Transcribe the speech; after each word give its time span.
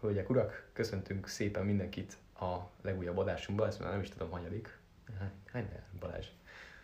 Hölgyek, 0.00 0.30
urak, 0.30 0.68
köszöntünk 0.72 1.26
szépen 1.26 1.64
mindenkit 1.64 2.16
a 2.40 2.56
legújabb 2.82 3.18
adásunkba, 3.18 3.66
ezt 3.66 3.80
már 3.80 3.90
nem 3.90 4.00
is 4.00 4.08
tudom, 4.08 4.30
hanyadik. 4.30 4.78
Hány, 5.52 5.68
Balázs? 5.98 6.26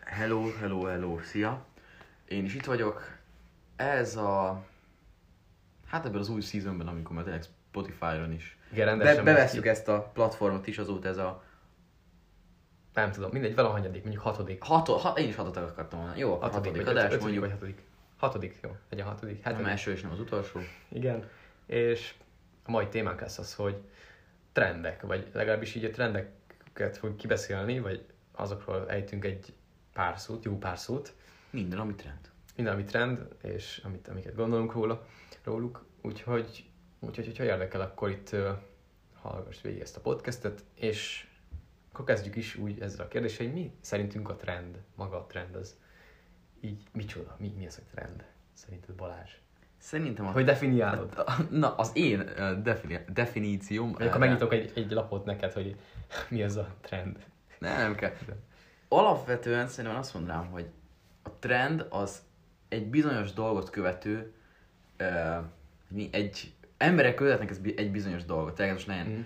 Hello, 0.03 0.51
hello, 0.59 0.83
hello, 0.83 1.19
szia! 1.21 1.65
Én 2.27 2.45
is 2.45 2.55
itt 2.55 2.65
vagyok. 2.65 3.17
Ez 3.75 4.15
a... 4.15 4.63
Hát 5.85 6.05
ebben 6.05 6.19
az 6.19 6.29
új 6.29 6.41
seasonben, 6.41 6.87
amikor 6.87 7.15
már 7.15 7.23
tényleg 7.23 7.43
Spotify-on 7.43 8.31
is. 8.31 8.57
Igen, 8.71 8.85
Be, 8.85 9.03
rendesen 9.03 9.23
bevesszük 9.23 9.65
ezt 9.65 9.87
a 9.87 10.11
platformot 10.13 10.67
is, 10.67 10.77
azóta 10.77 11.07
ez 11.07 11.17
a... 11.17 11.43
Nem 12.93 13.11
tudom, 13.11 13.29
mindegy, 13.31 13.55
valahanyadik, 13.55 14.01
mondjuk 14.01 14.23
hatodik. 14.23 14.61
Hat, 14.61 14.87
hat, 14.87 15.19
én 15.19 15.27
is 15.27 15.35
hatot 15.35 15.57
akartam 15.57 15.99
mondani. 15.99 16.19
Jó, 16.19 16.35
hatodik, 16.35 16.75
vagy 16.75 16.87
adás, 16.87 17.03
ötödik, 17.03 17.21
mondjuk. 17.21 17.43
Vagy 17.43 17.53
hatodik. 17.53 17.81
Hatodik, 18.17 18.59
jó, 18.63 18.75
legyen 18.89 19.05
hatodik. 19.05 19.43
Hát 19.43 19.53
nem 19.53 19.65
első 19.65 19.91
és 19.91 20.01
nem 20.01 20.11
az 20.11 20.19
utolsó. 20.19 20.59
Igen, 20.89 21.29
és 21.65 22.13
a 22.67 22.71
mai 22.71 22.87
témánk 22.87 23.21
lesz 23.21 23.37
az, 23.37 23.53
hogy 23.55 23.81
trendek, 24.51 25.01
vagy 25.01 25.29
legalábbis 25.33 25.75
így 25.75 25.85
a 25.85 25.89
trendeket 25.89 26.97
fogjuk 26.97 27.17
kibeszélni, 27.17 27.79
vagy 27.79 28.05
azokról 28.31 28.89
ejtünk 28.89 29.25
egy 29.25 29.53
pár 29.93 30.19
szót, 30.19 30.43
jó 30.43 30.57
pár 30.57 30.77
szót, 30.77 31.13
Minden, 31.49 31.79
ami 31.79 31.95
trend. 31.95 32.31
minden, 32.55 32.73
ami 32.73 32.83
trend, 32.83 33.27
és 33.43 33.81
amit, 33.83 34.07
amiket 34.07 34.35
gondolunk 34.35 34.73
róla, 34.73 35.05
róluk. 35.43 35.85
Úgyhogy, 36.01 36.69
úgyhogy 36.99 37.25
hogyha 37.25 37.43
érdekel, 37.43 37.81
akkor 37.81 38.09
itt 38.09 38.29
uh, 38.31 38.49
hallgass 39.13 39.61
végig 39.61 39.81
ezt 39.81 39.97
a 39.97 40.01
podcastet, 40.01 40.63
és 40.73 41.27
akkor 41.91 42.05
kezdjük 42.05 42.35
is 42.35 42.55
úgy 42.55 42.79
ezzel 42.81 43.05
a 43.05 43.07
kérdéssel, 43.07 43.45
hogy 43.45 43.55
mi 43.55 43.71
szerintünk 43.81 44.29
a 44.29 44.35
trend, 44.35 44.81
maga 44.95 45.17
a 45.17 45.25
trend 45.25 45.55
az 45.55 45.75
így 46.59 46.83
micsoda, 46.91 47.35
mi, 47.39 47.53
mi 47.57 47.65
az 47.67 47.81
a 47.85 47.89
trend? 47.91 48.25
Szerinted 48.53 48.95
Balázs? 48.95 49.31
Szerintem 49.77 50.27
a... 50.27 50.31
Hogy 50.31 50.45
definiálod? 50.45 51.23
Na, 51.49 51.75
az 51.75 51.91
én 51.93 52.29
defini- 52.63 53.05
definícióm... 53.13 53.91
Vagy 53.91 54.07
akkor 54.07 54.19
megnyitok 54.19 54.53
egy, 54.53 54.71
egy 54.75 54.91
lapot 54.91 55.25
neked, 55.25 55.53
hogy 55.53 55.75
mi 56.29 56.43
az 56.43 56.55
a 56.55 56.67
trend. 56.81 57.17
Ne, 57.59 57.77
nem 57.77 57.95
kell. 57.95 58.11
Alapvetően 58.87 59.67
szerintem 59.67 59.99
azt 59.99 60.13
mondanám, 60.13 60.45
hogy 60.45 60.65
a 61.23 61.29
trend 61.39 61.85
az 61.89 62.21
egy 62.69 62.85
bizonyos 62.85 63.33
dolgot 63.33 63.69
követő, 63.69 64.33
mi 65.87 66.09
egy 66.11 66.53
emberek 66.77 67.15
követnek 67.15 67.49
ez 67.49 67.59
egy 67.75 67.91
bizonyos 67.91 68.25
dolgot. 68.25 68.55
Tehát 68.55 68.73
most 68.73 68.87
ne 68.87 69.03
Mhm. 69.03 69.19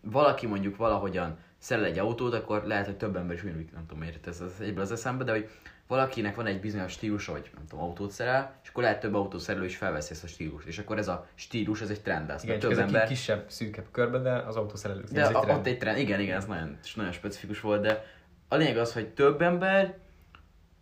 valaki 0.00 0.46
mondjuk 0.46 0.76
valahogyan 0.76 1.38
szerel 1.58 1.84
egy 1.84 1.98
autót, 1.98 2.34
akkor 2.34 2.62
lehet, 2.64 2.86
hogy 2.86 2.96
több 2.96 3.16
ember 3.16 3.36
is 3.36 3.42
ugyanúgy, 3.42 3.68
nem 3.72 3.86
tudom 3.86 3.98
miért 4.02 4.26
ez 4.26 4.40
az 4.40 4.60
egyből 4.60 4.82
az 4.82 4.92
eszembe, 4.92 5.24
de 5.24 5.32
hogy 5.32 5.48
valakinek 5.90 6.34
van 6.34 6.46
egy 6.46 6.60
bizonyos 6.60 6.92
stílusa, 6.92 7.32
hogy 7.32 7.50
nem 7.54 7.66
tudom, 7.66 7.84
autót 7.84 8.10
szerel, 8.10 8.54
és 8.62 8.68
akkor 8.68 8.82
lehet 8.82 9.00
több 9.00 9.14
autószerelő 9.14 9.64
is 9.64 9.76
felveszi 9.76 10.12
ezt 10.12 10.24
a 10.24 10.26
stílust. 10.26 10.66
És 10.66 10.78
akkor 10.78 10.98
ez 10.98 11.08
a 11.08 11.26
stílus, 11.34 11.80
ez 11.80 11.90
egy 11.90 12.00
trend 12.00 12.28
lesz. 12.28 12.42
Igen, 12.42 12.58
több 12.58 12.70
egy 12.70 12.78
ember... 12.78 13.06
kisebb, 13.06 13.44
szűkebb 13.48 13.86
körbe, 13.90 14.18
de 14.18 14.32
az 14.32 14.56
autószerelők 14.56 15.04
De 15.04 15.20
ez 15.20 15.28
egy 15.28 15.34
a, 15.34 15.40
trend. 15.40 15.58
ott 15.58 15.66
egy 15.66 15.78
trend, 15.78 15.98
igen, 15.98 16.20
igen, 16.20 16.36
ez 16.36 16.44
nagyon, 16.44 16.78
nagyon 16.94 17.12
specifikus 17.12 17.60
volt, 17.60 17.82
de 17.82 18.04
a 18.48 18.56
lényeg 18.56 18.76
az, 18.76 18.92
hogy 18.92 19.08
több 19.08 19.42
ember 19.42 19.98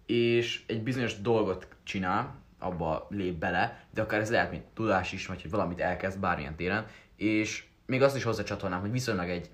és 0.07 0.65
egy 0.67 0.83
bizonyos 0.83 1.21
dolgot 1.21 1.69
csinál, 1.83 2.35
abba 2.59 3.07
lép 3.11 3.35
bele, 3.35 3.85
de 3.91 4.03
akár 4.03 4.21
ez 4.21 4.31
lehet, 4.31 4.51
mint 4.51 4.65
tudás 4.75 5.13
is, 5.13 5.27
vagy 5.27 5.43
hogy 5.43 5.51
valamit 5.51 5.81
elkezd 5.81 6.19
bármilyen 6.19 6.57
téren, 6.57 6.87
és 7.17 7.65
még 7.87 8.03
azt 8.03 8.17
is 8.17 8.23
hozzácsatolnám, 8.23 8.81
hogy 8.81 8.91
viszonylag 8.91 9.29
egy, 9.29 9.51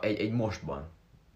egy, 0.00 0.18
egy 0.18 0.32
mostban 0.32 0.88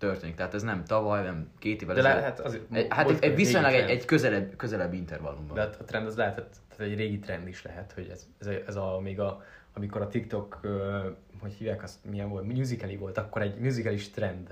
történik, 0.07 0.35
tehát 0.35 0.55
ez 0.55 0.63
nem 0.63 0.85
tavaly, 0.85 1.23
nem 1.23 1.51
két 1.59 1.83
évvel 1.83 1.95
De 1.95 2.03
lehet, 2.03 2.41
az, 2.41 2.59
Egy- 2.73 2.87
Hát 2.91 3.11
egy, 3.11 3.19
egy 3.21 3.35
viszonylag 3.35 3.73
egy, 3.73 3.91
egy 3.91 4.05
közelebb, 4.05 4.57
közelebb 4.57 4.93
intervallumban. 4.93 5.55
De 5.55 5.61
hát 5.61 5.77
a 5.81 5.85
trend 5.85 6.07
az 6.07 6.17
lehet, 6.17 6.35
tehát 6.37 6.93
egy 6.93 6.97
régi 6.97 7.19
trend 7.19 7.49
is 7.49 7.63
lehet, 7.63 7.93
hogy 7.93 8.09
ez, 8.13 8.27
ez, 8.41 8.47
a, 8.47 8.53
ez 8.67 8.77
a, 8.77 9.01
még 9.03 9.21
a, 9.21 9.43
amikor 9.75 10.01
a 10.03 10.09
TikTok, 10.09 10.61
hogy 11.41 11.53
hívják 11.53 11.83
azt, 11.83 12.05
milyen 12.11 12.29
volt, 12.29 12.45
musicali 12.45 12.97
volt, 12.97 13.19
akkor 13.19 13.43
egy 13.43 13.59
musicalis 13.59 14.11
trend. 14.11 14.47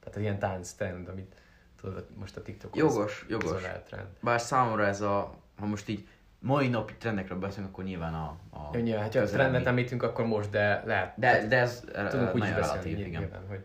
Tehát 0.00 0.16
egy 0.16 0.22
ilyen 0.22 0.38
tánc 0.38 0.72
trend, 0.72 1.08
amit 1.08 1.34
tudod, 1.80 2.06
most 2.18 2.36
a 2.36 2.42
TikTok 2.42 2.76
Jogos, 2.76 3.26
jogos. 3.28 3.50
Az 3.50 3.56
a 3.56 3.60
lehet 3.60 3.86
trend. 3.86 4.06
Bár 4.20 4.40
számomra 4.40 4.86
ez 4.86 5.00
a, 5.00 5.34
ha 5.58 5.66
most 5.66 5.88
így 5.88 6.06
mai 6.38 6.68
napi 6.68 6.94
trendekről 6.98 7.38
beszélünk, 7.38 7.72
akkor 7.72 7.84
nyilván 7.84 8.14
a, 8.14 8.36
a 8.50 8.70
Jó, 8.72 8.80
nyilván, 8.80 9.02
ha 9.02 9.08
közelebbi- 9.08 9.34
trendet 9.36 9.66
említünk, 9.66 10.02
akkor 10.02 10.26
most, 10.26 10.50
de 10.50 10.82
lehet. 10.86 11.12
De, 11.16 11.46
de 11.46 11.58
ez 11.58 11.84
tudunk 12.08 12.34
úgy 12.34 12.40
relatív, 12.42 12.98
igen. 12.98 13.20
nyilván, 13.20 13.46
hogy 13.48 13.64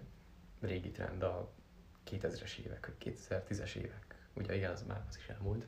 régi 0.65 0.91
trend 0.91 1.23
a 1.23 1.49
2000-es 2.11 2.57
évek, 2.57 2.85
vagy 2.87 3.15
2010-es 3.29 3.75
évek. 3.75 4.15
Ugye 4.33 4.55
igen, 4.55 4.71
az 4.71 4.83
már 4.87 5.01
az 5.09 5.17
is 5.17 5.27
elmúlt. 5.27 5.67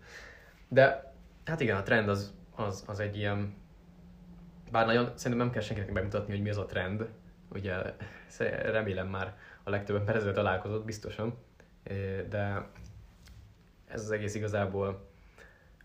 De 0.68 1.14
hát 1.46 1.60
igen, 1.60 1.78
a 1.78 1.84
trend 1.84 2.10
az, 2.10 2.34
az, 2.56 2.84
az 2.88 3.00
egy 3.00 3.18
ilyen, 3.18 3.54
bár 4.72 4.86
nagyon, 4.86 5.06
szerintem 5.06 5.38
nem 5.46 5.52
kell 5.52 5.62
senkinek 5.62 5.94
bemutatni, 5.94 6.34
hogy 6.34 6.42
mi 6.42 6.50
az 6.50 6.58
a 6.58 6.66
trend. 6.66 7.10
Ugye 7.50 7.76
remélem 8.78 9.08
már 9.08 9.38
a 9.64 9.70
legtöbb 9.70 9.96
ember 9.96 10.16
ezzel 10.16 10.34
találkozott, 10.34 10.86
biztosan. 10.86 11.38
De 12.30 12.70
ez 13.88 14.02
az 14.02 14.12
egész 14.12 14.36
igazából, 14.36 15.10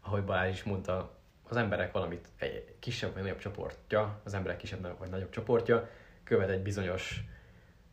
ahogy 0.00 0.24
Balázs 0.24 0.52
is 0.52 0.62
mondta, 0.62 1.18
az 1.48 1.56
emberek 1.56 1.92
valamit, 1.92 2.28
egy 2.36 2.74
kisebb 2.78 3.12
vagy 3.12 3.22
nagyobb 3.22 3.38
csoportja, 3.38 4.20
az 4.24 4.34
emberek 4.34 4.56
kisebb 4.56 4.98
vagy 4.98 5.08
nagyobb 5.08 5.30
csoportja 5.30 5.88
követ 6.24 6.48
egy 6.48 6.62
bizonyos, 6.62 7.24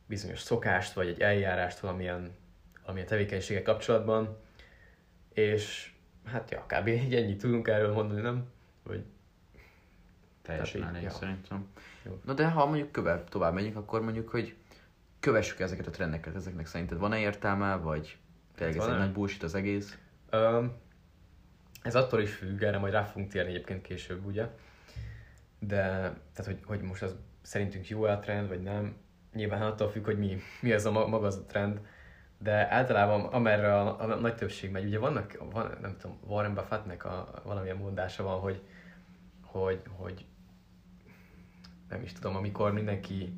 bizonyos 0.07 0.39
szokást, 0.39 0.93
vagy 0.93 1.07
egy 1.07 1.21
eljárást 1.21 1.79
valamilyen, 1.79 2.35
valamilyen 2.81 3.07
tevékenységgel 3.07 3.63
kapcsolatban, 3.63 4.37
és 5.33 5.91
hát 6.25 6.51
ja, 6.51 6.65
kb. 6.67 6.87
így 6.87 7.15
ennyit 7.15 7.41
tudunk 7.41 7.67
erről 7.67 7.93
mondani, 7.93 8.21
nem? 8.21 8.45
Vagy 8.83 9.03
Teljesen 10.47 10.83
elég 10.83 11.01
ja. 11.01 11.09
szerintem. 11.09 11.67
Jó. 12.03 12.19
Na 12.25 12.33
de 12.33 12.49
ha 12.49 12.65
mondjuk 12.65 12.91
köve, 12.91 13.23
tovább 13.23 13.53
megyünk, 13.53 13.75
akkor 13.75 14.01
mondjuk, 14.01 14.29
hogy 14.29 14.55
kövessük 15.19 15.59
ezeket 15.59 15.87
a 15.87 15.91
trendeket, 15.91 16.35
ezeknek 16.35 16.65
szerinted 16.65 16.97
van-e 16.97 17.19
értelme, 17.19 17.75
vagy 17.75 18.17
tényleg 18.55 18.77
ez 18.77 18.85
egy 18.85 18.97
nagy 18.97 19.11
bullshit 19.11 19.43
az 19.43 19.55
egész? 19.55 19.97
Öm, 20.29 20.75
ez 21.81 21.95
attól 21.95 22.21
is 22.21 22.33
függ, 22.33 22.61
erre 22.61 22.77
majd 22.77 22.93
rá 22.93 23.03
fogunk 23.03 23.31
térni 23.31 23.49
egyébként 23.49 23.81
később, 23.81 24.25
ugye? 24.25 24.47
De, 25.59 25.83
tehát 26.33 26.45
hogy, 26.45 26.59
hogy 26.63 26.81
most 26.81 27.01
az 27.01 27.15
szerintünk 27.41 27.87
jó 27.87 28.03
a 28.03 28.19
trend, 28.19 28.47
vagy 28.47 28.61
nem, 28.61 28.95
nyilván 29.37 29.61
attól 29.61 29.89
függ, 29.89 30.05
hogy 30.05 30.17
mi, 30.17 30.37
mi 30.61 30.71
ez 30.71 30.85
a 30.85 30.91
ma- 30.91 31.07
maga 31.07 31.25
az 31.27 31.35
a 31.35 31.45
trend, 31.45 31.79
de 32.37 32.71
általában 32.71 33.25
amerre 33.25 33.79
a, 33.79 34.01
a 34.01 34.05
nagy 34.15 34.35
többség 34.35 34.71
megy, 34.71 34.85
ugye 34.85 34.99
vannak, 34.99 35.37
van, 35.51 35.77
nem 35.81 35.95
tudom, 35.97 36.17
Warren 36.27 36.53
Buffettnek 36.53 37.05
a, 37.05 37.41
valamilyen 37.43 37.77
mondása 37.77 38.23
van, 38.23 38.39
hogy, 38.39 38.61
hogy, 39.41 39.81
hogy 39.97 40.25
nem 41.89 42.01
is 42.01 42.13
tudom, 42.13 42.35
amikor 42.35 42.73
mindenki, 42.73 43.33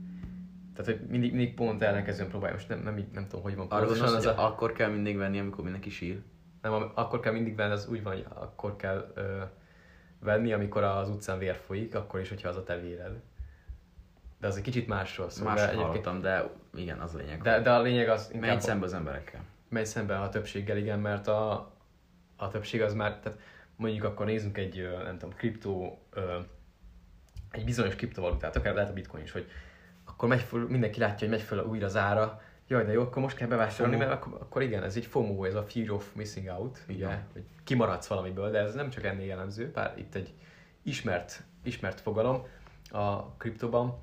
tehát 0.75 0.99
hogy 0.99 1.09
mindig, 1.09 1.33
mindig 1.33 1.53
pont 1.53 1.81
ellenkezően 1.81 2.29
próbálja, 2.29 2.55
most 2.55 2.69
nem, 2.69 2.79
nem, 2.79 3.07
nem 3.13 3.27
tudom, 3.27 3.43
hogy 3.43 3.55
van 3.55 3.67
Arra 3.67 3.85
pontosan 3.85 4.07
hogy 4.07 4.15
az 4.15 4.25
a, 4.25 4.45
akkor 4.45 4.71
kell 4.71 4.89
mindig 4.89 5.17
venni, 5.17 5.39
amikor 5.39 5.63
mindenki 5.63 5.89
sír? 5.89 6.21
nem, 6.61 6.91
akkor 6.93 7.19
kell 7.19 7.33
mindig 7.33 7.55
venni, 7.55 7.71
az 7.71 7.87
úgy 7.87 8.03
van, 8.03 8.13
hogy 8.13 8.25
akkor 8.33 8.75
kell 8.75 9.11
ö, 9.15 9.41
venni, 10.19 10.53
amikor 10.53 10.83
az 10.83 11.09
utcán 11.09 11.37
vér 11.37 11.55
folyik, 11.55 11.95
akkor 11.95 12.19
is, 12.19 12.29
hogyha 12.29 12.49
az 12.49 12.55
a 12.55 12.63
te 12.63 12.79
véred. 12.79 13.21
De 14.39 14.47
az 14.47 14.57
egy 14.57 14.63
kicsit 14.63 14.87
másról 14.87 15.29
szól. 15.29 15.47
Más 15.47 15.55
de, 15.55 15.61
egyébként... 15.69 15.87
hallottam, 15.87 16.21
de 16.21 16.49
igen, 16.75 16.99
az 16.99 17.15
a 17.15 17.17
lényeg. 17.17 17.41
de, 17.41 17.61
de, 17.61 17.71
a 17.71 17.81
lényeg 17.81 18.09
az 18.09 18.27
Menj 18.27 18.43
inkább 18.43 18.59
szembe 18.59 18.85
az 18.85 18.93
emberekkel. 18.93 19.41
megy 19.69 19.85
szembe 19.85 20.19
a 20.19 20.29
többséggel, 20.29 20.77
igen, 20.77 20.99
mert 20.99 21.27
a, 21.27 21.71
a 22.35 22.47
többség 22.47 22.81
az 22.81 22.93
már, 22.93 23.19
tehát 23.19 23.39
mondjuk 23.75 24.03
akkor 24.03 24.25
nézzünk 24.25 24.57
egy, 24.57 24.89
nem 25.03 25.17
tudom, 25.17 25.35
kriptó, 25.35 25.99
egy 27.51 27.65
bizonyos 27.65 27.95
kriptovalutát, 27.95 28.55
akár 28.55 28.73
lehet 28.73 28.89
a 28.89 28.93
bitcoin 28.93 29.23
is, 29.23 29.31
hogy 29.31 29.47
akkor 30.05 30.29
megy 30.29 30.41
föl, 30.41 30.67
mindenki 30.67 30.99
látja, 30.99 31.27
hogy 31.27 31.37
megy 31.37 31.45
föl 31.45 31.59
újra 31.65 31.85
az 31.85 31.95
ára, 31.95 32.41
jaj, 32.67 32.85
de 32.85 32.91
jó, 32.91 33.01
akkor 33.01 33.21
most 33.21 33.35
kell 33.37 33.47
bevásárolni, 33.47 33.95
FOMO. 33.95 34.07
mert 34.07 34.21
akkor, 34.21 34.41
akkor 34.41 34.61
igen, 34.61 34.83
ez 34.83 34.95
egy 34.95 35.05
FOMO, 35.05 35.43
ez 35.43 35.55
a 35.55 35.63
Fear 35.63 35.89
of 35.91 36.13
Missing 36.13 36.47
Out, 36.47 36.79
ugye, 36.87 36.95
Igen. 36.97 37.23
hogy 37.33 37.43
kimaradsz 37.63 38.07
valamiből, 38.07 38.51
de 38.51 38.59
ez 38.59 38.73
nem 38.73 38.89
csak 38.89 39.03
ennél 39.03 39.25
jellemző, 39.25 39.71
bár 39.73 39.93
itt 39.97 40.15
egy 40.15 40.33
ismert, 40.83 41.43
ismert 41.63 41.99
fogalom 41.99 42.45
a 42.91 43.23
kriptoban, 43.37 44.01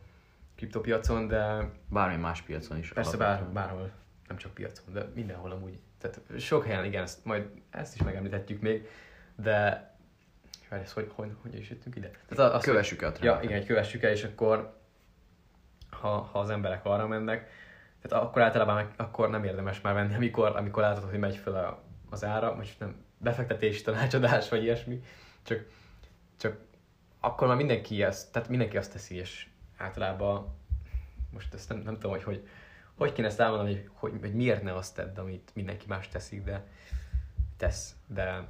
kriptopiacon, 0.56 1.26
de 1.26 1.70
Bármi 1.88 2.16
más 2.16 2.42
piacon 2.42 2.78
is. 2.78 2.92
Persze 2.92 3.16
bár, 3.16 3.44
bárhol, 3.44 3.90
nem 4.28 4.36
csak 4.36 4.54
piacon, 4.54 4.92
de 4.92 5.06
mindenhol 5.14 5.50
amúgy. 5.50 5.78
Tehát 5.98 6.40
sok 6.40 6.64
helyen, 6.64 6.84
igen, 6.84 7.02
ezt, 7.02 7.24
majd 7.24 7.48
ezt 7.70 7.94
is 7.94 8.02
megemlíthetjük 8.02 8.60
még, 8.60 8.88
de 9.36 9.90
várj, 10.68 10.82
ezt 10.82 10.92
hogy, 10.92 11.10
hogy, 11.14 11.30
hogy 11.42 11.54
is 11.54 11.70
jöttünk 11.70 11.96
ide? 11.96 12.10
Tehát 12.28 12.54
az, 12.54 12.64
Kövessük 12.64 13.02
el 13.02 13.12
Ja, 13.20 13.40
igen, 13.42 13.64
kövessük 13.64 14.02
el, 14.02 14.10
és 14.10 14.24
akkor 14.24 14.76
ha, 15.90 16.08
ha 16.08 16.38
az 16.38 16.50
emberek 16.50 16.84
arra 16.84 17.06
mennek, 17.06 17.50
tehát 18.02 18.24
akkor 18.24 18.42
általában 18.42 18.74
meg, 18.74 18.92
akkor 18.96 19.30
nem 19.30 19.44
érdemes 19.44 19.80
már 19.80 19.94
venni, 19.94 20.14
amikor, 20.14 20.56
amikor 20.56 20.82
látod, 20.82 21.10
hogy 21.10 21.18
megy 21.18 21.36
fel 21.36 21.54
a, 21.54 21.82
az 22.10 22.24
ára, 22.24 22.54
most 22.54 22.78
nem 22.78 23.04
befektetési 23.18 23.82
tanácsadás, 23.82 24.48
vagy 24.48 24.62
ilyesmi, 24.62 25.02
csak, 25.42 25.66
csak 26.36 26.56
akkor 27.20 27.48
már 27.48 27.56
mindenki 27.56 28.02
ezt, 28.02 28.32
tehát 28.32 28.48
mindenki 28.48 28.76
azt 28.76 28.92
teszi, 28.92 29.16
és 29.16 29.46
általában 29.76 30.54
most 31.30 31.54
ezt 31.54 31.68
nem, 31.68 31.78
nem 31.78 31.94
tudom, 31.94 32.10
hogy, 32.10 32.22
hogy 32.22 32.48
hogy 32.96 33.12
kéne 33.12 33.26
ezt 33.26 33.40
elmondani, 33.40 33.72
hogy, 33.72 33.90
hogy, 33.92 34.20
hogy 34.20 34.34
miért 34.34 34.62
ne 34.62 34.74
azt 34.74 34.94
tedd, 34.94 35.18
amit 35.18 35.50
mindenki 35.54 35.84
más 35.88 36.08
teszik, 36.08 36.44
de 36.44 36.66
tesz, 37.56 37.94
de, 38.06 38.48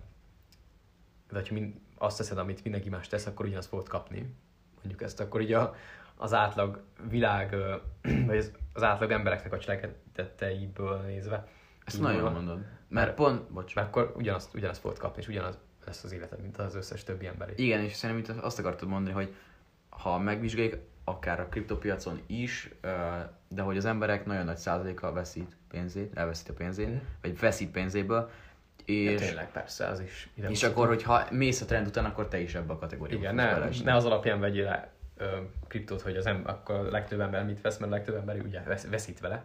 de 1.28 1.34
hogyha 1.34 1.54
mind, 1.54 1.74
azt 1.98 2.16
teszed, 2.16 2.38
amit 2.38 2.62
mindenki 2.62 2.88
más 2.88 3.08
tesz, 3.08 3.26
akkor 3.26 3.46
ugyanazt 3.46 3.68
fogod 3.68 3.88
kapni. 3.88 4.34
Mondjuk 4.74 5.02
ezt, 5.02 5.20
akkor 5.20 5.40
így 5.40 5.52
a, 5.52 5.74
az 6.16 6.32
átlag 6.32 6.82
világ, 7.08 7.56
vagy 8.26 8.36
az, 8.36 8.52
az 8.72 8.82
átlag 8.82 9.10
embereknek 9.10 9.52
a 9.52 9.58
cselekedeteiből 9.58 11.00
nézve. 11.00 11.48
Ezt 11.84 12.00
nagyon 12.00 12.22
van. 12.22 12.32
mondod. 12.32 12.56
Mert 12.56 12.88
Mert- 12.88 13.14
pont, 13.14 13.50
bocs. 13.50 13.74
Mert 13.74 13.86
akkor 13.86 14.12
ugyanazt, 14.16 14.54
ugyanazt 14.54 14.80
fogod 14.80 14.98
kapni, 14.98 15.22
és 15.22 15.28
ugyanaz 15.28 15.58
lesz 15.84 16.04
az 16.04 16.12
életed, 16.12 16.40
mint 16.40 16.56
az 16.56 16.74
összes 16.74 17.04
többi 17.04 17.26
ember. 17.26 17.52
Igen, 17.56 17.80
és 17.80 17.94
szerintem 17.94 18.38
azt 18.42 18.58
akartad 18.58 18.88
mondani, 18.88 19.14
hogy 19.14 19.34
ha 19.88 20.18
megvizsgáljuk, 20.18 20.74
akár 21.08 21.40
a 21.40 21.48
kriptopiacon 21.48 22.20
is, 22.26 22.70
de 23.48 23.62
hogy 23.62 23.76
az 23.76 23.84
emberek 23.84 24.26
nagyon 24.26 24.44
nagy 24.44 24.56
százalékkal 24.56 25.12
veszít 25.12 25.56
pénzét, 25.68 26.16
elveszít 26.16 26.48
a 26.48 26.52
pénzét, 26.52 26.86
Mhm. 26.88 26.96
vagy 27.22 27.38
veszít 27.38 27.70
pénzéből, 27.70 28.30
És, 28.84 29.10
és, 29.10 29.20
tényleg, 29.20 29.50
persze, 29.52 29.86
az 29.86 30.00
is 30.00 30.28
ide 30.34 30.48
és 30.48 30.62
akkor, 30.62 30.86
hogyha 30.86 31.26
mész 31.30 31.60
a 31.60 31.64
trend 31.64 31.86
után, 31.86 32.04
akkor 32.04 32.28
te 32.28 32.38
is 32.38 32.54
ebbe 32.54 32.72
a 32.72 32.78
kategóriába 32.78 33.20
Igen, 33.22 33.34
ne, 33.34 33.68
ne 33.84 33.94
az 33.94 34.04
alapján 34.04 34.40
vegyél 34.40 34.64
rá 34.64 34.88
ö, 35.16 35.36
kriptót, 35.68 36.00
hogy 36.00 36.16
az 36.16 36.26
em, 36.26 36.42
akkor 36.46 36.74
a 36.74 36.82
legtöbb 36.90 37.20
ember 37.20 37.44
mit 37.44 37.60
vesz, 37.60 37.78
mert 37.78 37.92
a 37.92 37.94
legtöbb 37.94 38.14
ember 38.14 38.40
ugye 38.40 38.62
vesz, 38.62 38.86
veszít 38.86 39.20
vele. 39.20 39.44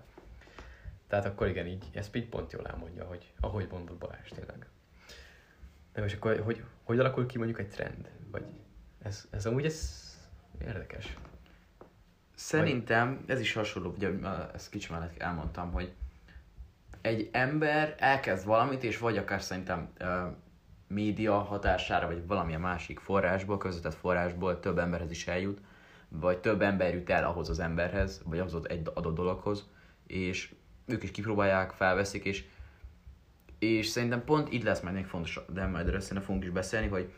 Tehát 1.07 1.25
akkor 1.25 1.47
igen, 1.47 1.65
így, 1.67 1.85
ezt 1.93 2.15
így 2.15 2.29
pont 2.29 2.51
jól 2.51 2.67
elmondja, 2.67 3.03
hogy 3.05 3.31
ahogy 3.39 3.67
mondod 3.71 3.97
Balázs 3.97 4.29
tényleg. 4.29 4.67
Na, 5.93 6.03
és 6.03 6.13
akkor 6.13 6.39
hogy, 6.45 6.63
hogy 6.83 6.99
alakul 6.99 7.25
ki 7.25 7.37
mondjuk 7.37 7.59
egy 7.59 7.69
trend? 7.69 8.09
Vagy 8.31 8.43
ez, 9.03 9.25
ez 9.29 9.45
amúgy 9.45 9.65
ez 9.65 10.09
érdekes. 10.65 11.17
Szerintem 12.41 13.23
ez 13.27 13.39
is 13.39 13.53
hasonló, 13.53 13.93
ugye 13.95 14.09
ezt 14.53 14.69
kicsi 14.69 14.91
mellett 14.91 15.17
elmondtam, 15.17 15.71
hogy 15.71 15.93
egy 17.01 17.29
ember 17.31 17.95
elkezd 17.97 18.45
valamit, 18.45 18.83
és 18.83 18.97
vagy 18.97 19.17
akár 19.17 19.41
szerintem 19.41 19.89
ö, 19.97 20.25
média 20.87 21.39
hatására, 21.39 22.07
vagy 22.07 22.27
valamilyen 22.27 22.61
másik 22.61 22.99
forrásból, 22.99 23.57
közvetett 23.57 23.93
forrásból 23.93 24.59
több 24.59 24.77
emberhez 24.77 25.11
is 25.11 25.27
eljut, 25.27 25.61
vagy 26.09 26.37
több 26.37 26.61
ember 26.61 26.93
jut 26.93 27.09
el 27.09 27.23
ahhoz 27.23 27.49
az 27.49 27.59
emberhez, 27.59 28.21
vagy 28.25 28.39
ahhoz 28.39 28.69
egy 28.69 28.87
adott 28.93 29.15
dologhoz, 29.15 29.67
és 30.07 30.53
ők 30.85 31.03
is 31.03 31.11
kipróbálják, 31.11 31.71
felveszik, 31.71 32.25
és, 32.25 32.45
és 33.59 33.87
szerintem 33.87 34.23
pont 34.23 34.51
itt 34.51 34.63
lesz 34.63 34.81
majd 34.81 34.95
még 34.95 35.05
fontos, 35.05 35.39
de 35.53 35.65
majd 35.65 35.87
erről 35.87 35.99
szerintem 35.99 36.25
fogunk 36.25 36.43
is 36.43 36.51
beszélni, 36.51 36.87
hogy 36.87 37.13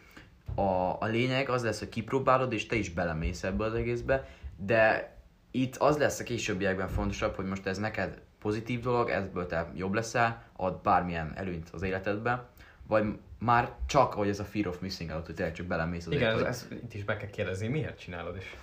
a, 0.56 0.98
a 1.00 1.06
lényeg 1.06 1.50
az 1.50 1.64
lesz, 1.64 1.80
hogy 1.80 1.90
kipróbálod, 1.90 2.54
és 2.54 2.66
te 2.66 2.76
is 2.76 2.90
belemész 2.90 3.44
ebbe 3.44 3.64
az 3.64 3.74
egészbe, 3.74 4.28
de 4.58 5.13
itt 5.56 5.76
az 5.76 5.98
lesz 5.98 6.20
a 6.20 6.24
későbbiekben 6.24 6.88
fontosabb, 6.88 7.36
hogy 7.36 7.46
most 7.46 7.66
ez 7.66 7.78
neked 7.78 8.22
pozitív 8.40 8.80
dolog, 8.82 9.10
ebből 9.10 9.46
te 9.46 9.72
jobb 9.76 9.94
leszel, 9.94 10.44
ad 10.56 10.82
bármilyen 10.82 11.32
előnyt 11.36 11.70
az 11.70 11.82
életedbe, 11.82 12.50
vagy 12.88 13.06
már 13.40 13.72
csak, 13.86 14.14
hogy 14.14 14.28
ez 14.30 14.40
a 14.40 14.44
fear 14.44 14.68
of 14.68 14.80
missing 14.80 15.10
out, 15.12 15.26
hogy 15.26 15.36
tényleg 15.36 15.54
csak 15.54 15.66
belemész 15.66 16.06
az 16.06 16.14
Igen, 16.14 16.30
ez, 16.32 16.38
hogy- 16.38 16.46
ez, 16.48 16.68
itt 16.84 16.94
is 16.94 17.04
meg 17.06 17.18
kell 17.18 17.30
kérdezni, 17.30 17.68
miért 17.68 18.00
csinálod, 18.00 18.36
és 18.36 18.56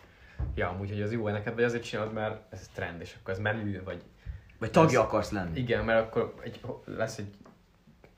ja, 0.54 0.68
amúgy, 0.68 0.88
hogy 0.88 1.02
az 1.02 1.12
jó 1.12 1.28
neked, 1.28 1.54
vagy 1.54 1.64
azért 1.64 1.82
csinálod, 1.82 2.12
mert 2.12 2.52
ez 2.52 2.68
trend, 2.74 3.00
és 3.00 3.16
akkor 3.20 3.32
ez 3.34 3.38
menü, 3.40 3.82
vagy 3.82 4.02
vagy 4.58 4.70
tagja 4.70 5.00
ez- 5.00 5.06
akarsz 5.06 5.30
lenni. 5.30 5.58
Igen, 5.58 5.84
mert 5.84 6.06
akkor 6.06 6.34
egy, 6.42 6.60
lesz, 6.84 7.18
egy, 7.18 7.34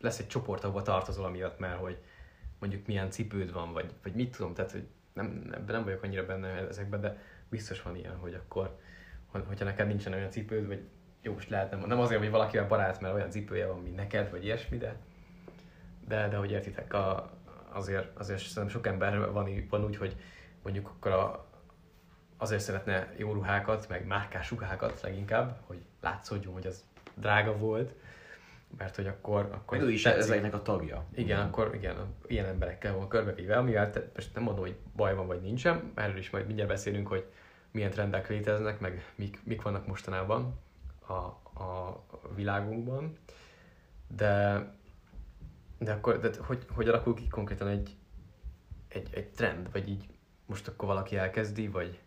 lesz 0.00 0.18
egy 0.18 0.26
csoport, 0.26 0.64
ahova 0.64 0.82
tartozol 0.82 1.24
amiatt, 1.24 1.58
mert 1.58 1.78
hogy 1.78 1.98
mondjuk 2.58 2.86
milyen 2.86 3.10
cipőd 3.10 3.52
van, 3.52 3.72
vagy, 3.72 3.92
vagy 4.02 4.14
mit 4.14 4.36
tudom, 4.36 4.54
tehát 4.54 4.70
hogy 4.70 4.86
nem, 5.12 5.42
ebben 5.52 5.74
nem 5.74 5.84
vagyok 5.84 6.02
annyira 6.02 6.26
benne 6.26 6.48
ezekben, 6.48 7.00
de 7.00 7.18
biztos 7.52 7.82
van 7.82 7.96
ilyen, 7.96 8.16
hogy 8.16 8.34
akkor, 8.34 8.78
hogy- 9.26 9.44
hogyha 9.46 9.64
neked 9.64 9.86
nincsen 9.86 10.12
olyan 10.12 10.30
cipőd, 10.30 10.66
vagy 10.66 10.82
jó, 11.22 11.32
most 11.32 11.48
lehet, 11.50 11.70
nem, 11.70 11.80
nem 11.80 12.00
azért, 12.00 12.20
hogy 12.20 12.30
valakivel 12.30 12.66
barát, 12.66 13.00
mert 13.00 13.14
olyan 13.14 13.30
cipője 13.30 13.66
van, 13.66 13.80
mint 13.82 13.96
neked, 13.96 14.30
vagy 14.30 14.44
ilyesmi, 14.44 14.76
de, 14.78 14.96
de, 16.08 16.28
de 16.28 16.36
hogy 16.36 16.50
értitek, 16.50 16.94
a, 16.94 17.30
azért, 17.72 18.16
azért 18.18 18.38
szerintem 18.40 18.68
sok 18.68 18.86
ember 18.86 19.30
van, 19.32 19.66
van 19.68 19.84
úgy, 19.84 19.96
hogy 19.96 20.16
mondjuk 20.62 20.88
akkor 20.88 21.10
a, 21.12 21.46
azért 22.36 22.60
szeretne 22.62 23.12
jó 23.16 23.32
ruhákat, 23.32 23.88
meg 23.88 24.06
márkás 24.06 24.50
ruhákat 24.50 25.00
leginkább, 25.00 25.60
hogy 25.66 25.82
látszódjon, 26.00 26.52
hogy 26.52 26.66
az 26.66 26.84
drága 27.14 27.56
volt, 27.56 27.94
mert 28.78 28.96
hogy 28.96 29.06
akkor... 29.06 29.48
akkor 29.52 29.78
Meg 29.78 29.86
ő 29.86 29.90
is 29.90 30.02
tetszik. 30.02 30.20
ezeknek 30.20 30.54
a 30.54 30.62
tagja. 30.62 31.04
Igen, 31.14 31.40
akkor 31.40 31.74
igen, 31.74 31.96
ilyen 32.26 32.46
emberekkel 32.46 32.94
van 32.94 33.08
körbevéve, 33.08 33.56
amivel 33.56 33.90
te, 33.90 34.10
most 34.14 34.34
nem 34.34 34.42
mondom, 34.42 34.64
hogy 34.64 34.76
baj 34.96 35.14
van 35.14 35.26
vagy 35.26 35.40
nincsen, 35.40 35.92
erről 35.94 36.16
is 36.16 36.30
majd 36.30 36.46
mindjárt 36.46 36.70
beszélünk, 36.70 37.06
hogy 37.08 37.26
milyen 37.72 37.90
trendek 37.90 38.28
léteznek, 38.28 38.80
meg 38.80 39.12
mik, 39.14 39.40
mik 39.44 39.62
vannak 39.62 39.86
mostanában 39.86 40.58
a, 41.06 41.12
a 41.62 42.02
világunkban, 42.34 43.18
de, 44.06 44.64
de 45.78 45.92
akkor, 45.92 46.18
de 46.18 46.30
hogy, 46.40 46.66
hogy 46.74 46.88
alakul 46.88 47.14
ki 47.14 47.28
konkrétan 47.28 47.68
egy, 47.68 47.96
egy, 48.88 49.08
egy 49.12 49.28
trend, 49.28 49.72
vagy 49.72 49.88
így 49.88 50.06
most 50.46 50.68
akkor 50.68 50.88
valaki 50.88 51.16
elkezdi, 51.16 51.68
vagy 51.68 52.00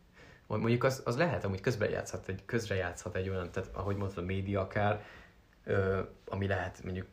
mondjuk 0.48 0.84
az, 0.84 1.02
az 1.06 1.18
lehet, 1.18 1.44
amúgy 1.44 1.62
közben 1.62 1.90
játszhat 1.90 2.28
egy, 2.28 2.46
közre 2.46 2.76
játszhat 2.76 3.16
egy 3.16 3.30
olyan, 3.30 3.52
tehát 3.52 3.70
ahogy 3.74 3.96
mondtad, 3.96 4.24
a 4.24 4.26
média 4.26 4.62
akár, 4.62 5.04
ö, 5.64 6.02
ami 6.28 6.48
lehet 6.48 6.84
mondjuk 6.84 7.08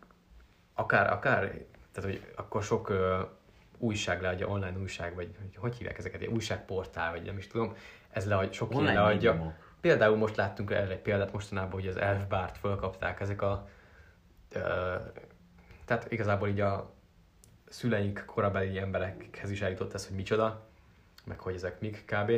akár, 0.75 1.13
akár, 1.13 1.65
tehát 1.93 2.11
hogy 2.11 2.33
akkor 2.37 2.63
sok 2.63 2.89
ö, 2.89 3.23
újság 3.79 4.21
leadja, 4.23 4.49
online 4.49 4.79
újság, 4.79 5.15
vagy 5.15 5.35
hogy, 5.41 5.57
hogy 5.57 5.77
hívják 5.77 5.99
ezeket, 5.99 6.21
ilyen 6.21 6.33
újságportál, 6.33 7.11
vagy 7.11 7.23
nem 7.23 7.39
is 7.39 7.47
tudom, 7.47 7.77
ez 8.13 8.27
leadja, 8.27 8.53
sok 8.53 8.75
Online 8.75 8.93
leadja. 8.93 9.33
médiumok. 9.33 9.55
Például 9.81 10.17
most 10.17 10.37
láttunk 10.37 10.71
erre 10.71 10.93
egy 10.93 10.99
példát 10.99 11.33
mostanában, 11.33 11.73
hogy 11.73 11.87
az 11.87 11.97
Elfbárt 11.97 12.59
fölkapták 12.59 13.21
ezek 13.21 13.43
a... 13.43 13.69
Ö, 14.53 14.95
tehát 15.85 16.13
igazából 16.13 16.49
így 16.49 16.61
a 16.61 16.95
szüleink 17.69 18.23
korabeli 18.27 18.79
emberekhez 18.79 19.51
is 19.51 19.61
eljutott 19.61 19.95
ez, 19.95 20.07
hogy 20.07 20.17
micsoda, 20.17 20.67
meg 21.25 21.39
hogy 21.39 21.55
ezek 21.55 21.81
mik 21.81 22.05
kb. 22.05 22.33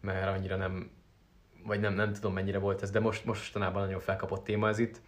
Mert 0.00 0.36
annyira 0.36 0.56
nem, 0.56 0.90
vagy 1.64 1.80
nem, 1.80 1.94
nem 1.94 2.12
tudom 2.12 2.32
mennyire 2.32 2.58
volt 2.58 2.82
ez, 2.82 2.90
de 2.90 3.00
most, 3.00 3.24
mostanában 3.24 3.82
nagyon 3.84 4.00
felkapott 4.00 4.44
téma 4.44 4.68
ez 4.68 4.78
itt, 4.78 5.00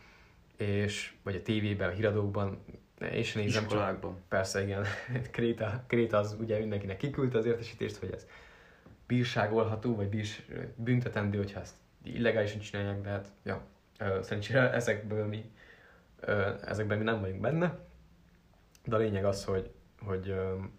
és 0.56 1.14
vagy 1.22 1.34
a 1.34 1.42
tévében, 1.42 1.88
a 1.88 1.92
híradókban, 1.92 2.64
sem 3.00 3.10
nézem, 3.10 3.46
csak 3.48 3.62
Iskolákban. 3.62 4.22
Persze, 4.28 4.62
igen. 4.62 4.84
Kréta, 5.30 5.84
Kréta 5.86 6.18
az 6.18 6.36
ugye 6.40 6.58
mindenkinek 6.58 6.96
kiküldte 6.96 7.38
az 7.38 7.46
értesítést, 7.46 7.96
hogy 7.96 8.12
ez 8.12 8.26
bírságolható, 9.08 9.94
vagy 9.94 10.08
bírs, 10.08 10.42
büntetendő, 10.74 11.38
hogyha 11.38 11.60
ezt 11.60 11.74
illegálisan 12.02 12.60
csinálják, 12.60 13.00
de 13.00 13.08
hát, 13.08 13.28
ja, 13.42 13.62
szerencsére 13.98 14.72
ezekből 14.72 15.26
mi, 15.26 15.50
ezekben 16.64 16.98
mi 16.98 17.04
nem 17.04 17.20
vagyunk 17.20 17.40
benne. 17.40 17.78
De 18.84 18.96
a 18.96 18.98
lényeg 18.98 19.24
az, 19.24 19.44
hogy, 19.44 19.70
hogy 20.00 20.34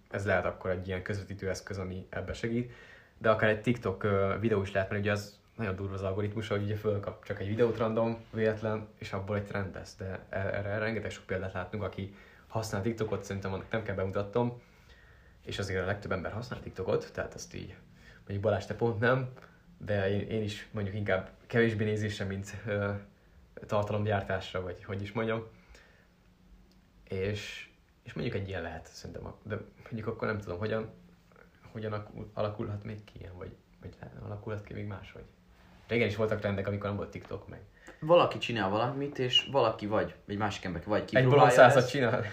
ez 0.10 0.26
lehet 0.26 0.46
akkor 0.46 0.70
egy 0.70 0.88
ilyen 0.88 1.02
közvetítő 1.02 1.50
eszköz, 1.50 1.78
ami 1.78 2.08
ebbe 2.10 2.34
segít, 2.34 2.72
de 3.18 3.30
akár 3.30 3.50
egy 3.50 3.62
TikTok 3.62 4.08
videó 4.40 4.62
is 4.62 4.72
lehet, 4.72 4.90
mert 4.90 5.02
ugye 5.02 5.12
az 5.12 5.40
nagyon 5.56 5.76
durva 5.76 5.94
az 5.94 6.04
algoritmus, 6.04 6.48
hogy 6.48 6.64
ugye 6.64 6.76
fölkap 6.76 7.24
csak 7.24 7.40
egy 7.40 7.48
videót 7.48 7.78
random, 7.78 8.18
véletlen, 8.34 8.88
és 8.98 9.14
abból 9.14 9.36
egy 9.36 9.46
trend 9.46 9.74
lesz, 9.74 9.96
de 9.98 10.26
e- 10.30 10.40
erre 10.40 10.78
rengeteg 10.78 11.12
sok 11.12 11.26
példát 11.26 11.54
látunk, 11.54 11.84
aki 11.84 12.16
használ 12.48 12.82
TikTokot, 12.82 13.24
szerintem 13.24 13.64
nem 13.70 13.84
kell 13.84 13.96
bemutatnom, 13.96 14.62
és 15.46 15.60
azért 15.60 15.84
a 15.84 15.86
legtöbb 15.86 16.12
ember 16.12 16.32
használ 16.32 16.60
TikTokot, 16.60 17.14
tehát 17.14 17.34
azt 17.34 17.56
így, 17.56 17.76
mondjuk 18.30 18.42
Balázs, 18.50 18.66
te 18.66 18.76
pont 18.76 19.00
nem, 19.00 19.30
de 19.78 20.10
én, 20.12 20.30
én 20.30 20.44
is 20.44 20.68
mondjuk 20.72 20.96
inkább 20.96 21.30
kevésbé 21.48 21.84
nézésre, 21.86 22.26
mint 22.26 22.56
ö, 22.66 22.92
tartalomgyártásra, 23.68 24.62
vagy 24.62 24.84
hogy 24.84 25.02
is 25.02 25.12
mondjam. 25.12 25.44
És, 27.04 27.70
és 28.04 28.14
mondjuk 28.14 28.36
egy 28.36 28.48
ilyen 28.48 28.62
lehet 28.62 28.88
szerintem, 28.88 29.34
de 29.44 29.58
mondjuk 29.84 30.08
akkor 30.08 30.28
nem 30.28 30.40
tudom, 30.40 30.58
hogyan, 30.58 30.90
hogyan 31.72 31.92
alakul- 31.94 32.30
alakulhat 32.34 32.84
még 32.84 33.04
ki 33.04 33.14
ilyen, 33.20 33.38
vagy, 33.38 33.56
vagy 33.82 33.94
alakulhat 34.26 34.64
ki 34.64 34.74
még 34.74 34.86
máshogy. 34.86 35.24
Régen 35.88 36.08
is 36.08 36.16
voltak 36.16 36.40
trendek, 36.40 36.68
amikor 36.68 36.88
nem 36.88 36.98
volt 36.98 37.10
TikTok 37.12 37.48
meg. 37.48 37.62
Valaki 38.00 38.38
csinál 38.38 38.70
valamit, 38.70 39.20
és 39.20 39.48
valaki 39.52 39.86
vagy, 39.88 40.16
egy 40.28 40.38
másik 40.38 40.64
ember 40.64 40.84
vagy 40.86 41.00
Egy 41.00 41.06
kipróbálja 41.06 41.36
bolondszázat 41.36 41.84
ezt. 41.84 41.90
csinál. 41.92 42.24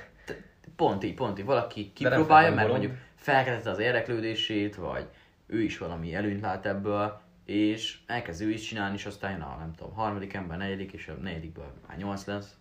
Pont 0.76 1.04
így, 1.04 1.14
pont 1.14 1.38
így. 1.38 1.44
Valaki 1.44 1.92
kipróbálja, 1.92 2.54
mert 2.54 2.66
bolond. 2.66 2.82
mondjuk 2.82 3.02
felkeltette 3.14 3.70
az 3.70 3.78
érdeklődését, 3.78 4.74
vagy 4.74 5.08
ő 5.46 5.62
is 5.62 5.78
valami 5.78 6.14
előnyt 6.14 6.40
lát 6.40 6.66
ebből, 6.66 7.20
és 7.44 7.98
elkezd 8.06 8.42
ő 8.42 8.50
is 8.50 8.62
csinálni, 8.62 8.94
és 8.94 9.06
aztán 9.06 9.30
jön 9.30 9.40
a, 9.40 9.56
nem 9.58 9.72
tudom, 9.72 9.92
harmadik 9.92 10.34
ember, 10.34 10.58
negyedik, 10.58 10.92
és 10.92 11.08
a 11.08 11.12
negyedikből 11.12 11.72
már 11.88 11.96
nyolc 11.96 12.24
lesz, 12.24 12.56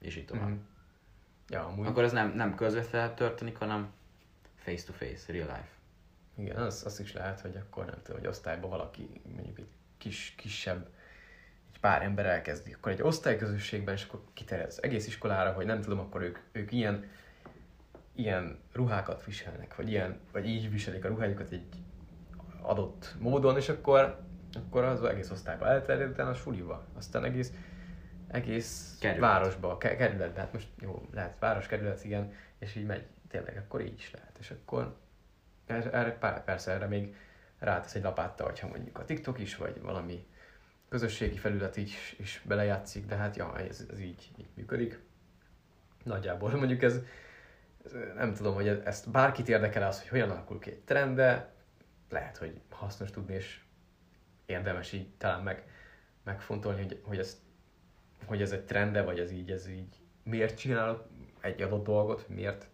és 0.00 0.16
így 0.16 0.24
tovább. 0.24 0.48
Mhm. 0.48 0.58
Ja, 1.48 1.66
amúgy. 1.66 1.86
Akkor 1.86 2.02
ez 2.02 2.12
nem, 2.12 2.32
nem 2.34 2.54
közvetlenül 2.54 3.14
történik, 3.14 3.56
hanem 3.56 3.92
face 4.54 4.84
to 4.84 4.92
face, 4.92 5.32
real 5.32 5.46
life. 5.46 5.68
Igen, 6.36 6.56
az, 6.56 6.82
az 6.86 7.00
is 7.00 7.12
lehet, 7.12 7.40
hogy 7.40 7.56
akkor 7.56 7.84
nem 7.84 7.98
tudom, 8.02 8.20
hogy 8.20 8.28
osztályban 8.28 8.70
valaki 8.70 9.20
mondjuk 9.34 9.58
egy 9.58 9.68
kis, 9.98 10.34
kisebb, 10.36 10.88
egy 11.72 11.80
pár 11.80 12.02
ember 12.02 12.26
elkezdi, 12.26 12.72
akkor 12.72 12.92
egy 12.92 13.02
osztályközösségben, 13.02 13.94
és 13.94 14.04
akkor 14.04 14.20
kiterjed 14.32 14.72
egész 14.80 15.06
iskolára, 15.06 15.52
hogy 15.52 15.66
nem 15.66 15.80
tudom, 15.80 15.98
akkor 15.98 16.22
ők, 16.22 16.38
ők 16.52 16.72
ilyen, 16.72 17.10
ilyen 18.14 18.58
ruhákat 18.72 19.24
viselnek, 19.24 19.76
vagy, 19.76 19.88
ilyen, 19.90 20.20
vagy 20.32 20.46
így 20.46 20.70
viselik 20.70 21.04
a 21.04 21.08
ruhájukat 21.08 21.50
egy 21.50 21.66
adott 22.62 23.14
módon, 23.18 23.56
és 23.56 23.68
akkor, 23.68 24.20
akkor 24.54 24.84
az 24.84 25.04
egész 25.04 25.30
osztályba 25.30 25.66
elterjed, 25.66 26.10
utána 26.10 26.30
a 26.30 26.34
suliba, 26.34 26.84
aztán 26.96 27.24
egész, 27.24 27.52
egész 28.28 28.96
Kerület. 29.00 29.20
városba, 29.20 29.76
ke- 29.76 29.96
kerületbe, 29.96 30.40
hát 30.40 30.52
most 30.52 30.68
jó, 30.80 31.08
lehet 31.12 31.38
város, 31.38 31.66
kerület, 31.66 32.04
igen, 32.04 32.32
és 32.58 32.76
így 32.76 32.86
megy, 32.86 33.06
tényleg, 33.28 33.56
akkor 33.56 33.80
így 33.80 33.98
is 33.98 34.10
lehet, 34.10 34.36
és 34.38 34.50
akkor 34.50 34.96
erre, 35.66 36.12
pár, 36.18 36.44
persze 36.44 36.72
erre 36.72 36.86
még 36.86 37.16
rátesz 37.58 37.94
egy 37.94 38.02
lapáttal, 38.02 38.46
hogyha 38.46 38.68
mondjuk 38.68 38.98
a 38.98 39.04
TikTok 39.04 39.38
is, 39.38 39.56
vagy 39.56 39.80
valami 39.82 40.26
közösségi 40.88 41.36
felület 41.36 41.76
is, 41.76 42.16
is 42.18 42.42
belejátszik, 42.44 43.06
de 43.06 43.16
hát 43.16 43.36
ja, 43.36 43.58
ez, 43.58 43.86
ez 43.90 44.00
így, 44.00 44.30
így 44.36 44.48
működik. 44.54 45.00
Nagyjából 46.04 46.50
mondjuk 46.50 46.82
ez, 46.82 47.00
ez, 47.84 47.92
nem 48.16 48.34
tudom, 48.34 48.54
hogy 48.54 48.68
ezt 48.68 49.10
bárkit 49.10 49.48
érdekel 49.48 49.86
az, 49.86 50.00
hogy 50.00 50.08
hogyan 50.08 50.30
alakul 50.30 50.58
ki 50.58 50.70
egy 50.70 50.80
trend, 50.80 51.16
de 51.16 51.52
lehet, 52.08 52.36
hogy 52.36 52.60
hasznos 52.70 53.10
tudni, 53.10 53.34
és 53.34 53.60
érdemes 54.46 54.92
így 54.92 55.08
talán 55.18 55.42
meg, 55.42 55.66
megfontolni, 56.22 56.82
hogy, 56.82 57.00
hogy, 57.02 57.18
ez, 57.18 57.40
hogy 58.24 58.42
ez 58.42 58.52
egy 58.52 58.64
trende, 58.64 59.02
vagy 59.02 59.18
ez 59.18 59.30
így, 59.30 59.50
ez 59.50 59.68
így 59.68 59.96
miért 60.22 60.58
csinálok 60.58 61.06
egy 61.40 61.62
adott 61.62 61.84
dolgot, 61.84 62.28
miért. 62.28 62.66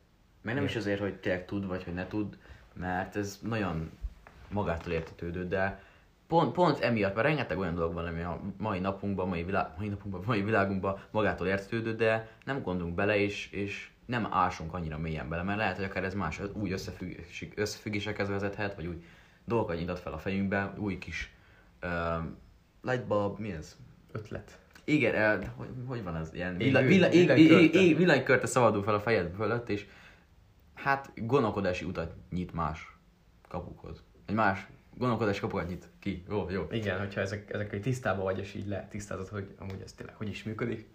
Meg 0.42 0.54
nem 0.54 0.64
is 0.64 0.76
azért, 0.76 1.00
hogy 1.00 1.14
tényleg 1.14 1.44
tud, 1.44 1.66
vagy 1.66 1.84
hogy 1.84 1.94
ne 1.94 2.06
tud, 2.06 2.38
mert 2.72 3.16
ez 3.16 3.38
nagyon 3.42 3.90
magától 4.48 4.92
értetődő, 4.92 5.48
de 5.48 5.82
pont, 6.26 6.52
pont 6.52 6.78
emiatt, 6.78 7.14
mert 7.14 7.26
rengeteg 7.26 7.58
olyan 7.58 7.74
dolog 7.74 7.94
van, 7.94 8.06
ami 8.06 8.20
a 8.20 8.40
mai 8.56 8.78
napunkban, 8.78 9.28
mai, 9.28 9.42
világ, 9.44 9.66
mai, 9.76 9.88
napunkban, 9.88 10.22
mai 10.26 10.42
világunkban 10.42 11.00
magától 11.10 11.46
értetődő, 11.46 11.94
de 11.94 12.28
nem 12.44 12.62
gondolunk 12.62 12.94
bele, 12.94 13.16
és, 13.16 13.50
és 13.50 13.90
nem 14.06 14.28
ásunk 14.30 14.74
annyira 14.74 14.98
mélyen 14.98 15.28
bele, 15.28 15.42
mert 15.42 15.58
lehet, 15.58 15.76
hogy 15.76 15.84
akár 15.84 16.04
ez 16.04 16.14
más 16.14 16.40
új 16.52 16.70
összefügg, 16.72 17.18
összefüggésekhez 17.54 18.28
vezethet, 18.28 18.74
vagy 18.74 18.86
új 18.86 19.04
dolgokat 19.44 19.76
nyitott 19.76 19.98
fel 19.98 20.12
a 20.12 20.18
fejünkbe, 20.18 20.72
új 20.76 20.98
kis 20.98 21.34
uh, 21.82 22.24
lightbulb, 22.82 23.38
mi 23.38 23.52
ez? 23.52 23.76
Ötlet. 24.12 24.58
Igen, 24.84 25.40
uh, 25.40 25.46
hogy, 25.56 25.68
hogy 25.86 26.02
van 26.02 26.16
ez? 26.16 26.34
Ilyen 26.34 26.56
villanykörte. 26.56 27.36
ég, 27.36 27.74
ég, 27.74 27.96
villanykörte 27.96 28.46
szabadul 28.46 28.82
fel 28.82 28.94
a 28.94 29.00
fejed 29.00 29.34
fölött, 29.34 29.68
és 29.68 29.86
hát 30.74 31.12
gondolkodási 31.26 31.84
utat 31.84 32.14
nyit 32.30 32.52
más 32.52 32.96
kapukhoz. 33.48 34.02
Egy 34.26 34.34
más 34.34 34.66
gondolkodási 34.96 35.40
kapukat 35.40 35.68
nyit 35.68 35.88
ki. 35.98 36.24
Jó, 36.28 36.50
jó. 36.50 36.66
Igen, 36.70 36.98
hogyha 36.98 37.20
ezek, 37.20 37.52
ezek 37.52 37.80
tisztában 37.80 38.24
vagy, 38.24 38.38
és 38.38 38.54
így 38.54 38.66
letisztázod, 38.66 39.28
hogy 39.28 39.54
amúgy 39.58 39.80
ez 39.84 39.92
tényleg 39.92 40.14
hogy 40.14 40.28
is 40.28 40.42
működik, 40.42 40.88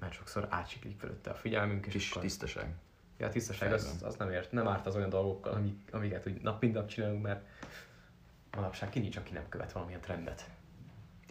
mert 0.00 0.12
sokszor 0.12 0.46
átsiklik 0.50 0.98
felőtte 0.98 1.30
a 1.30 1.34
figyelmünk, 1.34 1.86
és 1.86 1.92
Kis 1.92 2.10
akkor... 2.10 2.22
tisztaság. 2.22 2.74
Ja, 3.18 3.26
a 3.26 3.30
tisztaság 3.30 3.72
az, 3.72 4.02
az 4.02 4.14
nem 4.14 4.30
ért, 4.30 4.52
nem 4.52 4.68
árt 4.68 4.86
az 4.86 4.96
olyan 4.96 5.08
dolgokkal, 5.08 5.52
amik, 5.52 5.78
amiket 5.92 6.26
úgy 6.26 6.40
nap 6.42 6.60
mint 6.60 6.74
nap 6.74 6.88
csinálunk, 6.88 7.22
mert 7.22 7.40
manapság 8.56 8.88
ki 8.88 8.98
nincs, 8.98 9.16
aki 9.16 9.32
nem 9.32 9.48
követ 9.48 9.72
valamilyen 9.72 10.00
trendet. 10.00 10.44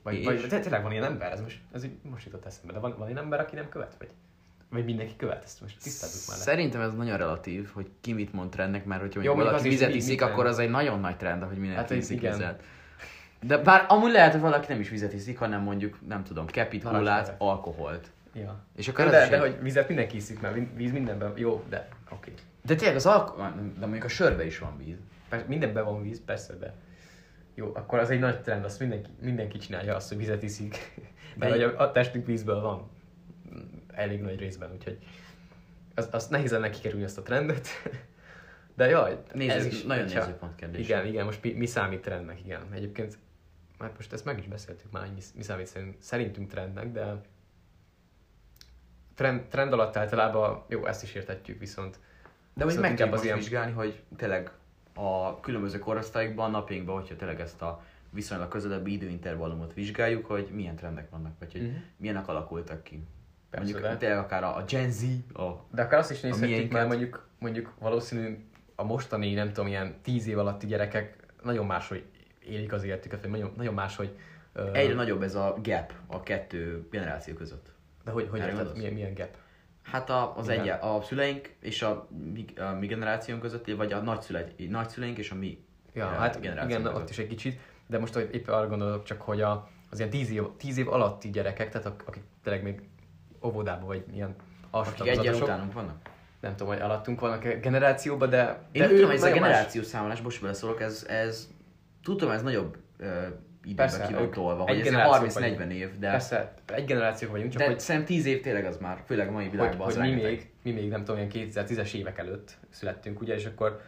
Vagy, 0.04 0.16
És? 0.16 0.26
vagy 0.26 0.42
de 0.48 0.60
tényleg 0.60 0.82
van 0.84 0.92
ilyen 0.92 1.04
ember, 1.04 1.32
ez 1.32 1.42
most, 1.42 1.60
ez 1.72 1.84
így 1.84 1.98
most 2.02 2.26
jutott 2.26 2.46
eszembe, 2.46 2.74
de 2.74 2.80
van, 2.80 2.96
van 2.98 3.08
ilyen 3.08 3.20
ember, 3.20 3.40
aki 3.40 3.56
nem 3.56 3.70
követ? 3.70 3.96
Vagy, 4.00 4.10
vagy 4.70 4.86
mindenki 4.86 5.16
követ? 5.16 5.44
Ezt 5.44 5.62
most 5.62 5.78
tisztázzuk 5.82 6.28
már 6.28 6.38
le. 6.38 6.44
Szerintem 6.44 6.82
ez 6.82 6.94
nagyon 6.94 7.18
relatív, 7.18 7.70
hogy 7.74 7.90
ki 8.02 8.14
mit 8.14 8.34
mond 8.34 8.50
trendnek, 8.50 8.86
mert 8.86 9.02
hogyha 9.02 9.22
Jó, 9.22 9.28
mondjuk 9.28 9.50
valaki 9.50 9.70
vizet 9.70 9.96
iszik, 9.96 10.22
akkor 10.22 10.46
az 10.46 10.60
egy 10.60 10.70
nagyon 10.70 11.00
nagy 11.00 11.18
trend, 11.18 11.44
hogy 11.44 11.58
mindenki 11.58 11.76
Hát 11.76 11.90
iszik 11.92 12.18
igen. 12.18 12.32
vizet. 12.32 12.64
De 13.42 13.58
bár 13.58 13.86
amúgy 13.88 14.12
lehet, 14.12 14.32
hogy 14.32 14.42
valaki 14.42 14.66
nem 14.72 14.80
is 14.80 14.90
vizet 14.90 15.14
iszik, 15.14 15.38
hanem 15.38 15.62
mondjuk, 15.62 16.08
nem 16.08 16.24
tudom, 16.24 16.46
kepit, 16.46 16.84
kólát, 16.84 17.36
alkoholt. 17.38 18.12
Ja. 18.40 18.66
És 18.76 18.88
akkor 18.88 19.10
De, 19.10 19.30
de, 19.30 19.40
hogy 19.40 19.62
vizet 19.62 19.88
mindenki 19.88 20.16
iszik, 20.16 20.42
mert 20.42 20.58
víz 20.76 20.92
mindenben, 20.92 21.34
jó, 21.36 21.64
de 21.70 21.88
oké. 22.06 22.32
Okay. 22.32 22.34
De 22.66 22.76
tényleg 22.76 22.96
az 22.96 23.06
alko... 23.06 23.36
De 23.80 23.80
mondjuk 23.80 24.04
a 24.04 24.08
sörbe 24.08 24.46
is 24.46 24.60
van 24.60 24.78
víz. 24.78 24.98
Persze, 25.30 25.46
mindenben 25.48 25.86
van 25.86 26.02
víz, 26.02 26.22
persze, 26.26 26.54
de 26.54 26.74
jó, 27.56 27.72
akkor 27.76 28.00
az 28.00 28.10
egy 28.10 28.20
nagy 28.20 28.42
trend, 28.42 28.64
azt 28.66 28.80
mindenki, 28.80 29.10
mindenki 29.22 29.58
csinálja 29.58 29.96
azt, 29.96 30.08
hogy 30.08 30.18
vizet 30.18 30.44
iszik. 30.44 30.92
Mert 31.36 31.52
De- 31.58 31.66
hogy 31.66 31.76
a, 31.76 31.82
a 31.82 31.92
testünk 31.92 32.26
vízből 32.26 32.62
van 32.62 32.90
elég 33.94 34.22
nagy 34.22 34.40
részben, 34.40 34.72
úgyhogy 34.74 34.98
az, 35.96 36.08
az 36.12 36.28
nehéz 36.28 36.52
lenne 36.52 36.70
kikerülni 36.70 37.06
ezt 37.06 37.18
a 37.18 37.22
trendet. 37.22 37.68
De 38.76 38.88
jaj, 38.88 39.18
Néző, 39.34 39.52
ez 39.54 39.66
is 39.66 39.84
nagyon 39.84 40.04
hogyha- 40.04 40.20
nézőpont 40.26 40.56
kérdés. 40.56 40.88
Igen, 40.88 41.06
igen, 41.06 41.26
most 41.26 41.44
mi, 41.44 41.52
mi 41.52 41.66
számít 41.66 42.02
trendnek, 42.02 42.40
igen. 42.46 42.62
Egyébként, 42.74 43.18
hát 43.80 43.94
most 43.96 44.14
ezt 44.14 44.26
meg 44.26 44.38
is 44.38 44.48
beszéltük 44.48 44.92
már, 44.92 45.04
hogy 45.04 45.14
mi, 45.14 45.22
mi 45.36 45.44
számít 45.44 45.66
szerint, 45.68 45.96
szerintünk 46.00 46.50
trendnek, 46.50 46.92
de 46.92 47.22
trend, 49.18 49.42
trend 49.42 49.74
alatt 49.74 49.96
általában, 49.96 50.64
jó, 50.68 50.86
ezt 50.86 51.04
is 51.04 51.14
értetjük, 51.14 51.60
viszont 51.60 52.00
De 52.54 52.64
hogy 52.64 52.78
meg 52.80 52.94
kell 52.94 53.12
az 53.12 53.24
ilyen- 53.24 53.38
vizsgálni, 53.38 53.72
hogy 53.72 54.02
tényleg 54.18 54.52
a 54.96 55.40
különböző 55.40 55.80
korosztályokban, 55.80 56.52
napjainkban, 56.52 56.96
hogyha 56.96 57.16
tényleg 57.16 57.40
ezt 57.40 57.62
a 57.62 57.84
viszonylag 58.10 58.48
közelebbi 58.48 58.92
időintervallumot 58.94 59.74
vizsgáljuk, 59.74 60.26
hogy 60.26 60.50
milyen 60.54 60.76
trendek 60.76 61.10
vannak, 61.10 61.32
vagy 61.40 61.52
hogy 61.52 61.62
Mhm. 61.62 61.76
milyenek 61.98 62.28
alakultak 62.28 62.84
ki. 62.84 63.04
Persze, 63.50 63.72
Mondjuk 63.72 63.92
de- 63.92 63.98
tényleg 63.98 64.18
akár 64.18 64.44
a, 64.44 64.56
a 64.58 64.64
Gen 64.68 64.92
Z, 64.92 65.04
a 65.34 65.42
De 65.72 65.82
akár 65.82 66.00
azt 66.00 66.12
is 66.12 66.20
nézhetjük, 66.20 66.72
mert 66.72 66.88
mondjuk, 66.88 67.28
mondjuk 67.40 67.74
valószínű 67.80 68.46
a 68.76 68.84
mostani, 68.84 69.34
nem 69.34 69.48
tudom, 69.48 69.68
ilyen 69.68 69.96
tíz 70.02 70.28
év 70.28 70.38
alatti 70.38 70.66
gyerekek 70.68 71.16
nagyon 71.44 71.66
máshogy 71.66 72.04
élik 72.40 72.72
az 72.74 72.84
életüket, 72.84 73.22
vagy 73.22 73.30
nagyon, 73.30 73.54
nagyon 73.58 73.74
máshogy... 73.74 74.18
ö, 74.54 74.74
egyre 74.74 74.94
nagyobb 74.94 75.22
ez 75.22 75.36
a 75.36 75.56
gap 75.64 75.94
a 76.08 76.24
kettő 76.24 76.88
generáció 76.92 77.34
között. 77.34 77.72
De 78.08 78.14
hogy, 78.14 78.28
hogy 78.30 78.40
érted, 78.40 78.78
milyen, 78.78 78.94
milyen 78.94 79.14
gap? 79.14 79.36
Hát 79.84 80.10
a, 80.10 80.38
az 80.38 80.50
Igen. 80.50 80.62
egy, 80.62 80.68
a 80.70 81.02
szüleink 81.02 81.56
és 81.60 81.82
a 81.82 82.08
mi, 82.34 82.46
a 82.58 82.72
mi 82.80 82.88
generációnk 82.88 83.42
között, 83.42 83.72
vagy 83.76 83.92
a 83.94 84.02
nagyszüle, 84.02 84.48
nagyszüleink 84.70 85.18
és 85.18 85.32
a 85.32 85.36
mi 85.36 85.66
Ja, 85.94 86.04
ö, 86.06 86.16
hát 86.16 86.36
igen, 86.36 86.68
között. 86.68 86.96
ott 86.96 87.10
is 87.10 87.18
egy 87.18 87.28
kicsit, 87.28 87.60
de 87.88 88.00
most 88.00 88.14
hogy 88.14 88.30
éppen 88.32 88.54
arra 88.56 88.68
gondolok 88.68 89.04
csak, 89.04 89.22
hogy 89.22 89.42
a, 89.42 89.70
az 89.90 89.98
ilyen 90.00 90.10
tíz 90.12 90.30
év, 90.32 90.44
tíz 90.58 90.78
év 90.78 90.88
alatti 90.90 91.30
gyerekek, 91.30 91.70
tehát 91.70 91.88
ak- 91.88 92.08
akik 92.08 92.24
tényleg 92.44 92.64
még 92.64 92.82
óvodában 93.44 93.86
vagy 93.88 94.04
ilyen 94.14 94.36
alsó 94.72 94.92
Akik 94.92 95.08
egyen 95.08 95.36
utánunk 95.36 95.74
vannak. 95.74 96.10
nem 96.40 96.56
tudom, 96.56 96.74
hogy 96.74 96.82
alattunk 96.82 97.20
vannak 97.20 97.44
a 97.44 97.56
generációban, 97.56 98.30
de, 98.30 98.68
Én 98.72 98.82
de 98.82 98.88
tudom, 98.88 99.06
hogy 99.06 99.16
ez 99.16 99.24
a 99.24 99.28
nagyon 99.30 99.42
más- 99.50 99.84
számolás, 99.86 100.22
most 100.22 100.42
beleszólok, 100.42 100.82
ez, 100.82 101.06
ez 101.10 101.50
tudom, 102.04 102.30
ez 102.32 102.42
nagyobb 102.42 102.78
ö, 102.98 103.28
időben 103.70 104.08
ki 104.08 104.14
van 104.14 104.32
tolva, 104.32 104.64
hogy 104.64 104.80
ez 104.80 104.84
generáció 104.84 105.42
30-40 105.42 105.70
év, 105.70 105.98
de, 106.00 106.10
Persze, 106.10 106.54
egy 106.66 106.86
generáció 106.86 107.30
vagyunk, 107.30 107.52
csak 107.52 107.62
de 107.62 107.68
hogy 107.68 107.80
szerintem 107.80 108.16
10 108.16 108.26
év 108.26 108.42
tényleg 108.42 108.66
az 108.66 108.78
már, 108.78 109.04
főleg 109.06 109.28
a 109.28 109.32
mai 109.32 109.44
hogy, 109.44 109.52
világban 109.52 109.78
hogy 109.78 109.96
az 109.96 109.96
mi, 109.96 110.08
rengeteg. 110.08 110.32
még, 110.32 110.50
mi 110.64 110.72
még 110.72 110.90
nem 110.90 111.04
tudom, 111.04 111.30
ilyen 111.30 111.50
2010-es 111.52 111.94
évek 111.94 112.18
előtt 112.18 112.58
születtünk, 112.70 113.22
ugye, 113.22 113.36
és 113.36 113.46
akkor 113.46 113.82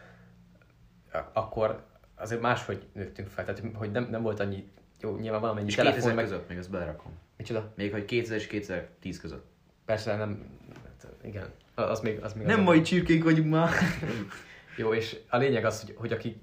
akkor 1.33 1.86
azért 2.15 2.41
máshogy 2.41 2.88
nőttünk 2.93 3.27
fel, 3.27 3.45
tehát 3.45 3.63
hogy 3.74 3.91
nem, 3.91 4.07
nem 4.12 4.21
volt 4.21 4.39
annyi, 4.39 4.69
jó, 5.00 5.17
nyilván 5.17 5.41
valamennyi 5.41 5.67
És 5.67 5.75
telefon 5.75 6.00
2000 6.00 6.15
meg... 6.15 6.25
között 6.25 6.50
még 6.50 6.57
ezt 6.57 6.69
belerakom. 6.69 7.12
Micsoda? 7.38 7.74
Még 7.75 7.91
hogy 7.91 8.05
2000 8.05 8.38
és 8.38 8.48
2010 8.48 9.19
között. 9.19 9.45
Persze 9.86 10.15
nem, 10.15 10.45
hát 10.83 11.07
igen, 11.24 11.50
az 11.75 12.00
még, 12.00 12.24
az 12.24 12.33
még 12.33 12.45
Nem 12.45 12.59
az 12.59 12.65
mai 12.65 12.81
csirkék 12.81 13.24
vagyunk 13.24 13.50
már. 13.50 13.69
Jó, 14.77 14.93
és 14.93 15.19
a 15.29 15.38
lényeg 15.38 15.65
az, 15.65 15.81
hogy, 15.81 15.95
hogy, 15.98 16.12
akik, 16.12 16.38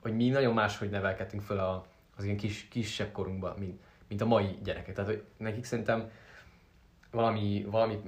hogy 0.00 0.14
mi 0.14 0.28
nagyon 0.28 0.54
máshogy 0.54 0.90
nevelkedtünk 0.90 1.42
föl 1.42 1.58
a, 1.58 1.86
az 2.16 2.24
ilyen 2.24 2.36
kis, 2.36 2.68
kisebb 2.68 3.12
korunkban, 3.12 3.58
mint, 3.58 3.80
mint 4.08 4.20
a 4.20 4.26
mai 4.26 4.58
gyerekek. 4.62 4.94
Tehát, 4.94 5.10
hogy 5.10 5.24
nekik 5.36 5.64
szerintem 5.64 6.10
valami, 7.10 7.66
valami 7.70 8.02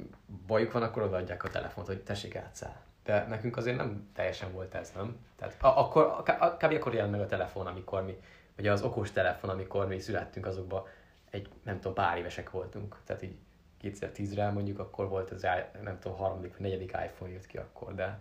bajuk 0.46 0.72
van, 0.72 0.82
akkor 0.82 1.02
odaadják 1.02 1.44
a 1.44 1.48
telefont, 1.48 1.86
hogy 1.86 2.02
tessék 2.02 2.34
játszál. 2.34 2.82
De 3.04 3.26
nekünk 3.28 3.56
azért 3.56 3.76
nem 3.76 4.08
teljesen 4.14 4.52
volt 4.52 4.74
ez, 4.74 4.92
nem? 4.96 5.16
Tehát 5.36 5.62
a, 5.62 5.78
akkor, 5.78 6.22
kb. 6.58 6.72
akkor 6.72 6.94
jelent 6.94 7.12
meg 7.12 7.20
a 7.20 7.26
telefon, 7.26 7.66
amikor 7.66 8.04
mi, 8.04 8.16
vagy 8.56 8.66
az 8.66 8.82
okos 8.82 9.10
telefon, 9.10 9.50
amikor 9.50 9.86
mi 9.86 9.98
születtünk, 9.98 10.46
azokban 10.46 10.82
egy, 11.30 11.48
nem 11.62 11.74
tudom, 11.74 11.94
pár 11.94 12.18
évesek 12.18 12.50
voltunk. 12.50 12.96
Tehát 13.04 13.22
így 13.22 13.36
2010-re 13.82 14.50
mondjuk 14.50 14.78
akkor 14.78 15.08
volt 15.08 15.30
az, 15.30 15.46
nem 15.82 15.98
tudom, 15.98 16.16
harmadik 16.16 16.52
vagy 16.52 16.60
negyedik 16.60 16.96
iPhone 17.04 17.32
jött 17.32 17.46
ki 17.46 17.56
akkor, 17.56 17.94
de 17.94 18.20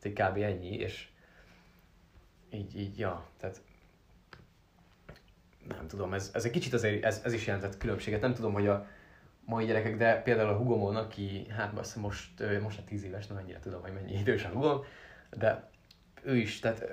tehát 0.00 0.04
így 0.04 0.12
kb. 0.12 0.42
ennyi, 0.42 0.74
és 0.74 1.08
így, 2.50 2.78
így, 2.78 2.98
ja, 2.98 3.26
tehát 3.36 3.62
nem 5.68 5.86
tudom, 5.86 6.14
ez, 6.14 6.30
ez 6.34 6.44
egy 6.44 6.50
kicsit 6.50 6.72
azért, 6.72 7.04
ez, 7.04 7.20
ez 7.24 7.32
is 7.32 7.46
jelentett 7.46 7.78
különbséget. 7.78 8.20
Nem 8.20 8.34
tudom, 8.34 8.52
hogy 8.52 8.66
a 8.66 8.86
mai 9.44 9.64
gyerekek, 9.64 9.96
de 9.96 10.22
például 10.22 10.48
a 10.48 10.56
hugomon, 10.56 10.96
aki, 10.96 11.46
hát 11.48 11.78
hiszem 11.78 12.02
most, 12.02 12.42
most 12.62 12.78
a 12.78 12.82
10 12.84 13.04
éves, 13.04 13.26
nem 13.26 13.36
annyira 13.36 13.58
tudom, 13.58 13.82
hogy 13.82 13.92
mennyi 13.92 14.18
idős 14.18 14.44
a 14.44 14.48
hugom, 14.48 14.84
de 15.30 15.70
ő 16.22 16.36
is, 16.36 16.58
tehát 16.58 16.84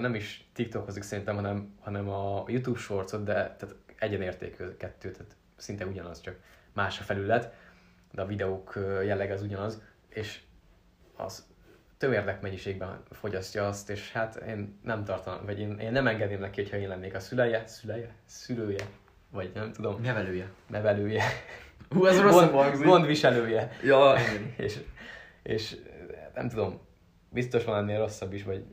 nem 0.00 0.14
is 0.14 0.48
TikTokozik 0.52 1.02
szerintem, 1.02 1.34
hanem, 1.34 1.74
hanem 1.80 2.08
a 2.08 2.44
YouTube 2.46 2.78
shortsot, 2.78 3.24
de 3.24 3.32
tehát 3.32 3.74
egyenértékű 3.98 4.64
kettő, 4.76 5.10
tehát 5.10 5.36
szinte 5.56 5.86
ugyanaz, 5.86 6.20
csak 6.20 6.36
más 6.72 7.00
a 7.00 7.02
felület, 7.02 7.54
de 8.12 8.22
a 8.22 8.26
videók 8.26 8.74
ö, 8.74 9.02
jellege 9.02 9.32
az 9.32 9.42
ugyanaz, 9.42 9.82
és 10.08 10.40
az 11.16 11.46
tömérdek 12.00 12.40
mennyiségben 12.40 13.02
fogyasztja 13.10 13.66
azt, 13.66 13.90
és 13.90 14.12
hát 14.12 14.36
én 14.36 14.78
nem 14.82 15.04
tartanám, 15.04 15.44
vagy 15.44 15.60
én, 15.60 15.78
én 15.78 15.92
nem 15.92 16.06
engedném 16.06 16.40
neki, 16.40 16.62
hogyha 16.62 16.76
én 16.76 16.88
lennék 16.88 17.14
a 17.14 17.20
szüleje, 17.20 17.66
szüleje, 17.66 18.14
szülője, 18.24 18.84
vagy 19.30 19.50
nem 19.54 19.72
tudom, 19.72 20.00
Nevelője. 20.02 20.50
nevelője, 20.66 21.24
Hú, 21.88 22.06
ez 22.06 22.20
rosszabb 22.20 22.52
gond, 22.52 22.82
gondviselője, 22.82 23.70
Ja, 23.82 24.14
és, 24.56 24.78
és 25.42 25.76
nem 26.34 26.48
tudom, 26.48 26.80
biztos 27.28 27.64
van 27.64 27.76
ennél 27.76 27.98
rosszabb 27.98 28.32
is, 28.32 28.42
vagy, 28.42 28.64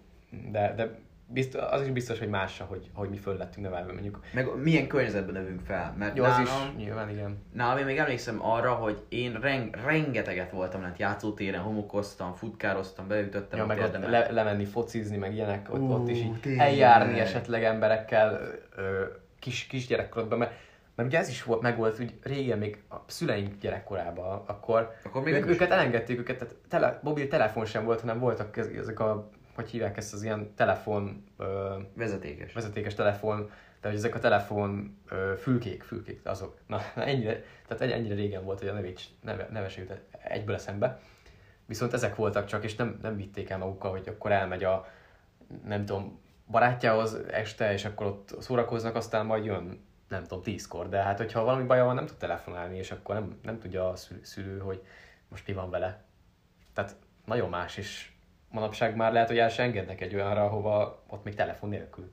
de, 0.51 0.73
de 0.75 0.99
biztos, 1.29 1.61
az 1.61 1.81
is 1.81 1.89
biztos, 1.89 2.19
hogy 2.19 2.29
más, 2.29 2.63
hogy, 2.67 2.89
hogy 2.93 3.09
mi 3.09 3.17
föl 3.17 3.37
lettünk 3.37 3.65
nevelve, 3.65 3.91
mondjuk. 3.93 4.19
Meg 4.33 4.47
milyen 4.55 4.87
környezetben 4.87 5.33
növünk 5.33 5.61
fel. 5.65 5.95
Mert 5.97 6.17
Jó, 6.17 6.23
az 6.23 6.29
nálam, 6.37 6.45
is, 6.45 6.83
nyilván 6.83 7.09
igen. 7.09 7.37
nálam 7.53 7.77
én 7.77 7.85
még 7.85 7.97
emlékszem 7.97 8.45
arra, 8.45 8.73
hogy 8.73 9.03
én 9.09 9.33
reng, 9.41 9.75
rengeteget 9.85 10.51
voltam 10.51 10.81
lent 10.81 10.97
játszótéren, 10.99 11.61
homokoztam, 11.61 12.33
futkároztam, 12.33 13.07
beütöttem 13.07 13.59
Ja, 13.59 13.65
meg 13.65 13.79
ott 13.79 13.97
le, 14.09 14.31
lemenni 14.31 14.65
focizni, 14.65 15.17
meg 15.17 15.33
ilyenek, 15.33 15.73
ott, 15.73 15.79
Ú, 15.79 15.91
ott 15.91 16.09
is 16.09 16.17
így 16.17 16.39
tényleg. 16.39 16.67
eljárni 16.67 17.19
esetleg 17.19 17.63
emberekkel 17.63 18.39
ö, 18.75 19.03
kis, 19.39 19.67
kis 19.67 19.87
gyerekkorodban, 19.87 20.37
mert, 20.37 20.51
mert 20.95 21.09
ugye 21.09 21.17
ez 21.17 21.29
is 21.29 21.43
volt, 21.43 21.61
meg 21.61 21.77
volt 21.77 21.99
úgy 21.99 22.13
régen 22.23 22.57
még 22.57 22.81
a 22.89 22.95
szüleink 23.07 23.57
gyerekkorában, 23.59 24.43
akkor, 24.45 24.91
Akkor 25.03 25.23
még 25.23 25.33
ők, 25.33 25.47
őket 25.47 25.71
elengedték, 25.71 26.19
őket, 26.19 26.37
tehát 26.37 26.55
tele, 26.69 26.99
mobil 27.03 27.27
telefon 27.27 27.65
sem 27.65 27.85
volt, 27.85 28.01
hanem 28.01 28.19
voltak 28.19 28.57
ez- 28.57 28.67
ezek 28.77 28.99
a, 28.99 29.29
hogy 29.57 29.69
hívják 29.69 29.97
ezt 29.97 30.13
az 30.13 30.23
ilyen 30.23 30.53
telefon, 30.55 31.23
ö, 31.37 31.75
Vezetékes. 31.93 32.53
vezetékes 32.53 32.93
telefon, 32.93 33.51
de 33.81 33.87
hogy 33.87 33.97
ezek 33.97 34.15
a 34.15 34.19
telefon 34.19 34.97
ö, 35.09 35.33
fülkék, 35.37 35.83
fülkék, 35.83 36.21
azok. 36.23 36.57
Na, 36.67 36.81
ennyire, 36.95 37.43
tehát 37.67 37.83
ennyi- 37.83 37.93
ennyire 37.93 38.15
régen 38.15 38.43
volt, 38.43 38.59
hogy 38.59 38.67
a 38.67 38.73
nevécs, 38.73 39.03
neve, 39.21 39.47
neve 39.51 39.69
se 39.69 39.81
jut 39.81 40.01
egyből 40.23 40.55
eszembe. 40.55 40.99
Viszont 41.65 41.93
ezek 41.93 42.15
voltak 42.15 42.45
csak, 42.45 42.63
és 42.63 42.75
nem, 42.75 42.99
nem 43.01 43.15
vitték 43.15 43.49
el 43.49 43.57
magukkal, 43.57 43.91
hogy 43.91 44.07
akkor 44.07 44.31
elmegy 44.31 44.63
a, 44.63 44.87
nem 45.65 45.85
tudom, 45.85 46.19
barátjához 46.47 47.13
este, 47.13 47.73
és 47.73 47.85
akkor 47.85 48.05
ott 48.05 48.35
szórakoznak, 48.41 48.95
aztán 48.95 49.25
majd 49.25 49.45
jön, 49.45 49.85
nem 50.07 50.23
tudom, 50.23 50.43
tízkor. 50.43 50.89
De 50.89 51.01
hát, 51.01 51.17
hogyha 51.17 51.43
valami 51.43 51.63
baja 51.63 51.85
van, 51.85 51.95
nem 51.95 52.05
tud 52.05 52.17
telefonálni, 52.17 52.77
és 52.77 52.91
akkor 52.91 53.15
nem, 53.15 53.39
nem 53.41 53.59
tudja 53.59 53.89
a 53.89 53.95
szülő, 53.95 54.19
szülő, 54.23 54.59
hogy 54.59 54.81
most 55.29 55.47
mi 55.47 55.53
van 55.53 55.69
vele. 55.69 56.03
Tehát 56.73 56.95
nagyon 57.25 57.49
más, 57.49 57.77
és 57.77 58.11
manapság 58.59 58.95
már 58.95 59.11
lehet, 59.11 59.27
hogy 59.27 59.37
el 59.37 59.49
se 59.49 59.63
engednek 59.63 60.01
egy 60.01 60.15
olyanra, 60.15 60.43
ahova 60.43 61.03
ott 61.07 61.23
még 61.23 61.35
telefon 61.35 61.69
nélkül 61.69 62.11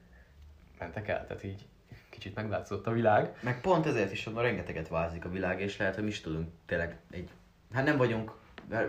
mentek 0.78 1.08
el. 1.08 1.26
Tehát 1.26 1.44
így 1.44 1.66
kicsit 2.08 2.34
megváltozott 2.34 2.86
a 2.86 2.92
világ. 2.92 3.36
Meg 3.40 3.60
pont 3.60 3.86
ezért 3.86 4.12
is 4.12 4.24
mondom, 4.24 4.44
rengeteget 4.44 4.88
változik 4.88 5.24
a 5.24 5.30
világ, 5.30 5.60
és 5.60 5.76
lehet, 5.76 5.94
hogy 5.94 6.04
mi 6.04 6.10
is 6.10 6.20
tudunk 6.20 6.48
tényleg 6.66 6.96
egy... 7.10 7.28
Hát 7.72 7.84
nem 7.84 7.96
vagyunk 7.96 8.32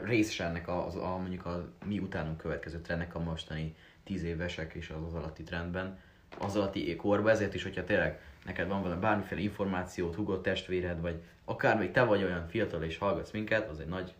részes 0.04 0.40
ennek 0.40 0.68
a, 0.68 0.86
az, 0.86 0.96
a, 0.96 1.18
mondjuk 1.18 1.46
a 1.46 1.70
mi 1.86 2.00
utánunk 2.00 2.38
következő 2.38 2.80
trendnek 2.80 3.16
a 3.16 3.20
mostani 3.20 3.76
tíz 4.04 4.24
évesek 4.24 4.74
és 4.74 4.90
az, 4.90 5.04
az 5.08 5.14
alatti 5.14 5.44
trendben, 5.44 6.00
az 6.40 6.56
alatti 6.56 6.96
korban, 6.96 7.32
ezért 7.32 7.54
is, 7.54 7.64
hogyha 7.64 7.84
tényleg 7.84 8.20
neked 8.46 8.68
van 8.68 8.82
valami 8.82 9.00
bármiféle 9.00 9.42
információt, 9.42 10.16
hugott 10.16 10.44
testvéred, 10.44 11.02
vagy 11.02 11.22
akár 11.46 11.78
még 11.78 11.92
te 11.92 12.04
vagy 12.04 12.24
olyan 12.24 12.48
fiatal 12.48 12.84
és 12.84 12.98
hallgatsz 12.98 13.32
minket, 13.32 13.70
az 13.70 13.80
egy 13.80 13.88
nagy, 13.88 14.14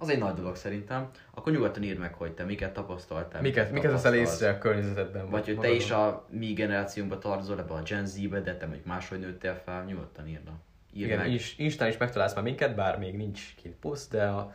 az 0.00 0.08
egy 0.08 0.18
nagy 0.18 0.34
dolog 0.34 0.56
szerintem, 0.56 1.10
akkor 1.30 1.52
nyugodtan 1.52 1.82
írd 1.82 1.98
meg, 1.98 2.14
hogy 2.14 2.32
te 2.32 2.44
miket 2.44 2.72
tapasztaltál. 2.72 3.40
Miket, 3.40 3.72
miket 3.72 3.90
veszel 3.90 4.14
észre 4.14 4.50
a 4.50 4.58
környezetedben? 4.58 5.30
Vagy 5.30 5.44
hogy 5.44 5.54
te 5.54 5.60
magadon? 5.60 5.76
is 5.76 5.90
a 5.90 6.26
mi 6.30 6.52
generációnkba 6.52 7.18
tartozol 7.18 7.58
ebbe 7.58 7.74
a 7.74 7.82
Gen 7.82 8.06
Z-be, 8.06 8.40
de 8.40 8.56
te 8.56 8.66
mondjuk 8.66 8.86
máshogy 8.86 9.18
nőttél 9.18 9.60
fel, 9.64 9.84
nyugodtan 9.84 10.28
írd. 10.28 10.50
Írd 10.92 11.06
Igen, 11.06 11.18
meg. 11.18 11.32
is, 11.32 11.58
Instán 11.58 11.88
is 11.88 11.96
megtalálsz 11.96 12.34
már 12.34 12.44
minket, 12.44 12.74
bár 12.74 12.98
még 12.98 13.16
nincs 13.16 13.54
kint 13.62 13.74
poszt, 13.74 14.10
de 14.10 14.26
a 14.26 14.54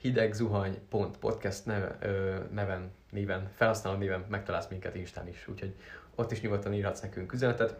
hidegzuhany.podcast 0.00 1.64
neve, 1.64 1.96
ö, 2.00 2.36
neven, 2.52 2.90
néven, 3.10 3.48
felhasználó 3.54 3.96
néven 3.96 4.24
megtalálsz 4.28 4.68
minket 4.68 4.94
Instán 4.94 5.28
is, 5.28 5.48
úgyhogy 5.48 5.74
ott 6.14 6.32
is 6.32 6.40
nyugodtan 6.40 6.74
írhatsz 6.74 7.00
nekünk 7.00 7.32
üzenetet, 7.32 7.76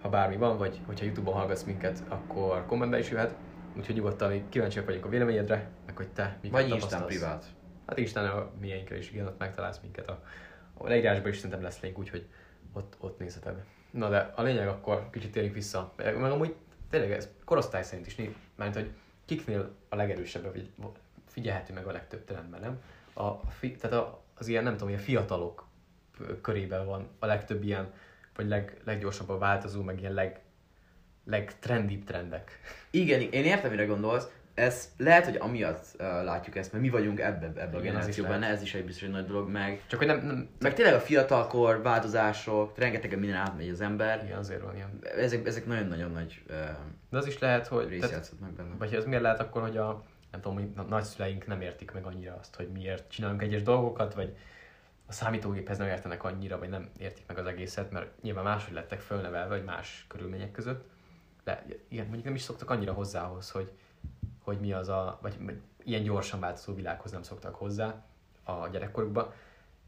ha 0.00 0.08
bármi 0.08 0.36
van, 0.36 0.58
vagy 0.58 0.80
hogyha 0.86 1.04
Youtube-on 1.04 1.34
hallgatsz 1.34 1.62
minket, 1.62 2.02
akkor 2.08 2.66
kommentbe 2.66 2.98
is 2.98 3.10
jöhet, 3.10 3.34
úgyhogy 3.76 3.94
nyugodtan 3.94 4.48
kíváncsiak 4.48 4.84
vagyunk 4.84 5.04
a 5.04 5.08
véleményedre, 5.08 5.68
meg 5.86 5.96
hogy 5.96 6.08
te 6.08 6.38
miket 6.42 6.60
Vagy 6.60 6.70
Instán 6.70 6.80
tapasztalsz. 6.80 7.06
privát. 7.06 7.44
Hát 7.86 7.98
Instán 7.98 8.26
a 8.26 8.50
miénkre 8.60 8.98
is, 8.98 9.10
igen, 9.10 9.26
ott 9.26 9.38
megtalálsz 9.38 9.78
minket. 9.82 10.08
A, 10.08 10.22
a 10.74 10.88
leírásban 10.88 11.28
is 11.30 11.36
szerintem 11.36 11.62
lesz 11.62 11.80
link, 11.80 11.98
úgyhogy 11.98 12.26
ott, 12.72 12.96
ott 13.00 13.18
nézheted. 13.18 13.64
Na 13.90 14.08
de 14.08 14.32
a 14.34 14.42
lényeg 14.42 14.68
akkor 14.68 15.10
kicsit 15.10 15.32
térjünk 15.32 15.54
vissza. 15.54 15.92
Meg 15.96 16.22
amúgy 16.22 16.54
tényleg 16.90 17.12
ez 17.12 17.28
korosztály 17.44 17.82
szerint 17.82 18.06
is, 18.06 18.16
mert 18.56 18.74
hogy 18.74 18.90
kiknél 19.24 19.74
a 19.88 19.96
legerősebb, 19.96 20.42
vagy 20.42 20.70
figyelhető 21.26 21.72
meg 21.74 21.86
a 21.86 21.92
legtöbb 21.92 22.24
trendben, 22.24 22.60
nem? 22.60 22.80
A, 23.12 23.22
a 23.22 23.50
fi, 23.50 23.72
tehát 23.72 23.96
a, 23.96 24.22
az 24.34 24.46
ilyen, 24.48 24.62
nem 24.62 24.72
tudom, 24.72 24.88
ilyen 24.88 25.00
fiatalok 25.00 25.66
körében 26.42 26.86
van 26.86 27.08
a 27.18 27.26
legtöbb 27.26 27.62
ilyen, 27.62 27.92
vagy 28.34 28.48
leg, 28.48 28.80
leggyorsabban 28.84 29.38
változó, 29.38 29.82
meg 29.82 30.00
ilyen 30.00 30.12
leg, 30.12 30.40
legtrendibb 31.26 32.04
trendek. 32.04 32.60
Igen, 32.90 33.20
én 33.20 33.44
értem, 33.44 33.70
mire 33.70 33.84
gondolsz. 33.84 34.28
Ez 34.54 34.92
lehet, 34.96 35.24
hogy 35.24 35.36
amiatt 35.36 35.84
uh, 35.98 36.06
látjuk 36.06 36.56
ezt, 36.56 36.72
mert 36.72 36.84
mi 36.84 36.90
vagyunk 36.90 37.20
ebbe, 37.20 37.46
ebbe 37.46 37.62
a 37.62 37.66
Igen, 37.66 37.78
is 37.78 37.82
generációban, 37.82 38.42
ez 38.42 38.62
is 38.62 38.74
egy 38.74 38.84
biztos 38.84 39.02
egy 39.02 39.10
nagy 39.10 39.26
dolog, 39.26 39.48
meg, 39.48 39.82
Csak 39.86 39.98
hogy 39.98 40.08
nem, 40.08 40.26
nem 40.26 40.48
meg 40.58 40.74
tényleg 40.74 40.94
a 40.94 41.00
fiatalkor, 41.00 41.82
változások, 41.82 42.78
rengeteg 42.78 43.18
minden 43.18 43.36
átmegy 43.36 43.68
az 43.68 43.80
ember. 43.80 44.22
igen, 44.24 44.38
azért 44.38 44.62
van 44.62 44.74
ilyen. 44.74 44.98
Ezek, 45.16 45.46
ezek 45.46 45.66
nagyon-nagyon 45.66 46.10
nagy 46.10 46.42
uh, 46.48 46.54
De 47.10 47.16
az 47.16 47.26
is 47.26 47.38
lehet, 47.38 47.66
hogy... 47.66 47.98
tehát- 48.00 48.32
meg 48.40 48.50
benne. 48.52 48.74
Vagy 48.78 48.94
ez 48.94 49.04
miért 49.04 49.22
lehet 49.22 49.40
akkor, 49.40 49.62
hogy 49.62 49.76
a 49.76 50.04
nem 50.30 50.40
tudom, 50.40 50.56
hogy 50.56 50.68
na- 50.74 50.82
nagyszüleink 50.82 51.46
nem 51.46 51.60
értik 51.60 51.92
meg 51.92 52.04
annyira 52.04 52.36
azt, 52.40 52.54
hogy 52.54 52.68
miért 52.68 53.10
csinálunk 53.10 53.42
egyes 53.42 53.62
dolgokat, 53.62 54.14
vagy 54.14 54.36
a 55.06 55.12
számítógéphez 55.12 55.78
nem 55.78 55.88
értenek 55.88 56.24
annyira, 56.24 56.58
vagy 56.58 56.68
nem 56.68 56.88
értik 56.98 57.24
meg 57.26 57.38
az 57.38 57.46
egészet, 57.46 57.90
mert 57.90 58.22
nyilván 58.22 58.44
máshogy 58.44 58.74
lettek 58.74 59.00
fölnevelve, 59.00 59.56
vagy 59.56 59.64
más 59.64 60.04
körülmények 60.08 60.50
között. 60.50 60.84
De 61.46 61.64
igen, 61.88 62.04
mondjuk 62.04 62.24
nem 62.24 62.34
is 62.34 62.42
szoktak 62.42 62.70
annyira 62.70 62.92
hozzához, 62.92 63.50
hogy, 63.50 63.72
hogy 64.42 64.60
mi 64.60 64.72
az 64.72 64.88
a, 64.88 65.18
vagy, 65.22 65.36
vagy 65.44 65.60
ilyen 65.84 66.02
gyorsan 66.02 66.40
változó 66.40 66.74
világhoz 66.74 67.12
nem 67.12 67.22
szoktak 67.22 67.54
hozzá 67.54 68.04
a 68.44 68.68
gyerekkorukban, 68.68 69.32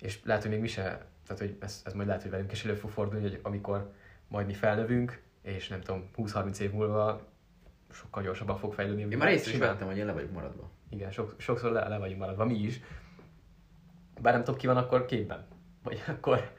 és 0.01 0.25
lehet, 0.25 0.42
hogy 0.42 0.51
még 0.51 0.61
mi 0.61 0.66
se, 0.66 0.83
tehát 1.27 1.38
hogy 1.38 1.57
ez, 1.61 1.83
ez 1.85 1.92
majd 1.92 2.07
lehet, 2.07 2.23
hogy 2.23 2.31
velünk 2.31 2.53
is 2.53 2.64
elő 2.64 2.75
fog 2.75 2.90
fordulni, 2.90 3.29
hogy 3.29 3.40
amikor 3.42 3.92
majd 4.29 4.47
mi 4.47 4.53
felnövünk, 4.53 5.23
és 5.42 5.68
nem 5.68 5.81
tudom, 5.81 6.09
20-30 6.16 6.59
év 6.59 6.73
múlva 6.73 7.27
sokkal 7.90 8.23
gyorsabban 8.23 8.57
fog 8.57 8.73
fejlődni. 8.73 9.03
Én 9.03 9.18
már 9.18 9.29
részt 9.29 9.47
is 9.47 9.59
vettem, 9.59 9.87
hogy 9.87 9.97
én 9.97 10.07
le 10.07 10.12
vagyok 10.12 10.33
maradva. 10.33 10.71
Igen, 10.88 11.11
sok, 11.11 11.35
sokszor 11.38 11.73
le, 11.73 11.88
le 11.88 11.99
vagyunk 11.99 12.21
maradva, 12.21 12.44
mi 12.44 12.55
is. 12.55 12.81
Bár 14.21 14.33
nem 14.33 14.44
tudom, 14.44 14.61
ki 14.61 14.66
van 14.66 14.77
akkor 14.77 15.05
képben. 15.05 15.47
Vagy 15.83 16.03
akkor... 16.07 16.57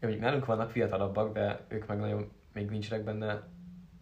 Jó, 0.00 0.08
nálunk 0.08 0.44
vannak 0.44 0.70
fiatalabbak, 0.70 1.32
de 1.32 1.64
ők 1.68 1.86
meg 1.86 1.98
nagyon 1.98 2.30
még 2.52 2.70
nincsenek 2.70 3.04
benne. 3.04 3.42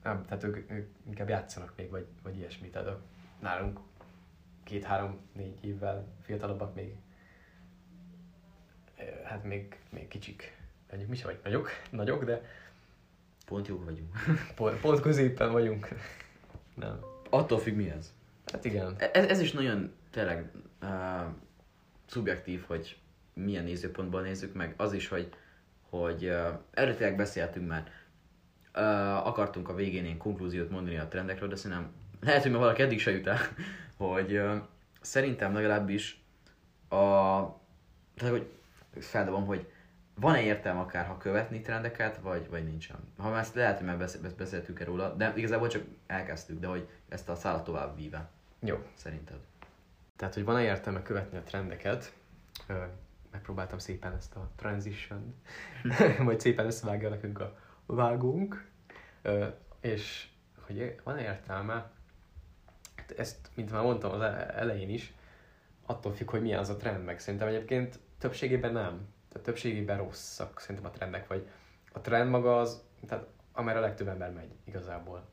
Nem, 0.03 0.25
tehát 0.25 0.45
ők, 0.45 0.71
ők 0.71 0.89
inkább 1.07 1.29
játszanak 1.29 1.73
még, 1.77 1.91
vagy, 1.91 2.07
vagy 2.23 2.37
ilyesmi. 2.37 2.69
Tehát 2.69 2.89
a, 2.89 3.01
nálunk 3.41 3.81
két-három-négy 4.65 5.65
évvel 5.65 6.07
fiatalabbak 6.23 6.75
még 6.75 6.95
hát 9.25 9.45
még, 9.45 9.79
még 9.91 10.09
kicsik. 10.09 10.59
Mondjuk 10.89 11.11
mi 11.11 11.17
sem 11.17 11.31
vagy 11.31 11.41
nagyok, 11.43 11.69
nagyok, 11.91 12.25
de 12.25 12.43
Pont 13.51 13.69
jók 13.69 13.85
vagyunk. 13.85 14.17
pont, 14.57 14.81
pont 14.81 15.01
középen 15.01 15.53
vagyunk. 15.53 15.89
Nem. 16.75 17.01
Attól 17.31 17.59
függ 17.59 17.75
mi 17.75 17.91
ez. 17.91 18.13
Hát 18.53 18.65
igen. 18.65 18.97
Ez, 19.13 19.25
ez 19.25 19.41
is 19.41 19.53
nagyon 19.53 19.93
tényleg 20.11 20.51
uh, 20.83 20.89
szubjektív, 22.07 22.65
hogy 22.67 22.99
milyen 23.35 23.65
nézőpontból 23.65 24.23
nézzük 24.23 24.55
meg. 24.55 24.75
Az 24.77 24.93
is, 24.93 25.09
hogy, 25.09 25.29
hogy 25.89 26.25
uh, 26.25 26.49
erről 26.71 27.17
beszéltünk 27.17 27.69
már. 27.69 27.91
Uh, 28.75 29.27
akartunk 29.27 29.69
a 29.69 29.75
végén 29.75 30.05
ilyen 30.05 30.17
konklúziót 30.17 30.71
mondani 30.71 30.97
a 30.97 31.09
trendekről, 31.09 31.49
de 31.49 31.57
szerintem 31.57 31.93
lehet, 32.21 32.43
hogy 32.43 32.51
már 32.51 32.61
valaki 32.61 32.83
eddig 32.83 33.01
se 33.01 33.11
jut 33.11 33.27
el, 33.27 33.39
hogy 33.97 34.33
uh, 34.33 34.57
szerintem 35.01 35.55
legalábbis 35.55 36.23
a... 36.89 36.97
Tehát, 38.15 38.33
hogy 38.33 38.47
feldobom, 38.99 39.47
hogy 39.47 39.67
van-e 40.15 40.43
értelme 40.43 40.81
akár, 40.81 41.07
ha 41.07 41.17
követni 41.17 41.61
trendeket, 41.61 42.17
vagy, 42.17 42.49
vagy 42.51 42.65
nincsen. 42.65 42.97
Ha 43.19 43.31
már 43.31 43.41
ezt 43.41 43.55
lehet, 43.55 43.77
hogy 43.77 43.87
már 43.87 43.99
beszél- 43.99 44.35
beszéltünk 44.35 44.85
róla, 44.85 45.15
de 45.15 45.33
igazából 45.37 45.69
csak 45.69 45.83
elkezdtük, 46.07 46.61
de 46.61 46.67
hogy 46.67 46.89
ezt 47.09 47.29
a 47.29 47.35
szállat 47.35 47.65
tovább 47.65 47.97
víve, 47.97 48.29
Jó. 48.61 48.83
szerinted. 48.95 49.39
Tehát, 50.17 50.35
hogy 50.35 50.45
van-e 50.45 50.63
értelme 50.63 51.03
követni 51.03 51.39
a 51.39 51.43
trendeket, 51.43 52.13
megpróbáltam 53.31 53.79
szépen 53.79 54.15
ezt 54.17 54.35
a 54.37 54.51
transition, 54.57 55.35
majd 56.19 56.41
szépen 56.41 56.67
összevágja 56.67 57.09
nekünk 57.09 57.41
a 57.41 57.59
vágónk, 57.95 58.69
Ö, 59.23 59.47
és 59.81 60.29
hogy 60.67 61.01
van-e 61.05 61.23
értelme, 61.23 61.91
Hát 63.11 63.19
ezt, 63.19 63.49
mint 63.55 63.71
már 63.71 63.83
mondtam 63.83 64.13
az 64.13 64.21
elején 64.21 64.89
is, 64.89 65.15
attól 65.87 66.13
függ, 66.13 66.31
hogy 66.31 66.43
milyen 66.43 66.59
az 66.59 66.69
a 66.69 66.77
trend, 66.77 67.05
meg 67.05 67.21
szerintem 67.21 67.49
egyébként 67.49 67.99
többségében 68.19 68.73
nem. 68.73 69.09
Tehát 69.29 69.47
többségében 69.47 69.97
rosszak 69.97 70.61
szerintem 70.61 70.87
a 70.87 70.91
trendek, 70.91 71.27
vagy 71.27 71.49
a 71.93 72.01
trend 72.01 72.31
maga 72.31 72.59
az, 72.59 72.85
tehát 73.07 73.27
amerre 73.53 73.79
a 73.79 73.81
legtöbb 73.81 74.09
ember 74.09 74.33
megy 74.33 74.51
igazából. 74.65 75.29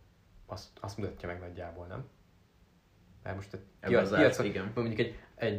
Azt, 0.45 0.67
azt 0.79 0.97
mutatja 0.97 1.27
meg 1.27 1.39
nagyjából, 1.39 1.85
nem? 1.85 2.07
Mert 3.23 3.35
most 3.35 3.57
egy 3.79 3.91
piacon, 4.09 4.45
igen. 4.45 4.71
mondjuk 4.75 4.99
egy, 4.99 5.19
egy 5.35 5.57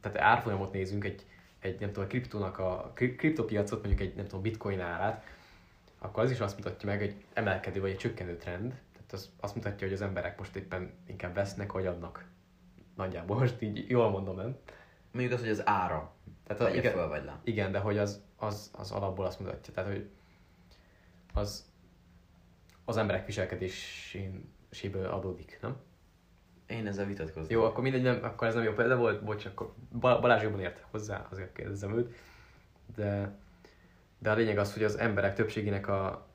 tehát 0.00 0.18
árfolyamot 0.18 0.72
nézünk, 0.72 1.04
egy, 1.04 1.26
egy 1.58 1.80
nem 1.80 1.88
tudom, 1.88 2.04
a 2.04 2.08
kriptónak 2.08 2.58
a 2.58 2.90
kri- 2.94 3.16
kriptopiacot, 3.16 3.84
mondjuk 3.84 4.08
egy 4.08 4.14
nem 4.14 4.24
tudom, 4.24 4.42
bitcoin 4.42 4.80
árát, 4.80 5.24
akkor 5.98 6.22
az 6.22 6.30
is 6.30 6.40
azt 6.40 6.56
mutatja 6.56 6.88
meg, 6.88 7.02
egy 7.02 7.24
emelkedő 7.32 7.80
vagy 7.80 7.90
egy 7.90 7.96
csökkenő 7.96 8.36
trend. 8.36 8.80
Tehát 8.92 9.12
az 9.12 9.30
azt 9.40 9.54
mutatja, 9.54 9.86
hogy 9.86 9.96
az 9.96 10.02
emberek 10.02 10.38
most 10.38 10.56
éppen 10.56 10.92
inkább 11.06 11.34
vesznek, 11.34 11.72
vagy 11.72 11.86
adnak. 11.86 12.24
Nagyjából 12.96 13.38
most 13.38 13.62
így 13.62 13.90
jól 13.90 14.10
mondom, 14.10 14.36
nem? 14.36 14.56
Mondjuk 15.12 15.34
az, 15.34 15.40
hogy 15.40 15.50
az 15.50 15.66
ára. 15.66 16.12
Tehát 16.46 16.62
a, 16.62 16.64
Vegye 16.64 16.78
igen, 16.78 16.92
föl 16.92 17.08
vagy 17.08 17.24
le. 17.24 17.40
igen, 17.44 17.72
de 17.72 17.78
hogy 17.78 17.98
az, 17.98 18.22
az, 18.36 18.70
az 18.74 18.90
alapból 18.90 19.26
azt 19.26 19.40
mutatja, 19.40 19.74
tehát 19.74 19.90
hogy 19.90 20.10
az 21.34 21.66
az 22.84 22.96
emberek 22.96 23.26
viselkedéséből 23.26 25.06
adódik, 25.06 25.58
nem? 25.62 25.76
Én 26.66 26.86
ezzel 26.86 27.06
vitatkozom. 27.06 27.50
Jó, 27.50 27.64
akkor 27.64 27.82
mindegy, 27.82 28.02
nem, 28.02 28.18
akkor 28.22 28.46
ez 28.46 28.54
nem 28.54 28.62
jó 28.64 28.72
példa 28.72 28.96
volt, 28.96 29.24
bocs, 29.24 29.44
akkor 29.44 29.74
Ba- 29.98 30.20
Balázs 30.20 30.42
jobban 30.42 30.60
ért 30.60 30.84
hozzá, 30.90 31.26
azért 31.30 31.52
kérdezem 31.52 31.98
őt. 31.98 32.14
De, 32.94 33.38
de 34.18 34.30
a 34.30 34.34
lényeg 34.34 34.58
az, 34.58 34.72
hogy 34.72 34.84
az 34.84 34.98
emberek 34.98 35.34
többségének 35.34 35.88
a, 35.88 36.26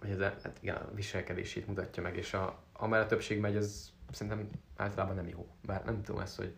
vagy 0.00 0.10
az, 0.10 0.20
hát 0.20 0.58
igen, 0.60 0.76
a 0.76 0.94
viselkedését 0.94 1.66
mutatja 1.66 2.02
meg, 2.02 2.16
és 2.16 2.34
a, 2.34 2.58
amellett 2.72 3.08
többség 3.08 3.40
megy, 3.40 3.56
ez 3.56 3.90
szerintem 4.10 4.50
általában 4.76 5.14
nem 5.14 5.28
jó. 5.28 5.46
Bár 5.66 5.84
nem 5.84 6.02
tudom 6.02 6.20
ezt, 6.20 6.36
hogy 6.36 6.54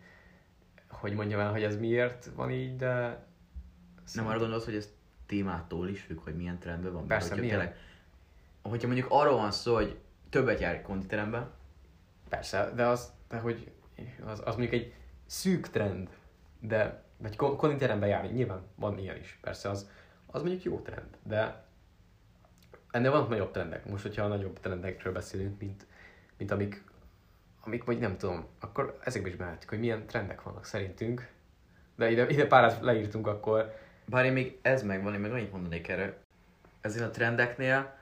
hogy 0.88 1.12
mondjam 1.12 1.40
el, 1.40 1.50
hogy 1.50 1.62
ez 1.62 1.76
miért 1.76 2.30
van 2.34 2.50
így, 2.50 2.76
de... 2.76 3.24
Nem 4.12 4.26
arra 4.26 4.38
gondolsz, 4.38 4.64
hogy 4.64 4.74
ez 4.74 4.92
témától 5.26 5.88
is 5.88 6.00
függ, 6.00 6.18
hogy 6.18 6.36
milyen 6.36 6.58
trendben 6.58 6.92
van? 6.92 7.06
Persze, 7.06 7.28
hogyha 7.28 7.44
milyen. 7.44 7.58
Tényleg, 7.58 7.76
hogyha 8.62 8.86
mondjuk 8.86 9.06
arról 9.10 9.36
van 9.36 9.50
szó, 9.50 9.74
hogy 9.74 9.98
többet 10.30 10.60
jár 10.60 10.82
konditeremben, 10.82 11.50
Persze, 12.28 12.72
de 12.74 12.86
az, 12.86 13.12
de 13.28 13.38
hogy 13.38 13.70
az, 14.24 14.42
az 14.44 14.56
mondjuk 14.56 14.72
egy 14.72 14.94
szűk 15.26 15.68
trend, 15.68 16.08
de, 16.60 17.02
vagy 17.16 17.36
kon- 17.36 17.56
konditeremben 17.56 18.08
járni, 18.08 18.28
nyilván 18.28 18.62
van 18.74 18.98
ilyen 18.98 19.16
is, 19.16 19.38
persze, 19.40 19.70
az, 19.70 19.90
az 20.30 20.42
mondjuk 20.42 20.62
jó 20.62 20.80
trend, 20.80 21.16
de 21.22 21.64
ennél 22.90 23.10
vannak 23.10 23.28
nagyobb 23.28 23.50
trendek. 23.50 23.88
Most, 23.88 24.02
hogyha 24.02 24.24
a 24.24 24.28
nagyobb 24.28 24.60
trendekről 24.60 25.12
beszélünk, 25.12 25.58
mint, 25.60 25.86
mint 26.36 26.50
amik, 26.50 26.84
amik 27.60 27.84
vagy 27.84 27.98
nem 27.98 28.16
tudom, 28.16 28.46
akkor 28.60 28.98
ezekbe 29.04 29.28
is 29.28 29.36
bemehetjük, 29.36 29.70
hogy 29.70 29.78
milyen 29.78 30.06
trendek 30.06 30.42
vannak 30.42 30.64
szerintünk, 30.64 31.28
de 31.96 32.10
ide, 32.10 32.28
ide 32.28 32.46
párat 32.46 32.80
leírtunk 32.80 33.26
akkor, 33.26 33.74
bár 34.06 34.24
én 34.24 34.32
még 34.32 34.58
ez 34.62 34.82
megvan, 34.82 35.14
én 35.14 35.20
meg 35.20 35.32
annyit 35.32 35.52
mondanék 35.52 35.88
erre, 35.88 36.18
ezért 36.80 37.04
a 37.04 37.10
trendeknél 37.10 37.96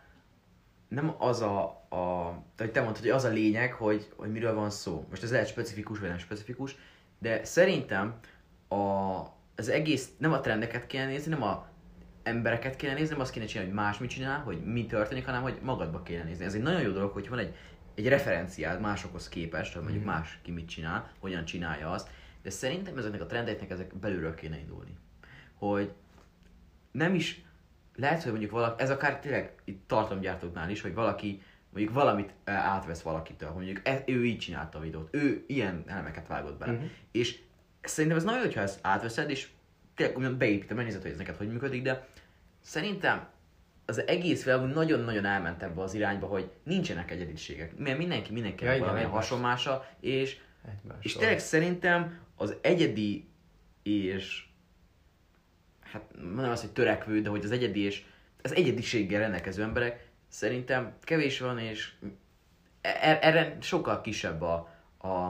nem 0.89 1.15
az 1.19 1.41
a, 1.41 1.65
a 1.89 2.35
tehát 2.55 2.73
te 2.73 2.81
mondtad, 2.81 3.03
hogy 3.03 3.13
az 3.13 3.25
a 3.25 3.29
lényeg, 3.29 3.73
hogy, 3.73 4.13
hogy 4.17 4.33
miről 4.33 4.55
van 4.55 4.71
szó. 4.71 5.07
Most 5.11 5.23
ez 5.23 5.31
lehet 5.31 5.47
specifikus, 5.47 5.99
vagy 5.99 6.09
nem 6.09 6.19
specifikus, 6.19 6.77
de 7.19 7.45
szerintem 7.45 8.19
a, 8.69 8.77
az 9.57 9.69
egész, 9.69 10.11
nem 10.19 10.33
a 10.33 10.41
trendeket 10.41 10.87
kéne 10.87 11.07
nézni, 11.07 11.31
nem 11.31 11.43
a 11.43 11.67
embereket 12.27 12.77
kéne 12.77 12.93
nézni, 12.93 13.13
nem 13.13 13.21
azt 13.21 13.33
kéne 13.33 13.47
csinálni, 13.47 13.71
hogy 13.71 13.81
más 13.81 13.99
mit 13.99 14.11
csinál, 14.11 14.41
hogy 14.41 14.65
mi 14.65 14.87
történik, 14.87 15.25
hanem 15.25 15.43
hogy 15.43 15.59
magadba 15.63 16.03
kéne 16.03 16.23
nézni. 16.23 16.45
Ez 16.45 16.55
egy 16.55 16.63
nagyon 16.63 16.81
jó 16.81 16.91
dolog, 16.91 17.13
hogy 17.13 17.29
van 17.29 17.39
egy, 17.39 17.55
egy 17.95 18.09
referenciád 18.09 18.81
másokhoz 18.81 19.29
képest, 19.29 19.73
hogy 19.73 19.83
mondjuk 19.83 20.05
más 20.05 20.39
ki 20.43 20.51
mit 20.51 20.69
csinál, 20.69 21.11
hogyan 21.19 21.45
csinálja 21.45 21.91
azt, 21.91 22.09
de 22.43 22.51
szerintem 22.51 22.99
ezeknek 22.99 23.21
a 23.21 23.27
trendeknek 23.27 23.71
ezek 23.71 23.95
belülről 23.95 24.35
kéne 24.35 24.59
indulni. 24.59 24.97
Hogy 25.55 25.93
nem 26.91 27.15
is, 27.15 27.45
lehet, 27.95 28.23
hogy 28.23 28.31
mondjuk 28.31 28.51
valaki, 28.51 28.83
ez 28.83 28.91
akár 28.91 29.21
tényleg 29.21 29.55
itt 29.65 29.89
tartalomgyártóknál 29.89 30.71
is, 30.71 30.81
hogy 30.81 30.95
valaki 30.95 31.43
mondjuk 31.71 31.95
valamit 31.95 32.33
eh, 32.45 32.67
átvesz 32.67 33.03
valakitől, 33.03 33.51
mondjuk 33.51 33.81
e, 33.83 34.03
ő 34.07 34.25
így 34.25 34.39
csinálta 34.39 34.79
a 34.79 34.81
videót, 34.81 35.09
ő 35.11 35.45
ilyen 35.47 35.85
elemeket 35.87 36.27
vágott 36.27 36.59
bele. 36.59 36.73
Mhm. 36.73 36.85
És 37.11 37.39
szerintem 37.83 38.19
ez 38.19 38.25
nagyon 38.25 38.41
jó, 38.41 38.47
hogyha 38.47 38.61
ezt 38.61 38.79
átveszed, 38.83 39.31
és 39.31 39.49
tényleg 39.95 40.17
úgymond 40.17 40.37
beépítem, 40.37 40.77
megnézed, 40.77 41.03
hogy 41.03 41.11
ez 41.11 41.17
neked 41.17 41.37
hogy 41.37 41.49
működik, 41.49 41.83
de 41.83 42.09
szerintem 42.67 43.29
az 43.85 44.07
egész 44.07 44.45
világ 44.45 44.61
nagyon-nagyon 44.61 45.25
elment 45.25 45.63
ebbe 45.63 45.83
az 45.83 45.95
irányba, 45.95 46.27
hogy 46.27 46.51
nincsenek 46.63 47.11
egyediségek. 47.11 47.77
Mert 47.77 47.99
mindenki 47.99 48.33
mindenki 48.33 48.65
Ja, 48.65 48.71
egymás. 48.71 49.05
hasonlása, 49.05 49.89
és 50.01 50.39
és 51.01 51.13
tényleg 51.13 51.39
szerintem 51.39 52.21
az 52.37 52.57
egyedi 52.61 53.29
és 53.83 54.45
hát 55.81 56.03
nem 56.35 56.51
az, 56.51 56.61
hogy 56.61 56.71
törekvő, 56.71 57.21
de 57.21 57.29
hogy 57.29 57.45
az 57.45 57.51
egyedi 57.51 57.81
és 57.81 58.05
az 58.43 58.55
egyediséggel 58.55 59.21
rendelkező 59.21 59.63
emberek 59.63 60.09
szerintem 60.29 60.95
kevés 61.01 61.41
van, 61.41 61.59
és 61.59 61.93
e- 62.81 63.19
erre 63.23 63.57
sokkal 63.61 64.01
kisebb 64.01 64.43
a, 64.43 64.55
a 64.99 65.29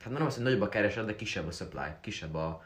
hát 0.00 0.12
nem 0.12 0.26
az, 0.26 0.34
hogy 0.34 0.44
nagyobb 0.44 0.60
a 0.60 0.68
kereset, 0.68 1.06
de 1.06 1.16
kisebb 1.16 1.46
a 1.46 1.50
supply, 1.50 1.88
kisebb 2.00 2.34
a, 2.34 2.64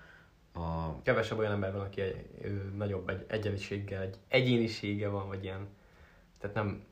a 0.59 1.01
Kevesebb 1.03 1.39
olyan 1.39 1.53
ember 1.53 1.73
van, 1.73 1.81
aki 1.81 2.01
egy, 2.01 2.27
ő, 2.43 2.73
nagyobb 2.77 3.09
egy 3.09 3.25
egyeniséggel, 3.29 4.03
egy 4.03 4.17
egyénisége 4.29 5.09
van, 5.09 5.29
vagy 5.29 5.45
ilyen, 5.45 5.69
tehát 6.39 6.57
nem, 6.57 6.85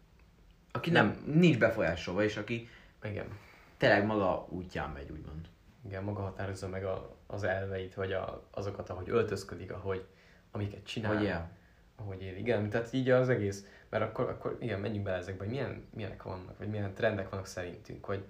aki 0.72 0.90
nem, 0.90 1.22
nincs 1.26 1.58
befolyásolva, 1.58 2.22
és 2.22 2.36
aki 2.36 2.68
igen, 3.04 3.26
tényleg 3.76 4.06
maga 4.06 4.46
útján 4.48 4.90
megy, 4.90 5.10
úgymond. 5.10 5.48
igen, 5.86 6.04
maga 6.04 6.20
határozza 6.20 6.68
meg 6.68 6.84
a, 6.84 7.16
az 7.26 7.44
elveit, 7.44 7.94
vagy 7.94 8.12
a, 8.12 8.46
azokat, 8.50 8.90
ahogy 8.90 9.08
öltözködik, 9.08 9.72
ahogy, 9.72 10.04
amiket 10.50 10.86
csinál, 10.86 11.14
Hogy 11.16 11.24
él. 11.24 11.48
ahogy 11.96 12.22
él, 12.22 12.36
igen, 12.36 12.70
tehát 12.70 12.92
így 12.92 13.10
az 13.10 13.28
egész, 13.28 13.66
mert 13.88 14.04
akkor, 14.04 14.28
akkor 14.28 14.56
igen, 14.60 14.80
menjünk 14.80 15.04
bele 15.04 15.16
ezekbe, 15.16 15.44
hogy 15.44 15.52
milyen, 15.52 15.84
milyenek 15.94 16.22
vannak, 16.22 16.58
vagy 16.58 16.68
milyen 16.68 16.94
trendek 16.94 17.28
vannak 17.28 17.46
szerintünk, 17.46 18.04
hogy 18.04 18.24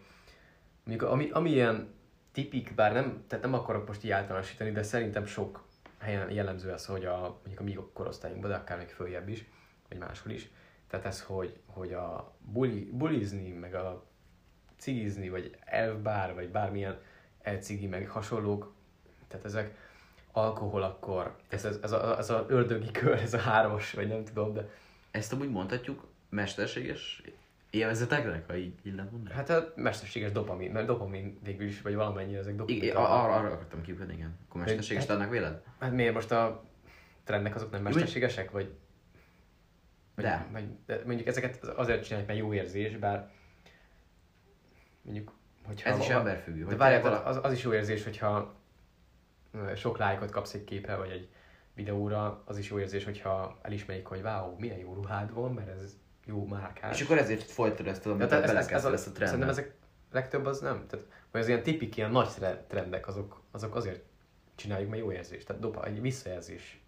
mondjuk 0.85 1.11
ami, 1.11 1.31
ami 1.31 1.51
ilyen 1.51 1.95
tipik, 2.37 2.75
bár 2.75 2.93
nem, 2.93 3.25
tehát 3.29 3.45
nem 3.45 3.55
akarok 3.55 3.87
most 3.87 4.05
így 4.05 4.11
általánosítani, 4.11 4.71
de 4.71 4.83
szerintem 4.83 5.27
sok 5.27 5.65
helyen 5.99 6.31
jellemző 6.31 6.71
az, 6.71 6.87
hogy 6.87 7.05
a, 7.05 7.21
mondjuk 7.21 7.61
a 7.61 7.63
mi 7.63 7.79
korosztályunkban, 7.93 8.51
de 8.51 8.57
akár 8.57 8.79
még 8.79 8.89
följebb 8.89 9.29
is, 9.29 9.45
vagy 9.89 9.99
máshol 9.99 10.33
is, 10.33 10.51
tehát 10.89 11.07
ez, 11.07 11.23
hogy, 11.23 11.59
hogy 11.67 11.93
a 11.93 12.37
buli, 12.39 12.91
bulizni, 12.93 13.51
meg 13.51 13.75
a 13.75 14.05
cigizni, 14.79 15.29
vagy 15.29 15.57
elfbár, 15.65 16.35
vagy 16.35 16.49
bármilyen 16.49 17.01
elcigi, 17.43 17.87
meg 17.87 18.09
hasonlók, 18.09 18.75
tehát 19.29 19.45
ezek 19.45 19.75
alkohol 20.33 20.83
akkor, 20.83 21.37
ez, 21.49 21.65
ez, 21.65 21.79
ez, 21.83 21.93
a, 21.93 22.19
ez 22.19 22.31
a 22.31 22.47
ördögi 22.49 22.91
kör, 22.91 23.19
ez 23.21 23.35
a 23.35 23.39
hármas, 23.39 23.93
vagy 23.93 24.09
nem 24.09 24.25
tudom, 24.25 24.53
de 24.53 24.69
Ezt 25.11 25.33
amúgy 25.33 25.51
mondhatjuk 25.51 26.07
mesterséges 26.29 27.23
élvezeteknek, 27.71 28.47
ha 28.47 28.57
így, 28.57 28.75
így 28.83 28.95
lehet 28.95 29.11
mondani? 29.11 29.35
hát 29.35 29.51
a 29.51 29.73
mesterséges 29.77 30.33
dopamin, 30.33 30.71
mert 30.71 30.87
dopamin 30.87 31.39
végül 31.43 31.67
is, 31.67 31.83
vagy 31.83 31.95
valamennyire 31.95 32.39
ezek 32.39 32.57
dopamin. 32.57 32.83
Igen, 32.83 32.97
arra, 32.97 33.35
arra 33.35 33.47
akartam 33.47 33.83
kiukadni, 33.83 34.13
igen. 34.13 34.39
Akkor 34.49 34.61
mesterséges 34.61 35.03
Hát- 35.03 35.13
adnak 35.13 35.31
véled? 35.31 35.63
Hát 35.79 35.93
miért 35.93 36.15
most 36.15 36.31
a 36.31 36.65
trendek 37.25 37.55
azok 37.55 37.71
nem 37.71 37.83
mesterségesek, 37.83 38.51
vagy? 38.51 38.75
vagy 40.15 40.25
De. 40.25 40.47
Vagy, 40.53 40.65
de 40.87 41.01
mondjuk 41.07 41.27
ezeket 41.27 41.65
azért 41.65 42.03
csinálják, 42.05 42.29
mert 42.29 42.39
jó 42.41 42.53
érzés, 42.53 42.97
bár 42.97 43.31
mondjuk, 45.03 45.33
hogyha... 45.65 45.91
Ez 45.91 45.99
is 45.99 46.09
emberfüggő. 46.09 46.65
De 46.65 46.77
várjál, 46.77 47.01
tényleg 47.03 47.27
az, 47.27 47.39
az 47.43 47.53
is 47.53 47.63
jó 47.63 47.73
érzés, 47.73 48.05
hogyha 48.05 48.55
sok 49.75 49.99
lájkot 49.99 50.31
kapsz 50.31 50.55
egy 50.55 50.65
képre, 50.65 50.97
vagy 50.97 51.11
egy 51.11 51.29
videóra, 51.75 52.43
az 52.45 52.59
is 52.59 52.71
jó 52.71 52.79
érzés, 52.79 53.05
hogyha 53.05 53.59
elismerik, 53.63 54.07
hogy 54.07 54.21
wow, 54.23 54.55
milyen 54.59 54.79
jó 54.79 54.95
ruhád 54.95 55.35
van, 55.35 55.53
mert 55.53 55.69
ez 55.69 55.97
jó 56.27 56.47
márkás. 56.47 57.01
És 57.01 57.05
akkor 57.05 57.19
ezért 57.19 57.43
folytatod 57.43 57.87
ezt, 57.87 58.07
amit 58.07 58.33
ez, 58.33 58.51
ez, 58.51 58.69
ez, 58.69 58.85
a, 58.85 58.93
ezt 58.93 59.07
a 59.07 59.13
trendbe. 59.13 59.27
Szerintem 59.27 59.49
ezek 59.49 59.75
legtöbb 60.13 60.47
az 60.47 60.61
nem. 60.61 60.87
Tehát, 60.87 61.07
vagy 61.31 61.41
az 61.41 61.49
ilyen 61.49 61.63
tipik, 61.63 61.97
ilyen 61.97 62.11
nagy 62.11 62.29
tre- 62.29 62.65
trendek, 62.69 63.07
azok, 63.09 63.43
azok 63.51 63.75
azért 63.75 64.03
csináljuk, 64.55 64.91
mert 64.91 65.03
jó 65.03 65.13
érzés. 65.13 65.45
Tehát 65.45 65.63
dopa, 65.63 65.85
egy 65.85 66.01
visszajelzés. 66.01 66.81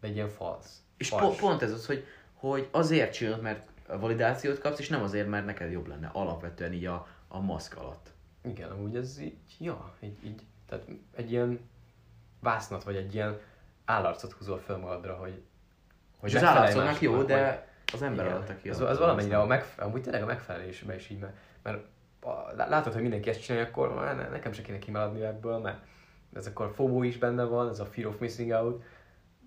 De 0.00 0.06
egy 0.06 0.14
ilyen 0.14 0.28
falsz. 0.28 0.82
És 0.96 1.08
po- 1.08 1.38
pont 1.38 1.62
ez 1.62 1.72
az, 1.72 1.86
hogy, 1.86 2.06
hogy 2.32 2.68
azért 2.70 3.12
csinálod, 3.12 3.42
mert 3.42 3.68
a 3.88 3.98
validációt 3.98 4.58
kapsz, 4.58 4.78
és 4.78 4.88
nem 4.88 5.02
azért, 5.02 5.28
mert 5.28 5.46
neked 5.46 5.70
jobb 5.70 5.86
lenne 5.86 6.10
alapvetően 6.12 6.72
így 6.72 6.86
a, 6.86 7.06
a 7.28 7.40
maszk 7.40 7.76
alatt. 7.76 8.12
Igen, 8.42 8.70
amúgy 8.70 8.96
ez 8.96 9.18
így, 9.18 9.36
ja, 9.58 9.94
így, 10.00 10.16
így, 10.24 10.42
tehát 10.68 10.84
egy 11.14 11.30
ilyen 11.30 11.60
vásznat, 12.40 12.84
vagy 12.84 12.96
egy 12.96 13.14
ilyen 13.14 13.38
állarcot 13.84 14.32
húzol 14.32 14.58
fel 14.58 14.76
magadra, 14.76 15.14
hogy, 15.14 15.42
hogy 16.16 16.28
És 16.28 16.34
az 16.34 16.42
állatszónak 16.42 17.00
jó, 17.00 17.22
de 17.22 17.68
az 17.92 18.02
ember 18.02 18.24
Igen. 18.24 18.36
alatt, 18.36 18.48
aki 18.48 18.68
az, 18.68 18.80
alatt 18.80 18.90
az 18.90 18.98
valamennyire 18.98 19.38
a 19.38 19.46
megfe- 19.46 19.80
amúgy 19.80 20.02
tényleg 20.02 20.22
a 20.22 20.26
megfelelésben 20.26 20.96
is 20.96 21.10
így, 21.10 21.18
mert, 21.18 21.36
mert 21.62 21.84
a, 22.20 22.52
látod, 22.56 22.92
hogy 22.92 23.02
mindenki 23.02 23.28
ezt 23.28 23.42
csinálja, 23.42 23.66
akkor 23.66 23.94
már 23.94 24.16
ne, 24.16 24.28
nekem 24.28 24.52
se 24.52 24.62
kéne 24.62 24.78
kimaradni 24.78 25.22
ebből, 25.22 25.58
mert 25.58 25.78
ez 26.34 26.46
akkor 26.46 26.72
FOMO 26.74 27.02
is 27.02 27.18
benne 27.18 27.44
van, 27.44 27.68
ez 27.68 27.80
a 27.80 27.84
fear 27.84 28.08
of 28.08 28.18
missing 28.18 28.50
out, 28.50 28.84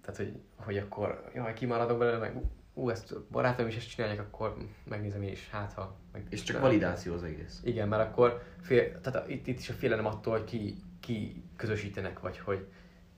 tehát 0.01 0.17
hogy, 0.17 0.39
hogy 0.55 0.77
akkor 0.77 1.29
jaj, 1.33 1.53
kimaradok 1.53 1.97
belőle, 1.97 2.17
meg 2.17 2.41
ú, 2.73 2.89
ezt 2.89 3.11
a 3.11 3.25
barátom 3.31 3.67
is 3.67 3.75
ezt 3.75 3.89
csinálják, 3.89 4.19
akkor 4.19 4.57
megnézem 4.83 5.21
én 5.21 5.31
is, 5.31 5.49
hát 5.49 5.73
ha. 5.73 5.95
Meg, 6.11 6.25
És 6.29 6.43
csak 6.43 6.61
validáció 6.61 7.13
az 7.13 7.23
egész. 7.23 7.61
Igen, 7.63 7.87
mert 7.87 8.09
akkor 8.09 8.43
fél, 8.61 9.01
tehát 9.01 9.25
a, 9.27 9.29
itt, 9.31 9.47
itt 9.47 9.59
is 9.59 9.69
a 9.69 9.73
félelem 9.73 10.05
attól, 10.05 10.37
hogy 10.37 10.43
ki, 10.43 10.75
ki 10.99 11.43
közösítenek, 11.55 12.19
vagy 12.19 12.37
hogy 12.39 12.67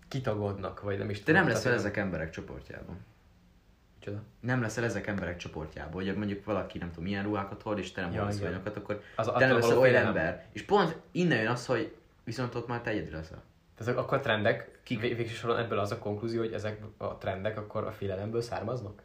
kitagodnak, 0.08 0.82
vagy 0.82 0.98
nem 0.98 1.10
is 1.10 1.24
Te 1.24 1.32
nem 1.32 1.48
leszel 1.48 1.74
ezek 1.74 1.98
emberek 1.98 2.30
csoportjában. 2.30 2.98
Micsoda? 4.10 4.28
Nem 4.40 4.62
leszel 4.62 4.84
ezek 4.84 5.08
emberek 5.08 5.38
csoportjában, 5.38 5.94
hogy 5.94 6.16
mondjuk 6.16 6.46
valaki 6.46 6.78
nem 6.78 6.90
tudom 6.90 7.04
milyen 7.04 7.24
ruhákat 7.24 7.62
hord, 7.62 7.78
és 7.78 7.92
te 7.92 8.02
nem 8.02 8.12
Ja, 8.12 8.18
hordasz 8.18 8.36
igen. 8.38 8.48
olyanokat, 8.48 8.78
akkor 8.78 9.02
Az 9.16 9.32
te 9.38 9.46
nem 9.48 9.56
leszel 9.56 9.78
olyan 9.78 10.06
ember. 10.06 10.46
És 10.52 10.62
pont 10.62 10.98
innen 11.12 11.38
jön 11.42 11.52
az, 11.52 11.66
hogy 11.66 11.96
viszont 12.24 12.56
ott 12.56 12.68
már 12.68 12.82
te 12.82 12.90
egyedül 12.90 13.12
leszel. 13.14 13.44
Tehát 13.76 13.98
akkor 13.98 14.18
a 14.18 14.22
trendek, 14.22 14.80
Kik? 14.84 15.00
végső 15.00 15.34
soron 15.34 15.58
ebből 15.58 15.80
az 15.80 15.92
a 15.92 15.98
konklúzió, 15.98 16.40
hogy 16.40 16.54
ezek 16.54 16.82
a 16.98 17.18
trendek 17.18 17.58
akkor 17.58 17.84
a 17.84 17.92
félelemből 17.92 18.42
származnak? 18.42 19.02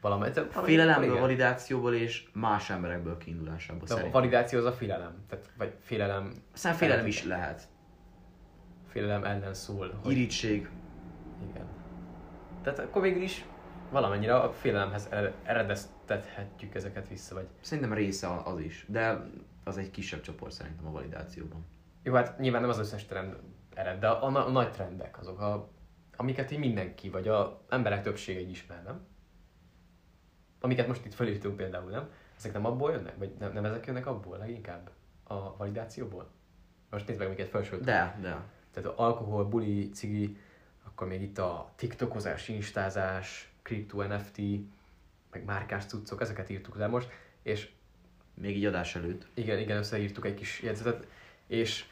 Valamely, 0.00 0.32
valami, 0.32 0.50
Félelemből, 0.66 1.08
igen. 1.08 1.20
validációból 1.20 1.94
és 1.94 2.28
más 2.32 2.70
emberekből 2.70 3.18
kiindulásából 3.18 3.86
De 3.86 3.94
a 3.94 4.10
validáció 4.10 4.58
az 4.58 4.64
a 4.64 4.72
félelem. 4.72 5.24
Tehát, 5.28 5.50
vagy 5.58 5.72
félelem, 5.80 6.32
Aztán 6.52 6.74
félelem 6.74 7.06
is 7.06 7.24
lehet. 7.24 7.62
félelem 8.88 9.24
ellen 9.24 9.54
szól. 9.54 10.00
Hogy, 10.02 10.12
Irítség. 10.12 10.68
Igen. 11.50 11.66
Tehát 12.62 12.78
akkor 12.78 13.02
végül 13.02 13.22
is 13.22 13.44
valamennyire 13.90 14.36
a 14.36 14.52
félelemhez 14.52 15.08
ered- 15.10 15.34
eredeztethetjük 15.42 16.74
ezeket 16.74 17.08
vissza, 17.08 17.34
vagy... 17.34 17.46
Szerintem 17.60 17.92
része 17.92 18.40
az 18.44 18.60
is, 18.60 18.84
de 18.88 19.30
az 19.64 19.78
egy 19.78 19.90
kisebb 19.90 20.20
csoport 20.20 20.52
szerintem 20.52 20.86
a 20.86 20.90
validációban. 20.90 21.64
Jó, 22.02 22.14
hát 22.14 22.38
nyilván 22.38 22.60
nem 22.60 22.70
az 22.70 22.78
összes 22.78 23.04
trend 23.04 23.36
ered, 23.74 24.00
de 24.00 24.08
a, 24.08 24.26
a, 24.26 24.46
a 24.46 24.50
nagy 24.50 24.70
trendek 24.70 25.18
azok, 25.18 25.40
a, 25.40 25.68
amiket 26.16 26.50
így 26.50 26.58
mindenki, 26.58 27.10
vagy 27.10 27.28
a 27.28 27.64
emberek 27.68 28.02
többsége 28.02 28.40
így 28.40 28.50
ismer, 28.50 28.82
nem? 28.82 29.06
Amiket 30.60 30.86
most 30.86 31.04
itt 31.04 31.14
felírtunk 31.14 31.56
például, 31.56 31.90
nem? 31.90 32.08
Ezek 32.36 32.52
nem 32.52 32.64
abból 32.64 32.90
jönnek? 32.90 33.16
Vagy 33.18 33.34
nem, 33.38 33.52
nem 33.52 33.64
ezek 33.64 33.86
jönnek 33.86 34.06
abból 34.06 34.38
leginkább? 34.38 34.90
A 35.24 35.56
validációból? 35.56 36.30
Most 36.90 37.06
nézd 37.06 37.18
meg, 37.18 37.28
amiket 37.28 37.48
felsoroltunk. 37.48 37.90
De, 37.90 38.18
de. 38.20 38.42
Tehát 38.70 38.98
alkohol, 38.98 39.44
buli, 39.44 39.88
cigi, 39.88 40.36
akkor 40.84 41.06
még 41.06 41.22
itt 41.22 41.38
a 41.38 41.72
tiktokozás, 41.76 42.48
instázás, 42.48 43.53
kripto, 43.64 44.02
NFT, 44.02 44.38
meg 45.30 45.44
márkás 45.44 45.84
cuccok, 45.84 46.20
ezeket 46.20 46.50
írtuk 46.50 46.76
le 46.76 46.86
most, 46.86 47.08
és 47.42 47.70
Még 48.34 48.56
így 48.56 48.64
adás 48.64 48.96
előtt. 48.96 49.26
igen, 49.34 49.58
igen, 49.58 49.76
összeírtuk 49.76 50.26
egy 50.26 50.34
kis 50.34 50.62
jegyzetet, 50.62 51.06
és 51.46 51.84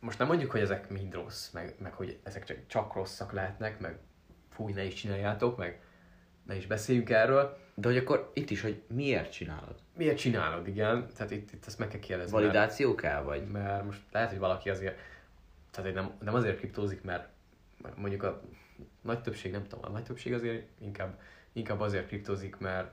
most 0.00 0.18
nem 0.18 0.26
mondjuk, 0.26 0.50
hogy 0.50 0.60
ezek 0.60 0.90
mind 0.90 1.14
rossz, 1.14 1.50
meg, 1.50 1.74
meg 1.78 1.92
hogy 1.92 2.18
ezek 2.22 2.44
csak, 2.44 2.56
csak 2.66 2.94
rosszak 2.94 3.32
lehetnek, 3.32 3.80
meg 3.80 3.98
fúj, 4.50 4.72
ne 4.72 4.84
is 4.84 4.94
csináljátok, 4.94 5.56
meg 5.56 5.80
ne 6.42 6.56
is 6.56 6.66
beszéljünk 6.66 7.10
erről. 7.10 7.58
De 7.74 7.88
hogy 7.88 7.96
akkor 7.96 8.30
itt 8.34 8.50
is, 8.50 8.60
hogy 8.60 8.82
miért 8.86 9.32
csinálod? 9.32 9.74
Miért 9.96 10.18
csinálod, 10.18 10.68
igen? 10.68 11.08
Tehát 11.16 11.30
itt, 11.30 11.52
itt 11.52 11.66
ezt 11.66 11.78
meg 11.78 11.88
kell 11.88 12.00
kérdezni. 12.00 12.32
Validáció 12.32 12.94
kell, 12.94 13.22
vagy? 13.22 13.46
Mert, 13.46 13.64
mert 13.64 13.84
most 13.84 14.00
lehet, 14.10 14.30
hogy 14.30 14.38
valaki 14.38 14.70
azért, 14.70 14.98
tehát 15.70 15.90
hogy 15.90 16.02
nem, 16.02 16.12
nem 16.20 16.34
azért 16.34 16.58
kriptózik, 16.58 17.02
mert 17.02 17.28
mert 17.82 17.96
mondjuk 17.96 18.22
a 18.22 18.40
nagy 19.02 19.20
többség, 19.20 19.52
nem 19.52 19.66
tudom, 19.66 19.84
a 19.84 19.88
nagy 19.88 20.02
többség 20.02 20.32
azért 20.32 20.66
inkább, 20.80 21.18
inkább 21.52 21.80
azért 21.80 22.06
kriptózik, 22.06 22.56
mert 22.56 22.90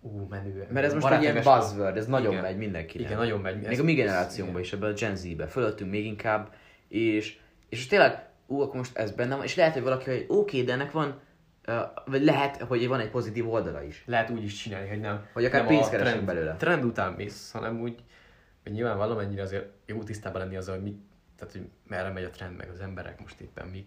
ú, 0.00 0.26
menő. 0.30 0.66
Mert 0.70 0.86
ez 0.86 0.94
most 0.94 1.06
egy 1.10 1.22
ilyen 1.22 1.42
buzzword, 1.42 1.96
ez 1.96 2.06
nagyon 2.06 2.30
Igen. 2.30 2.42
megy 2.42 2.56
mindenkinek. 2.56 3.06
Igen, 3.06 3.18
nagyon 3.18 3.40
megy. 3.40 3.56
Még 3.56 3.64
Ez- 3.66 3.78
a 3.78 3.84
mi 3.84 3.94
generációnkban 3.94 4.60
is, 4.60 4.72
ebben 4.72 4.90
a 4.90 4.94
Gen 4.94 5.16
Z-be, 5.16 5.46
fölöttünk 5.46 5.90
még 5.90 6.04
inkább, 6.04 6.54
és, 6.88 7.38
és 7.68 7.86
tényleg, 7.86 8.28
ú, 8.46 8.60
akkor 8.60 8.76
most 8.76 8.96
ez 8.96 9.10
benne 9.10 9.34
van, 9.34 9.44
és 9.44 9.54
lehet, 9.54 9.72
hogy 9.72 9.82
valaki, 9.82 10.10
hogy 10.10 10.24
oké, 10.28 10.62
de 10.62 10.72
ennek 10.72 10.90
van, 10.90 11.20
vagy 12.04 12.24
lehet, 12.24 12.62
hogy 12.62 12.88
van 12.88 13.00
egy 13.00 13.10
pozitív 13.10 13.48
oldala 13.52 13.82
is. 13.82 14.02
Lehet 14.06 14.30
úgy 14.30 14.44
is 14.44 14.54
csinálni, 14.54 14.88
hogy 14.88 15.00
nem. 15.00 15.26
Hogy 15.32 15.44
akár 15.44 15.60
nem 15.60 15.68
pénzt 15.68 15.90
keresünk 15.90 16.12
trend, 16.12 16.26
belőle. 16.26 16.56
Trend 16.56 16.84
után 16.84 17.12
mész, 17.12 17.50
hanem 17.52 17.80
úgy, 17.80 18.02
hogy 18.62 18.72
nyilván 18.72 18.96
valamennyire 18.96 19.42
azért 19.42 19.66
jó 19.86 20.02
tisztában 20.02 20.40
lenni 20.40 20.56
azzal, 20.56 20.74
hogy 20.74 20.84
mi, 20.84 20.96
tehát 21.36 21.52
hogy 21.52 21.68
merre 21.86 22.08
megy 22.10 22.24
a 22.24 22.30
trend, 22.30 22.56
meg 22.56 22.68
az 22.70 22.80
emberek 22.80 23.20
most 23.20 23.40
éppen 23.40 23.66
mi. 23.68 23.86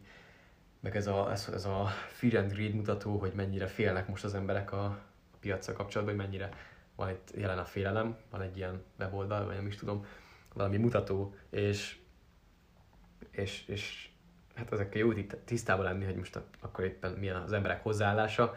Meg 0.80 0.96
ez 0.96 1.08
a, 1.08 1.32
ez, 1.32 1.50
ez 1.54 1.66
a 1.66 1.86
fear 2.08 2.36
and 2.36 2.52
greed 2.52 2.74
mutató, 2.74 3.18
hogy 3.18 3.32
mennyire 3.36 3.68
félnek 3.68 4.08
most 4.08 4.24
az 4.24 4.34
emberek 4.34 4.72
a, 4.72 4.84
a 5.32 5.38
piacsal 5.40 5.76
kapcsolatban, 5.76 6.16
hogy 6.16 6.26
mennyire 6.26 6.50
van 6.96 7.10
itt 7.10 7.32
jelen 7.36 7.58
a 7.58 7.66
félelem, 7.66 8.18
van 8.30 8.42
egy 8.42 8.58
ilyen 8.58 8.84
weboldal, 9.00 9.46
vagy 9.46 9.56
nem 9.56 9.68
is 9.68 9.76
tudom, 9.76 10.06
valami 10.54 10.78
mutató, 10.78 11.36
és, 11.50 12.00
és, 13.32 13.68
és 13.68 14.10
hát 14.56 14.72
ezekkel 14.72 15.02
jó 15.02 15.14
tisztában 15.46 15.86
lenni, 15.86 16.06
hogy 16.06 16.16
most 16.16 16.40
akkor 16.60 16.84
éppen 16.84 17.12
milyen 17.12 17.36
az 17.36 17.54
emberek 17.54 17.84
hozzáállása, 17.84 18.56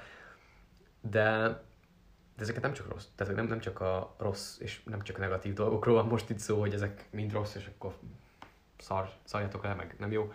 de, 1.00 1.38
de 2.36 2.42
ezeket 2.42 2.62
nem 2.62 2.72
csak 2.72 2.88
rossz, 2.88 3.06
tehát 3.14 3.34
nem, 3.34 3.46
nem 3.46 3.60
csak 3.60 3.80
a 3.80 4.14
rossz 4.18 4.58
és 4.58 4.82
nem 4.84 5.02
csak 5.02 5.16
a 5.16 5.20
negatív 5.20 5.54
dolgokról 5.54 5.94
van 5.94 6.06
most 6.06 6.30
itt 6.30 6.38
szó, 6.38 6.60
hogy 6.60 6.74
ezek 6.74 7.06
mind 7.10 7.32
rossz, 7.32 7.54
és 7.54 7.70
akkor 7.74 7.96
szar, 8.78 9.10
szarjatok 9.24 9.62
le, 9.62 9.74
meg 9.74 9.94
nem 9.98 10.12
jó, 10.12 10.32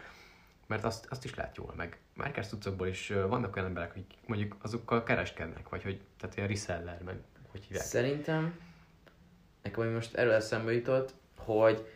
mert 0.68 0.84
azt, 0.84 1.06
azt 1.10 1.24
is 1.26 1.36
lehet 1.36 1.58
jól, 1.58 1.74
meg 1.78 2.00
márkás 2.14 2.48
cuccokból 2.48 2.88
is 2.88 3.14
vannak 3.28 3.56
olyan 3.56 3.68
emberek, 3.68 3.90
akik 3.90 4.14
mondjuk 4.26 4.56
azokkal 4.62 5.04
kereskednek, 5.04 5.70
vagy 5.70 5.84
hogy, 5.84 6.02
tehát 6.20 6.36
ilyen 6.36 6.48
reseller, 6.48 7.02
meg 7.06 7.16
hogy 7.52 7.64
hívják. 7.64 7.86
Szerintem, 7.86 8.60
nekem 9.64 9.84
ami 9.84 9.94
most 9.94 10.16
erről 10.16 10.34
eszembe 10.34 10.74
jutott, 10.74 11.14
hogy 11.38 11.88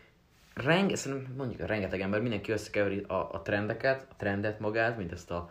renge, 0.54 0.96
szerintem 0.96 1.34
mondjuk 1.34 1.60
rengeteg 1.60 2.00
ember, 2.00 2.20
mindenki 2.20 2.52
összekeveri 2.52 3.00
a, 3.00 3.32
a 3.32 3.42
trendeket, 3.42 4.06
a 4.10 4.14
trendet 4.16 4.60
magát, 4.60 4.96
mint 4.96 5.12
ezt 5.12 5.30
a 5.30 5.50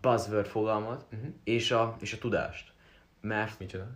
buzzword 0.00 0.46
fogalmat, 0.46 1.06
Uh-huh. 1.12 1.30
és, 1.44 1.70
a, 1.70 1.96
és 2.00 2.12
a 2.12 2.18
tudást. 2.18 2.72
Mert 3.20 3.58
Micsoda? 3.58 3.86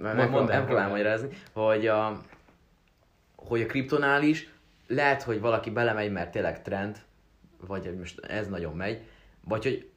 Mert 0.00 0.30
mondd 0.30 0.64
próbálom 0.64 0.90
magyarázni, 0.90 1.28
hogy 1.52 1.86
a, 1.86 2.20
hogy 3.36 3.62
a 3.62 3.66
kriptonál 3.66 4.22
is 4.22 4.48
lehet, 4.86 5.22
hogy 5.22 5.40
valaki 5.40 5.70
belemegy, 5.70 6.12
mert 6.12 6.30
tényleg 6.30 6.62
trend, 6.62 7.04
vagy 7.66 7.86
hogy 7.86 7.98
most 7.98 8.20
ez 8.24 8.48
nagyon 8.48 8.76
megy, 8.76 9.02
vagy 9.40 9.62
hogy, 9.62 9.90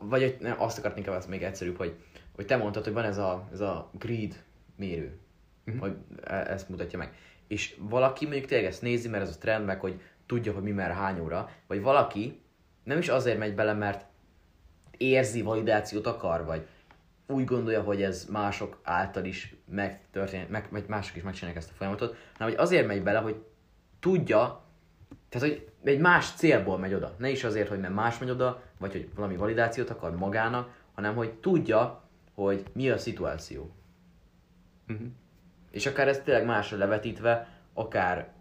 vagy 0.00 0.22
hogy 0.22 0.36
nem, 0.40 0.60
azt 0.60 0.78
akartam 0.78 0.98
inkább, 0.98 1.16
az 1.16 1.26
még 1.26 1.42
egyszerűbb, 1.42 1.76
hogy, 1.76 1.94
hogy 2.34 2.46
te 2.46 2.56
mondtad, 2.56 2.84
hogy 2.84 2.92
van 2.92 3.04
ez 3.04 3.18
a, 3.18 3.48
ez 3.52 3.60
a 3.60 3.90
greed 3.98 4.42
mérő, 4.76 5.18
Mhm. 5.64 5.78
hogy 5.78 5.96
e- 6.24 6.34
ezt 6.50 6.68
mutatja 6.68 6.98
meg. 6.98 7.14
És 7.48 7.76
valaki 7.78 8.24
mondjuk 8.24 8.46
tényleg 8.46 8.66
ezt 8.66 8.82
nézi, 8.82 9.08
mert 9.08 9.22
ez 9.22 9.34
a 9.36 9.38
trend, 9.38 9.64
meg 9.64 9.80
hogy 9.80 10.00
tudja, 10.26 10.52
hogy 10.52 10.62
mi 10.62 10.70
merre 10.70 10.94
hány 10.94 11.20
óra, 11.20 11.50
vagy 11.66 11.82
valaki 11.82 12.40
nem 12.82 12.98
is 12.98 13.08
azért 13.08 13.38
megy 13.38 13.54
bele, 13.54 13.72
mert 13.72 14.04
érzi, 14.96 15.42
validációt 15.42 16.06
akar, 16.06 16.44
vagy 16.44 16.66
úgy 17.26 17.44
gondolja, 17.44 17.82
hogy 17.82 18.02
ez 18.02 18.24
mások 18.24 18.78
által 18.82 19.24
is 19.24 19.54
megtörténik, 19.70 20.48
meg, 20.48 20.66
vagy 20.70 20.84
mások 20.88 21.16
is 21.16 21.22
megcsinálják 21.22 21.60
ezt 21.60 21.70
a 21.70 21.74
folyamatot, 21.76 22.16
hanem 22.38 22.52
hogy 22.52 22.62
azért 22.62 22.86
megy 22.86 23.02
bele, 23.02 23.18
hogy 23.18 23.44
tudja, 24.00 24.62
tehát 25.28 25.48
hogy 25.48 25.68
egy 25.84 26.00
más 26.00 26.30
célból 26.30 26.78
megy 26.78 26.94
oda. 26.94 27.14
Ne 27.18 27.30
is 27.30 27.44
azért, 27.44 27.68
hogy 27.68 27.80
mert 27.80 27.94
más 27.94 28.18
megy 28.18 28.30
oda, 28.30 28.62
vagy 28.78 28.92
hogy 28.92 29.08
valami 29.14 29.36
validációt 29.36 29.90
akar 29.90 30.16
magának, 30.16 30.82
hanem 30.94 31.14
hogy 31.14 31.32
tudja, 31.32 32.02
hogy 32.34 32.64
mi 32.72 32.90
a 32.90 32.98
szituáció. 32.98 33.74
Uh-huh. 34.88 35.06
És 35.70 35.86
akár 35.86 36.08
ezt 36.08 36.24
tényleg 36.24 36.44
másra 36.44 36.76
levetítve, 36.76 37.48
akár... 37.72 38.32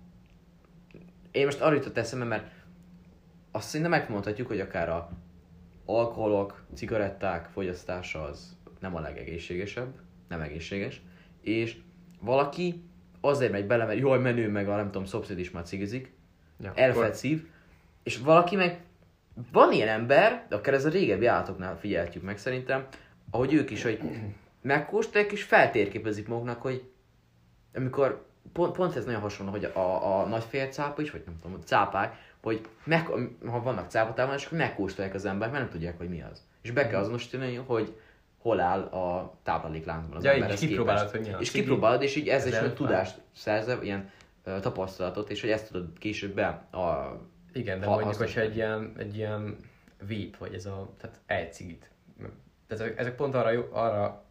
Én 1.31 1.45
most 1.45 1.61
arra 1.61 1.75
jutott 1.75 1.97
eszembe, 1.97 2.25
mert 2.25 2.51
azt 3.51 3.67
szinte 3.67 3.87
megmondhatjuk, 3.87 4.47
hogy 4.47 4.59
akár 4.59 4.89
a 4.89 5.09
alkoholok, 5.85 6.63
cigaretták 6.73 7.45
fogyasztása 7.45 8.23
az 8.23 8.57
nem 8.79 8.95
a 8.95 8.99
legegészségesebb, 8.99 9.93
nem 10.27 10.41
egészséges, 10.41 11.01
és 11.41 11.77
valaki 12.21 12.83
azért 13.21 13.51
megy 13.51 13.67
bele, 13.67 13.85
mert 13.85 13.99
jól 13.99 14.19
menő, 14.19 14.49
meg 14.49 14.69
a 14.69 14.75
nem 14.75 14.85
tudom, 14.85 15.05
szomszéd 15.05 15.39
is 15.39 15.51
már 15.51 15.63
cigizik, 15.63 16.13
Ja, 16.59 16.71
elfed 16.75 17.13
szív, 17.13 17.47
és 18.03 18.17
valaki 18.17 18.55
meg, 18.55 18.81
van 19.51 19.71
ilyen 19.71 19.87
ember, 19.87 20.45
de 20.49 20.55
akár 20.55 20.73
ez 20.73 20.85
a 20.85 20.89
régebbi 20.89 21.25
állatoknál 21.25 21.77
figyeltük 21.79 22.23
meg 22.23 22.37
szerintem, 22.37 22.87
ahogy 23.31 23.53
ők 23.53 23.69
is, 23.69 23.83
hogy 23.83 23.99
megkóstolják 24.61 25.31
és 25.31 25.43
feltérképezik 25.43 26.27
maguknak, 26.27 26.61
hogy 26.61 26.89
amikor, 27.75 28.25
pont, 28.53 28.75
pont 28.75 28.95
ez 28.95 29.05
nagyon 29.05 29.21
hasonló, 29.21 29.51
hogy 29.51 29.63
a, 29.63 30.19
a 30.19 30.25
nagyfehér 30.25 30.69
cápa 30.69 31.01
is, 31.01 31.11
vagy 31.11 31.23
nem 31.25 31.39
tudom, 31.41 31.57
a 31.61 31.63
cápák, 31.63 32.15
hogy 32.41 32.67
meg, 32.83 33.07
ha 33.45 33.61
vannak 33.61 33.89
cápatában, 33.89 34.35
és 34.35 34.45
akkor 34.45 34.57
megkóstolják 34.57 35.13
az 35.13 35.25
emberek, 35.25 35.53
mert 35.53 35.63
nem 35.63 35.73
tudják, 35.73 35.97
hogy 35.97 36.09
mi 36.09 36.21
az. 36.31 36.43
És 36.61 36.71
be 36.71 36.87
kell 36.87 36.99
azonosítani, 36.99 37.55
hogy 37.55 37.95
hol 38.37 38.59
áll 38.59 38.81
a 38.81 39.33
táplálékláncban 39.43 40.17
az 40.17 40.23
Ja, 40.23 40.29
így 40.29 40.35
emberhez 40.35 40.61
is 40.61 40.69
kipróbálod, 40.69 41.09
hogy 41.09 41.21
mi 41.21 41.33
az. 41.33 41.41
És 41.41 41.51
kipróbálod, 41.51 42.01
és 42.01 42.15
így 42.15 42.27
Ez 42.27 42.45
elfáj. 42.45 42.73
tudást 42.73 43.21
szerzel, 43.35 43.83
ilyen 43.83 44.09
tapasztalatot, 44.43 45.29
és 45.29 45.41
hogy 45.41 45.49
ezt 45.49 45.71
tudod 45.71 45.97
később 45.97 46.33
be 46.33 46.47
a... 46.71 47.17
Igen, 47.53 47.79
de 47.79 47.85
Ha- 47.85 47.95
mondjuk, 47.95 48.15
hogyha 48.15 48.41
egy 48.41 48.55
ilyen, 48.55 48.93
egy 48.97 49.15
ilyen 49.17 49.57
vape, 49.99 50.37
vagy 50.39 50.53
ez 50.53 50.65
a, 50.65 50.93
tehát 50.97 51.19
egy 51.25 51.53
cigit. 51.53 51.89
Tehát 52.67 52.83
ezek, 52.83 52.99
ezek 52.99 53.15
pont 53.15 53.35
arra, 53.35 53.51
jó, 53.51 53.67
arra, 53.71 54.23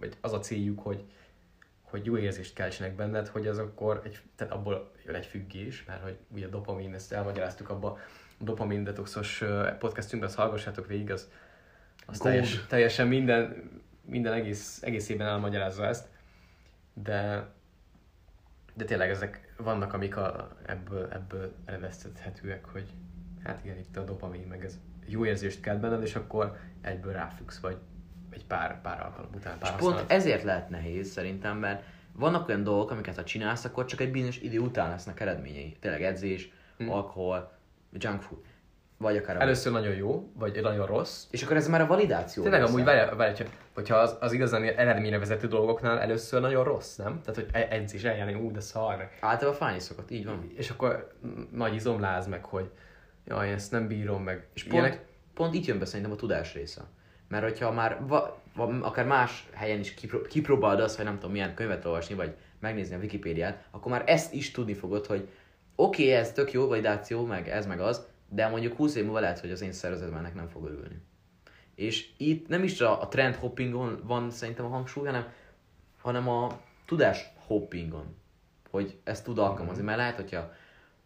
vagy 0.00 0.16
az 0.20 0.32
a 0.32 0.38
céljuk, 0.38 0.80
hogy, 0.80 1.04
hogy 1.82 2.04
jó 2.04 2.16
érzést 2.16 2.54
keltsenek 2.54 2.94
benned, 2.94 3.28
hogy 3.28 3.46
az 3.46 3.58
akkor 3.58 4.02
egy, 4.04 4.18
tehát 4.36 4.52
abból 4.52 4.90
jön 5.06 5.14
egy 5.14 5.26
függés, 5.26 5.84
mert 5.84 6.02
hogy 6.02 6.16
ugye 6.28 6.46
a 6.46 6.48
dopamin, 6.48 6.94
ezt 6.94 7.12
elmagyaráztuk 7.12 7.68
abba 7.68 7.98
a 8.40 8.44
dopamin 8.44 8.84
detoxos 8.84 9.44
podcastünkben, 9.78 10.28
azt 10.28 10.38
hallgassátok 10.38 10.86
végig, 10.86 11.10
az, 11.10 11.30
az 12.06 12.18
Gold. 12.18 12.32
teljes, 12.34 12.66
teljesen 12.66 13.08
minden, 13.08 13.70
minden 14.04 14.32
egész, 14.32 14.82
egészében 14.82 15.26
elmagyarázza 15.26 15.86
ezt, 15.86 16.08
de 16.92 17.48
de 18.78 18.84
tényleg 18.84 19.10
ezek 19.10 19.54
vannak, 19.56 19.92
amik 19.92 20.16
a, 20.16 20.48
ebből, 20.66 21.08
ebből 21.12 21.52
eredeztethetőek, 21.64 22.64
hogy 22.64 22.92
hát 23.44 23.64
igen, 23.64 23.78
itt 23.78 23.96
a 23.96 24.04
dopamin, 24.04 24.46
meg 24.48 24.64
ez 24.64 24.78
jó 25.06 25.24
érzést 25.24 25.60
kell 25.60 25.76
benned, 25.76 26.02
és 26.02 26.14
akkor 26.14 26.56
egyből 26.80 27.12
ráfüggsz, 27.12 27.58
vagy 27.58 27.76
egy 28.30 28.44
pár, 28.44 28.80
pár 28.80 29.00
alkalom 29.00 29.30
után, 29.34 29.58
pár 29.58 29.72
És 29.72 29.78
pont 29.78 30.04
ezért 30.10 30.42
lehet 30.42 30.68
nehéz 30.68 31.10
szerintem, 31.10 31.58
mert 31.58 31.84
vannak 32.12 32.48
olyan 32.48 32.62
dolgok, 32.62 32.90
amiket 32.90 33.16
ha 33.16 33.24
csinálsz, 33.24 33.64
akkor 33.64 33.84
csak 33.84 34.00
egy 34.00 34.10
bizonyos 34.10 34.38
idő 34.38 34.58
után 34.58 34.90
lesznek 34.90 35.20
eredményei. 35.20 35.76
Tényleg 35.80 36.02
edzés, 36.02 36.52
Hm. 36.76 36.88
alkohol, 36.88 37.52
junk 37.92 38.22
food. 38.22 38.40
Vagy 38.98 39.16
akár 39.16 39.36
a... 39.36 39.40
Először 39.40 39.72
nagyon 39.72 39.94
jó, 39.94 40.30
vagy 40.34 40.60
nagyon 40.62 40.86
rossz. 40.86 41.24
És 41.30 41.42
akkor 41.42 41.56
ez 41.56 41.68
már 41.68 41.80
a 41.80 41.86
validáció. 41.86 42.42
Tényleg 42.42 42.60
lesz. 42.60 42.70
amúgy 42.70 42.84
várj, 42.84 43.16
várj, 43.16 43.42
hogyha 43.74 43.96
az, 43.96 44.16
az 44.20 44.32
igazán 44.32 44.62
eredményre 44.62 45.18
vezető 45.18 45.46
dolgoknál 45.46 46.00
először 46.00 46.40
nagyon 46.40 46.64
rossz, 46.64 46.96
nem? 46.96 47.20
Tehát, 47.24 47.34
hogy 47.34 47.48
edzés 47.70 48.04
eljárni, 48.04 48.34
ú, 48.34 48.52
de 48.52 48.60
szar, 48.60 48.96
meg 48.96 49.18
Általában 49.20 49.58
fájni 49.60 49.78
szokott, 49.78 50.10
így 50.10 50.24
van. 50.24 50.52
és 50.56 50.70
akkor 50.70 51.12
nagy 51.52 51.74
izomláz 51.74 52.26
meg, 52.26 52.44
hogy 52.44 52.70
jaj, 53.24 53.52
ezt 53.52 53.72
nem 53.72 53.86
bírom 53.86 54.22
meg. 54.22 54.46
És 54.54 54.62
pont, 54.62 54.74
ilyenek, 54.74 55.04
pont 55.34 55.54
itt 55.54 55.64
jön 55.64 55.78
be 55.78 55.84
szerintem 55.84 56.12
a 56.12 56.16
tudás 56.16 56.54
része. 56.54 56.82
Mert 57.28 57.42
hogyha 57.42 57.72
már 57.72 57.98
va, 58.06 58.40
va, 58.54 58.64
akár 58.80 59.06
más 59.06 59.48
helyen 59.52 59.78
is 59.78 59.94
kipro, 59.94 60.22
kipróbálod 60.22 60.80
azt, 60.80 60.96
hogy 60.96 61.04
nem 61.04 61.14
tudom 61.14 61.30
milyen 61.30 61.54
könyvet 61.54 61.84
olvasni, 61.84 62.14
vagy 62.14 62.34
megnézni 62.60 62.94
a 62.94 62.98
Wikipédiát, 62.98 63.64
akkor 63.70 63.92
már 63.92 64.02
ezt 64.06 64.32
is 64.32 64.50
tudni 64.50 64.74
fogod, 64.74 65.06
hogy 65.06 65.28
oké, 65.74 66.02
okay, 66.02 66.14
ez 66.14 66.32
tök 66.32 66.52
jó 66.52 66.66
validáció, 66.66 67.24
meg 67.24 67.48
ez 67.48 67.66
meg 67.66 67.80
az, 67.80 68.06
de 68.28 68.48
mondjuk 68.48 68.76
20 68.76 68.94
év 68.94 69.04
múlva 69.04 69.20
lehet, 69.20 69.38
hogy 69.40 69.50
az 69.50 69.60
én 69.60 69.72
szervezetemnek 69.72 70.20
ennek 70.20 70.34
nem 70.34 70.48
fog 70.48 70.64
örülni. 70.64 71.02
És 71.74 72.10
itt 72.16 72.48
nem 72.48 72.62
is 72.62 72.80
a, 72.80 73.02
a 73.02 73.08
trend 73.08 73.34
hoppingon 73.34 74.00
van 74.04 74.30
szerintem 74.30 74.64
a 74.64 74.68
hangsúly, 74.68 75.06
hanem, 75.06 75.32
hanem 76.00 76.28
a 76.28 76.60
tudás 76.86 77.32
hoppingon, 77.46 78.16
hogy 78.70 78.98
ezt 79.04 79.24
tud 79.24 79.38
alkalmazni. 79.38 79.82
Mert 79.82 79.98
lehet, 79.98 80.16
hogyha 80.16 80.52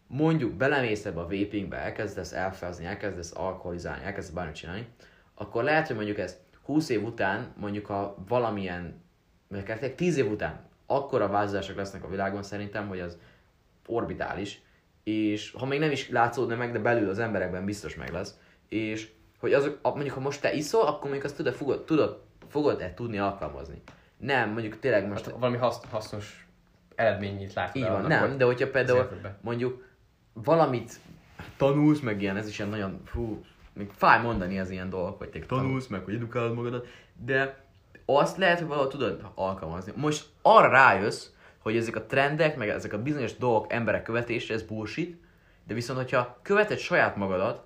mondjuk 0.07 0.53
belemész 0.53 1.05
ebbe 1.05 1.19
a 1.19 1.27
vapingbe, 1.27 1.77
elkezdesz 1.77 2.31
elfezni, 2.31 2.85
elkezdesz 2.85 3.35
alkoholizálni, 3.35 4.03
elkezdesz 4.03 4.33
bármit 4.33 4.55
csinálni, 4.55 4.87
akkor 5.33 5.63
lehet, 5.63 5.87
hogy 5.87 5.95
mondjuk 5.95 6.17
ez 6.17 6.37
20 6.63 6.89
év 6.89 7.03
után, 7.03 7.53
mondjuk 7.57 7.89
a 7.89 8.15
valamilyen, 8.27 9.01
vagy 9.47 9.59
akár 9.59 9.89
10 9.89 10.17
év 10.17 10.31
után 10.31 10.69
akkora 10.85 11.27
változások 11.27 11.75
lesznek 11.75 12.03
a 12.03 12.09
világon 12.09 12.43
szerintem, 12.43 12.87
hogy 12.87 12.99
az 12.99 13.17
orbitális, 13.87 14.61
és 15.03 15.51
ha 15.51 15.65
még 15.65 15.79
nem 15.79 15.91
is 15.91 16.09
látszódna 16.09 16.55
meg, 16.55 16.71
de 16.71 16.79
belül 16.79 17.09
az 17.09 17.19
emberekben 17.19 17.65
biztos 17.65 17.95
meg 17.95 18.11
lesz, 18.11 18.37
és 18.69 19.11
hogy 19.39 19.53
azok, 19.53 19.79
mondjuk 19.83 20.13
ha 20.13 20.19
most 20.19 20.41
te 20.41 20.53
iszol, 20.53 20.81
akkor 20.81 21.01
mondjuk 21.01 21.23
azt 21.23 21.35
tudod, 21.35 21.53
fogod, 21.53 21.83
tudod, 21.83 22.21
fogod-e 22.49 22.93
tudni 22.93 23.17
alkalmazni. 23.17 23.81
Nem, 24.17 24.49
mondjuk 24.49 24.79
tényleg 24.79 25.07
most... 25.07 25.25
Hát 25.25 25.33
valami 25.33 25.57
hasz, 25.57 25.79
hasznos 25.89 26.47
eredményét 26.95 27.53
látod. 27.53 27.75
Így 27.75 27.87
van, 27.87 28.05
nem, 28.05 28.37
de 28.37 28.45
hogyha 28.45 28.69
például 28.69 29.09
mondjuk 29.41 29.85
valamit 30.33 30.99
tanulsz, 31.57 31.99
meg 31.99 32.21
ilyen, 32.21 32.37
ez 32.37 32.47
is 32.47 32.59
ilyen 32.59 32.69
nagyon, 32.69 33.01
fú, 33.05 33.43
még 33.73 33.89
fáj 33.95 34.21
mondani 34.21 34.59
az 34.59 34.69
ilyen 34.69 34.89
dolgok, 34.89 35.17
hogy 35.17 35.29
te 35.29 35.39
tanulsz, 35.39 35.87
meg 35.87 36.03
hogy 36.03 36.13
edukálod 36.13 36.53
magadat, 36.53 36.87
de 37.25 37.65
azt 38.05 38.37
lehet, 38.37 38.59
hogy 38.59 38.67
valahogy 38.67 38.89
tudod 38.89 39.25
alkalmazni. 39.35 39.93
Most 39.95 40.25
arra 40.41 40.67
rájössz, 40.67 41.27
hogy 41.63 41.77
ezek 41.77 41.95
a 41.95 42.05
trendek, 42.05 42.57
meg 42.57 42.69
ezek 42.69 42.93
a 42.93 43.01
bizonyos 43.01 43.37
dolgok 43.37 43.73
emberek 43.73 44.03
követése, 44.03 44.53
ez 44.53 44.63
bullshit, 44.63 45.21
de 45.67 45.73
viszont, 45.73 45.99
hogyha 45.99 46.39
követed 46.41 46.77
saját 46.77 47.15
magadat, 47.15 47.63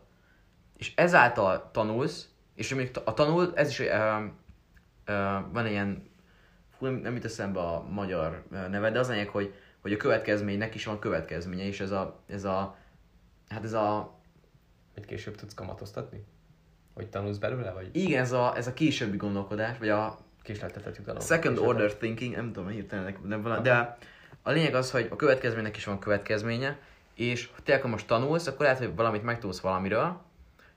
és 0.78 0.94
ezáltal 0.96 1.70
tanulsz, 1.72 2.30
és 2.56 2.74
még 2.74 2.92
a 3.06 3.14
tanul, 3.14 3.52
ez 3.56 3.70
is 3.70 3.80
uh, 3.80 3.88
uh, 3.88 5.52
van 5.52 5.66
egy 5.66 5.72
ilyen, 5.72 6.10
fú, 6.78 6.86
nem, 6.86 6.96
nem 6.96 7.14
jut 7.14 7.26
eszembe 7.26 7.60
a 7.60 7.86
magyar 7.90 8.44
neve, 8.50 8.92
de 8.92 9.00
az 9.00 9.10
lényeg, 9.10 9.28
hogy, 9.28 9.54
hogy 9.82 9.94
a 9.94 9.98
következménynek 9.98 10.76
is 10.76 10.86
van 10.86 11.00
következménye, 11.00 11.64
és 11.64 11.80
ez 11.80 11.92
a, 11.92 12.20
ez 12.28 12.44
a 12.44 12.78
hát 13.50 13.64
ez 13.64 13.74
a... 13.74 14.16
Hogy 14.94 15.06
később 15.06 15.36
tudsz 15.36 15.54
kamatoztatni? 15.54 16.26
Hogy 16.94 17.10
tanulsz 17.10 17.38
belőle, 17.38 17.72
vagy? 17.72 17.90
Igen, 17.92 18.22
ez 18.22 18.32
a, 18.32 18.56
ez 18.56 18.68
a 18.68 18.74
későbbi 18.74 19.18
gondolkodás, 19.18 19.78
vagy 19.78 19.90
a 19.90 20.18
késleltetett 20.48 20.98
jutalom. 20.98 21.22
Second 21.22 21.58
order 21.58 21.94
thinking, 21.94 22.36
nem 22.36 22.52
tudom, 22.52 22.70
hirtelen, 22.70 23.16
de, 23.24 23.36
valami, 23.36 23.62
de 23.62 23.98
a 24.42 24.52
lényeg 24.52 24.76
az, 24.76 24.92
hogy 24.92 25.08
a 25.12 25.16
következménynek 25.16 25.78
is 25.78 25.86
van 25.86 26.00
következménye, 26.00 26.78
és 27.16 27.50
ha 27.56 27.62
te 27.64 27.76
akkor 27.76 27.90
most 27.90 28.08
tanulsz, 28.08 28.48
akkor 28.48 28.62
lehet, 28.62 28.78
hogy 28.78 28.96
valamit 28.96 29.24
megtudsz 29.24 29.60
valamiről, 29.60 30.22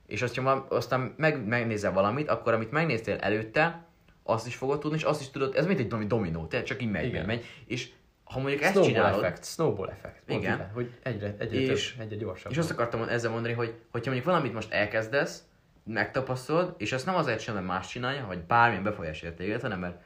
és 0.07 0.21
azt, 0.21 0.37
ha 0.37 0.65
aztán 0.69 1.13
meg, 1.17 1.47
megnézel 1.47 1.91
valamit, 1.91 2.29
akkor 2.29 2.53
amit 2.53 2.71
megnéztél 2.71 3.15
előtte, 3.15 3.83
azt 4.23 4.47
is 4.47 4.55
fogod 4.55 4.79
tudni, 4.79 4.97
és 4.97 5.03
azt 5.03 5.21
is 5.21 5.29
tudod, 5.29 5.55
ez 5.55 5.65
mint 5.65 5.79
egy 5.79 5.89
valami 5.89 6.07
dominó, 6.07 6.45
tehát 6.45 6.65
csak 6.65 6.81
így 6.81 6.91
megy, 6.91 7.05
Igen. 7.05 7.25
megy, 7.25 7.45
és 7.65 7.89
ha 8.23 8.39
mondjuk 8.39 8.61
ezt 8.61 8.71
snowball 8.71 8.93
csinálod... 8.93 9.23
Effect, 9.23 9.45
snowball 9.45 9.89
effect. 9.89 10.21
Igen. 10.25 10.41
Igen. 10.41 10.69
hogy 10.73 10.91
egyre, 11.03 11.35
egyre 11.37 11.59
és, 11.59 11.91
több, 11.91 12.01
egyre 12.01 12.15
gyorsabb. 12.15 12.51
És 12.51 12.57
azt 12.57 12.71
akartam 12.71 13.03
ezzel 13.03 13.31
mondani, 13.31 13.53
hogy 13.53 13.73
hogyha 13.91 14.11
mondjuk 14.11 14.25
valamit 14.25 14.53
most 14.53 14.71
elkezdesz, 14.71 15.43
megtapasztalod, 15.83 16.75
és 16.77 16.91
azt 16.91 17.05
nem 17.05 17.15
azért 17.15 17.39
sem, 17.39 17.53
mert 17.53 17.65
más 17.65 17.87
csinálja, 17.87 18.25
vagy 18.25 18.39
bármilyen 18.39 18.83
befolyásolja 18.83 19.35
téged, 19.35 19.61
hanem 19.61 19.79
mert 19.79 20.01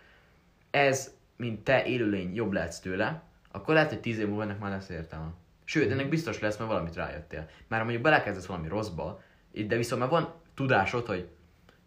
ez, 0.71 1.13
mint 1.37 1.63
te 1.63 1.85
élőlény 1.85 2.35
jobb 2.35 2.51
lehetsz 2.51 2.79
tőle, 2.79 3.23
akkor 3.51 3.73
lehet, 3.73 3.89
hogy 3.89 3.99
tíz 3.99 4.19
év 4.19 4.27
múlva 4.27 4.43
ennek 4.43 4.59
már 4.59 4.71
lesz 4.71 4.89
értelme. 4.89 5.31
Sőt, 5.63 5.91
ennek 5.91 6.09
biztos 6.09 6.39
lesz, 6.39 6.57
mert 6.57 6.69
valamit 6.69 6.95
rájöttél. 6.95 7.49
Már 7.67 7.81
mondjuk 7.81 8.01
belekezdesz 8.01 8.45
valami 8.45 8.67
rosszba, 8.67 9.21
de 9.67 9.75
viszont 9.75 10.01
már 10.01 10.09
van 10.09 10.33
tudásod, 10.53 11.05
hogy 11.05 11.27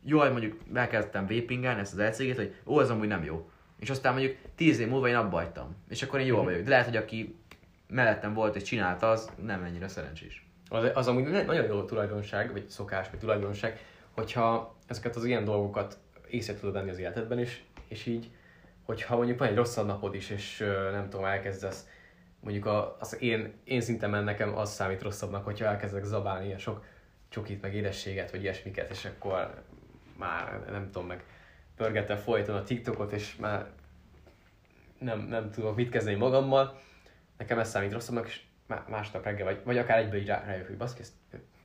jaj, 0.05 0.31
mondjuk 0.31 0.61
elkezdtem 0.75 1.27
vapingelni 1.27 1.81
ezt 1.81 1.93
az 1.93 1.99
elcéget, 1.99 2.37
hogy 2.37 2.55
ó, 2.67 2.81
ez 2.81 2.91
amúgy 2.91 3.09
nem 3.09 3.25
jó. 3.25 3.51
És 3.79 3.91
aztán 3.91 4.13
mondjuk 4.13 4.37
tíz 4.55 4.79
év 4.79 4.89
múlva 4.89 5.09
én 5.09 5.15
abba 5.15 5.37
hagytam. 5.37 5.77
És 5.89 6.03
akkor 6.03 6.21
én 6.21 6.27
jól 6.27 6.45
vagyok. 6.45 6.63
De 6.63 6.71
lehet, 6.71 6.85
hogy 6.85 6.97
aki 6.97 7.37
mellettem 7.89 8.35
volt 8.35 8.57
és 8.57 8.63
csinálta, 8.63 9.11
az 9.11 9.31
nem 9.43 9.63
ennyire 9.63 9.89
szerencsés. 9.89 10.48
Az, 10.69 10.91
az 10.95 11.09
amúgy 11.09 11.23
nagyon 11.23 11.67
jó 11.67 11.85
tulajdonság, 11.85 12.53
vagy 12.53 12.69
szokás, 12.69 13.11
vagy 13.11 13.19
tulajdonság, 13.19 13.81
hogyha 14.11 14.77
ezeket 14.87 15.17
az 15.17 15.25
ilyen 15.25 15.45
dolgokat 15.45 15.99
észre 16.29 16.55
tudod 16.55 16.73
venni 16.73 16.91
az 16.91 16.99
életedben, 16.99 17.39
és, 17.39 17.63
és 17.89 18.07
így, 18.07 18.31
hogyha 18.83 19.17
mondjuk 19.17 19.39
van 19.39 19.49
egy 19.49 19.55
rosszabb 19.55 19.87
napod 19.87 20.15
is, 20.15 20.31
és 20.31 20.59
nem 20.93 21.09
tudom, 21.09 21.25
elkezdesz, 21.25 21.87
mondjuk 22.41 22.67
a, 22.67 22.97
az 23.01 23.23
én, 23.23 23.53
én 23.65 23.81
szintemen 23.81 24.25
nekem 24.25 24.57
az 24.57 24.71
számít 24.71 25.03
rosszabbnak, 25.03 25.45
hogyha 25.45 25.67
elkezdek 25.67 26.05
zabálni 26.05 26.47
ilyen 26.47 26.59
sok 26.59 26.85
csokit, 27.29 27.63
meg 27.63 27.75
édességet, 27.75 28.31
vagy 28.31 28.43
ilyesmiket, 28.43 28.91
és 28.91 29.05
akkor 29.05 29.63
már 30.17 30.65
nem 30.71 30.91
tudom, 30.91 31.07
meg 31.07 31.25
pörgetem 31.77 32.17
folyton 32.17 32.57
a 32.57 32.63
TikTokot, 32.63 33.13
és 33.13 33.37
már 33.37 33.67
nem, 34.99 35.21
nem 35.21 35.51
tudok 35.51 35.77
mit 35.77 35.91
kezdeni 35.91 36.17
magammal, 36.17 36.81
nekem 37.37 37.59
ez 37.59 37.69
számít 37.69 37.93
rosszabbnak, 37.93 38.27
és 38.27 38.41
másnap 38.89 39.25
reggel, 39.25 39.45
vagy, 39.45 39.61
vagy 39.65 39.79
akár 39.79 39.99
egyből 39.99 40.21
így 40.21 40.27
rá, 40.27 40.45
rájövök, 40.45 40.67
hogy 40.67 40.77
baszki, 40.77 41.01
ezt 41.01 41.13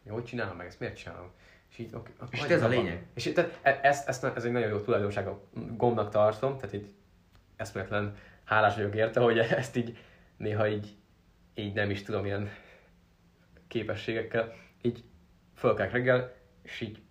jól 0.04 0.24
csinálom, 0.24 0.58
meg 0.58 0.68
ezt 0.68 0.80
miért 0.80 0.96
csinálom? 0.96 1.32
És 1.70 1.78
így, 1.78 1.94
okay, 1.94 2.14
és 2.32 2.42
ez 2.42 2.64
a 2.64 2.68
lényeg. 2.68 3.06
És 3.14 3.32
tehát 3.34 3.60
e- 3.62 3.80
ezt, 3.82 4.08
ezt, 4.08 4.24
ez 4.24 4.44
egy 4.44 4.52
nagyon 4.52 4.70
jó 4.70 4.80
tulajdonság 4.80 5.28
a 5.28 5.44
gombnak 5.54 6.10
tartom, 6.10 6.56
tehát 6.58 6.74
így 6.74 6.94
eszméletlen 7.56 8.16
hálás 8.44 8.76
vagyok 8.76 8.96
érte, 8.96 9.20
hogy 9.20 9.38
ezt 9.62 9.76
így 9.76 9.98
néha 10.38 10.68
így, 10.68 10.96
így 11.54 11.74
nem 11.74 11.90
is 11.90 12.04
tudom, 12.04 12.26
ilyen 12.26 12.50
képességekkel, 13.68 14.54
így 14.82 15.04
fölkelek 15.56 15.92
reggel, 15.92 16.34
és 16.62 16.82
így, 16.82 17.02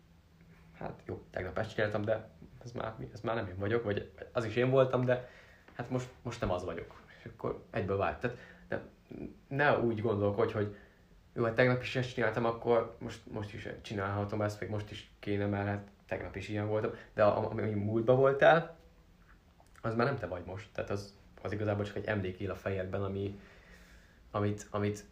hát 0.79 1.03
jó, 1.07 1.23
tegnap 1.31 1.59
ezt 1.59 1.75
csináltam, 1.75 2.03
de 2.03 2.31
ez 2.65 2.73
már, 2.73 2.95
ez 3.13 3.21
már 3.21 3.35
nem 3.35 3.47
én 3.47 3.59
vagyok, 3.59 3.85
vagy 3.85 4.11
az 4.33 4.45
is 4.45 4.57
én 4.57 4.71
voltam, 4.71 5.05
de 5.05 5.29
hát 5.75 5.91
most, 5.91 6.09
most 6.23 6.41
nem 6.41 6.51
az 6.51 6.65
vagyok. 6.65 7.01
És 7.19 7.25
akkor 7.25 7.65
egyből 7.71 7.97
vált. 7.97 8.19
Tehát, 8.21 8.37
de 8.69 8.83
ne 9.49 9.79
úgy 9.79 10.01
gondolkodj, 10.01 10.53
hogy 10.53 10.77
jó, 11.35 11.45
hát 11.45 11.55
tegnap 11.55 11.83
is 11.83 11.97
ezt 11.97 12.15
csináltam, 12.15 12.45
akkor 12.45 12.97
most, 12.99 13.21
most 13.31 13.55
is 13.55 13.69
csinálhatom 13.83 14.43
ezt, 14.43 14.61
még 14.61 14.71
most 14.71 14.91
is 14.91 15.11
kéne, 15.19 15.47
mert 15.47 15.67
hát 15.67 15.89
tegnap 16.07 16.37
is 16.37 16.49
ilyen 16.49 16.69
voltam. 16.69 16.91
De 17.15 17.25
ami 17.25 17.71
múltban 17.71 18.17
voltál, 18.17 18.77
az 19.83 19.95
már 19.95 20.07
nem 20.07 20.19
te 20.19 20.27
vagy 20.27 20.45
most. 20.45 20.69
Tehát 20.73 20.91
az, 20.91 21.15
az 21.43 21.53
igazából 21.53 21.85
csak 21.85 21.97
egy 21.97 22.07
emlék 22.07 22.39
él 22.39 22.51
a 22.51 22.55
fejedben, 22.57 23.03
ami, 23.03 23.39
amit, 24.31 24.67
amit 24.71 25.05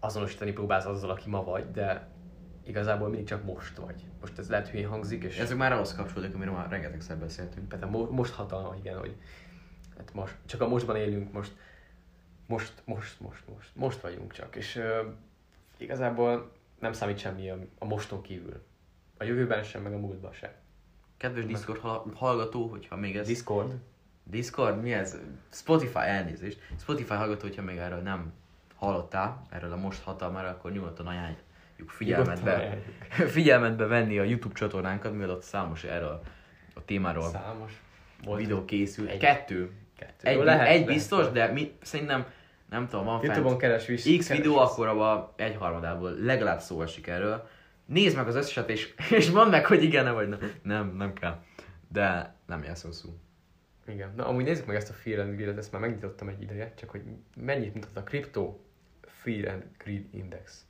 azonosítani 0.00 0.52
próbálsz 0.52 0.84
azzal, 0.84 1.10
aki 1.10 1.28
ma 1.28 1.44
vagy, 1.44 1.70
de 1.70 2.08
igazából 2.64 3.08
mindig 3.08 3.26
csak 3.26 3.44
most 3.44 3.76
vagy. 3.76 4.04
Most 4.20 4.38
ez 4.38 4.48
lehet 4.48 4.68
hülyén 4.68 4.88
hangzik, 4.88 5.24
és... 5.24 5.38
Ezek 5.38 5.56
már 5.56 5.72
ahhoz 5.72 5.94
kapcsolódik, 5.94 6.34
amiről 6.34 6.54
már 6.54 6.68
rengetegszer 6.68 7.18
beszéltünk. 7.18 7.68
Tehát 7.68 7.90
mo- 7.90 8.10
most 8.10 8.32
hatalma, 8.32 8.74
igen, 8.76 8.98
hogy 8.98 9.16
hát 9.96 10.14
most, 10.14 10.36
csak 10.46 10.60
a 10.60 10.68
mostban 10.68 10.96
élünk, 10.96 11.32
most, 11.32 11.56
most, 12.48 12.72
most, 12.84 13.20
most, 13.20 13.42
most, 13.54 13.70
most 13.74 14.00
vagyunk 14.00 14.32
csak, 14.32 14.56
és 14.56 14.76
uh, 14.76 15.14
igazából 15.76 16.52
nem 16.78 16.92
számít 16.92 17.18
semmi 17.18 17.50
a, 17.50 17.58
a 17.78 17.84
moston 17.84 18.22
kívül. 18.22 18.62
A 19.18 19.24
jövőben 19.24 19.62
sem, 19.62 19.82
meg 19.82 19.92
a 19.92 19.98
múltban 19.98 20.32
sem. 20.32 20.50
Kedves. 21.16 21.44
Discord 21.44 21.80
hallgató, 22.14 22.66
hogyha 22.66 22.96
még 22.96 23.16
ez... 23.16 23.26
Discord? 23.26 23.74
Discord? 24.22 24.82
Mi 24.82 24.92
ez? 24.92 25.16
Spotify 25.50 25.98
elnézést. 25.98 26.60
Spotify 26.80 27.14
hallgató, 27.14 27.40
hogyha 27.40 27.62
még 27.62 27.76
erről 27.76 28.00
nem 28.00 28.32
hallottál, 28.74 29.46
erről 29.50 29.72
a 29.72 29.76
most 29.76 30.02
hatalmára, 30.02 30.48
akkor 30.48 30.72
nyugodtan 30.72 31.06
ajánljuk 31.06 31.90
figyelmetbe, 31.90 32.78
figyelmetbe 33.36 33.86
venni 33.86 34.18
a 34.18 34.22
YouTube 34.22 34.54
csatornánkat, 34.54 35.12
mivel 35.12 35.30
ott 35.30 35.42
számos 35.42 35.84
erről 35.84 36.22
a 36.74 36.84
témáról 36.84 37.28
számos. 37.28 37.82
Videó 38.36 38.64
készül. 38.64 39.08
Egy. 39.08 39.18
Kettő. 39.18 39.70
Kettő. 39.96 40.28
Egy, 40.28 40.36
Jó, 40.36 40.42
lehet, 40.42 40.66
egy 40.66 40.80
lehet, 40.80 40.86
biztos, 40.86 41.18
lehet. 41.18 41.32
de 41.32 41.52
mi, 41.52 41.72
szerintem 41.82 42.26
nem 42.70 42.88
tudom, 42.88 43.04
van 43.04 43.22
Youtube-on 43.22 43.48
fent 43.48 43.60
keres 43.60 43.86
vissza. 43.86 44.18
X 44.18 44.28
videó, 44.28 44.56
akkor 44.56 44.86
abban 44.86 45.32
egy 45.36 45.56
harmadából 45.56 46.10
legalább 46.10 46.60
szó 46.60 46.82
esik 46.82 47.06
erről. 47.06 47.48
Nézd 47.86 48.16
meg 48.16 48.26
az 48.26 48.34
összeset, 48.34 48.70
és, 48.70 48.94
és 49.18 49.30
mondd 49.30 49.50
meg, 49.50 49.66
hogy 49.66 49.82
igen 49.82 50.14
vagy 50.14 50.28
nem. 50.28 50.38
Nem, 50.62 50.96
nem 50.96 51.12
kell. 51.12 51.42
De 51.88 52.34
nem 52.46 52.62
jelsz 52.62 52.82
hosszú. 52.82 53.18
Igen. 53.86 54.12
Na, 54.16 54.26
amúgy 54.26 54.44
nézzük 54.44 54.66
meg 54.66 54.76
ezt 54.76 54.90
a 54.90 54.92
Fear 54.92 55.18
and 55.18 55.36
Greed, 55.36 55.58
ezt 55.58 55.72
már 55.72 55.80
megnyitottam 55.80 56.28
egy 56.28 56.42
ideje, 56.42 56.74
csak 56.74 56.90
hogy 56.90 57.02
mennyit 57.36 57.74
mutat 57.74 57.96
a 57.96 58.02
Crypto 58.02 58.58
Fear 59.00 59.48
and 59.48 59.64
Greed 59.78 60.04
Index. 60.10 60.66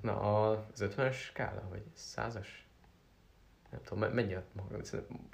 Na, 0.00 0.48
az 0.50 0.58
50-es 0.78 1.14
skála, 1.14 1.62
vagy 1.68 1.82
100-as? 1.96 2.46
Nem 3.70 3.80
tudom, 3.84 4.12
mennyi 4.12 4.34
a 4.34 4.42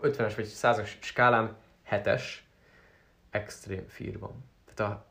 50-es 0.02 0.32
vagy 0.36 0.48
100-as 0.48 0.90
skálán 1.00 1.56
7-es 1.90 2.22
extrém 3.30 3.86
fear 3.86 4.18
van. 4.18 4.44
Tehát 4.74 4.92
a, 4.92 5.06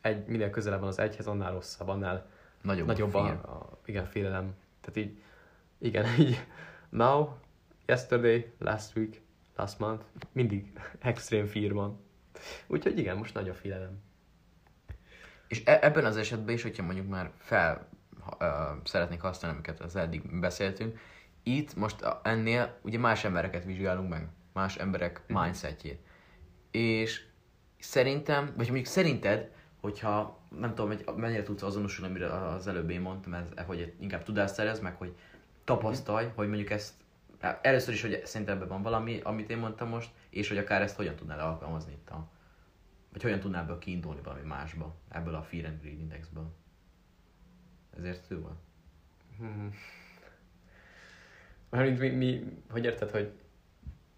egy, 0.00 0.26
minél 0.26 0.50
közelebb 0.50 0.80
van 0.80 0.88
az 0.88 0.98
egyhez, 0.98 1.26
annál 1.26 1.52
rosszabb, 1.52 1.88
annál 1.88 2.32
Nagyobb, 2.64 2.86
nagyobb 2.86 3.14
a, 3.14 3.26
a, 3.26 3.78
igen, 3.84 4.06
félelem. 4.06 4.54
Tehát 4.80 4.96
így 4.96 5.22
Igen, 5.78 6.06
így 6.20 6.46
now, 6.88 7.28
yesterday, 7.86 8.52
last 8.58 8.96
week, 8.96 9.20
last 9.56 9.78
month, 9.78 10.04
mindig 10.32 10.72
extrém 10.98 11.46
fear 11.46 11.72
van. 11.72 12.00
Úgyhogy 12.66 12.98
igen, 12.98 13.16
most 13.16 13.34
nagy 13.34 13.48
a 13.48 13.54
félelem. 13.54 14.02
És 15.48 15.62
e- 15.64 15.78
ebben 15.82 16.04
az 16.04 16.16
esetben 16.16 16.54
is, 16.54 16.62
hogyha 16.62 16.82
mondjuk 16.82 17.08
már 17.08 17.30
fel 17.38 17.88
uh, 18.40 18.48
szeretnék 18.84 19.20
használni, 19.20 19.56
amiket 19.56 19.80
az 19.80 19.96
eddig 19.96 20.40
beszéltünk, 20.40 20.98
itt 21.42 21.74
most 21.74 22.06
ennél 22.22 22.78
ugye 22.82 22.98
más 22.98 23.24
embereket 23.24 23.64
vizsgálunk 23.64 24.08
meg, 24.08 24.28
más 24.52 24.76
emberek 24.76 25.22
mindsetjét. 25.26 26.00
És 26.70 27.26
szerintem, 27.84 28.44
vagy 28.44 28.66
mondjuk 28.66 28.86
szerinted, 28.86 29.50
hogyha 29.80 30.38
nem 30.58 30.74
tudom, 30.74 30.86
hogy 30.86 31.04
mennyire 31.16 31.42
tudsz 31.42 31.62
azonosulni, 31.62 32.10
amire 32.10 32.32
az 32.32 32.66
előbb 32.66 32.90
én 32.90 33.00
mondtam, 33.00 33.34
ez, 33.34 33.44
hogy 33.66 33.92
inkább 34.00 34.22
tudást 34.22 34.54
szerez, 34.54 34.80
meg 34.80 34.96
hogy 34.96 35.14
tapasztalj, 35.64 36.26
hogy 36.34 36.48
mondjuk 36.48 36.70
ezt 36.70 36.92
először 37.62 37.94
is, 37.94 38.02
hogy 38.02 38.26
szerintem 38.26 38.56
ebben 38.56 38.68
van 38.68 38.82
valami, 38.82 39.20
amit 39.20 39.50
én 39.50 39.58
mondtam 39.58 39.88
most, 39.88 40.10
és 40.30 40.48
hogy 40.48 40.58
akár 40.58 40.82
ezt 40.82 40.96
hogyan 40.96 41.14
tudnál 41.14 41.40
alkalmazni 41.40 41.92
itt 41.92 42.10
a, 42.10 42.28
vagy 43.12 43.22
hogyan 43.22 43.40
tudnál 43.40 43.62
ebből 43.62 43.78
kiindulni 43.78 44.20
valami 44.22 44.46
másba, 44.46 44.94
ebből 45.08 45.34
a 45.34 45.42
Fear 45.42 45.64
and 45.64 45.80
Greed 45.80 45.98
Indexből. 45.98 46.52
Ezért 47.96 48.30
ő 48.30 48.40
van. 48.40 48.58
Hmm. 49.38 49.74
Mármint 51.68 51.98
mi, 51.98 52.08
mi, 52.08 52.44
hogy 52.70 52.84
érted, 52.84 53.10
hogy, 53.10 53.32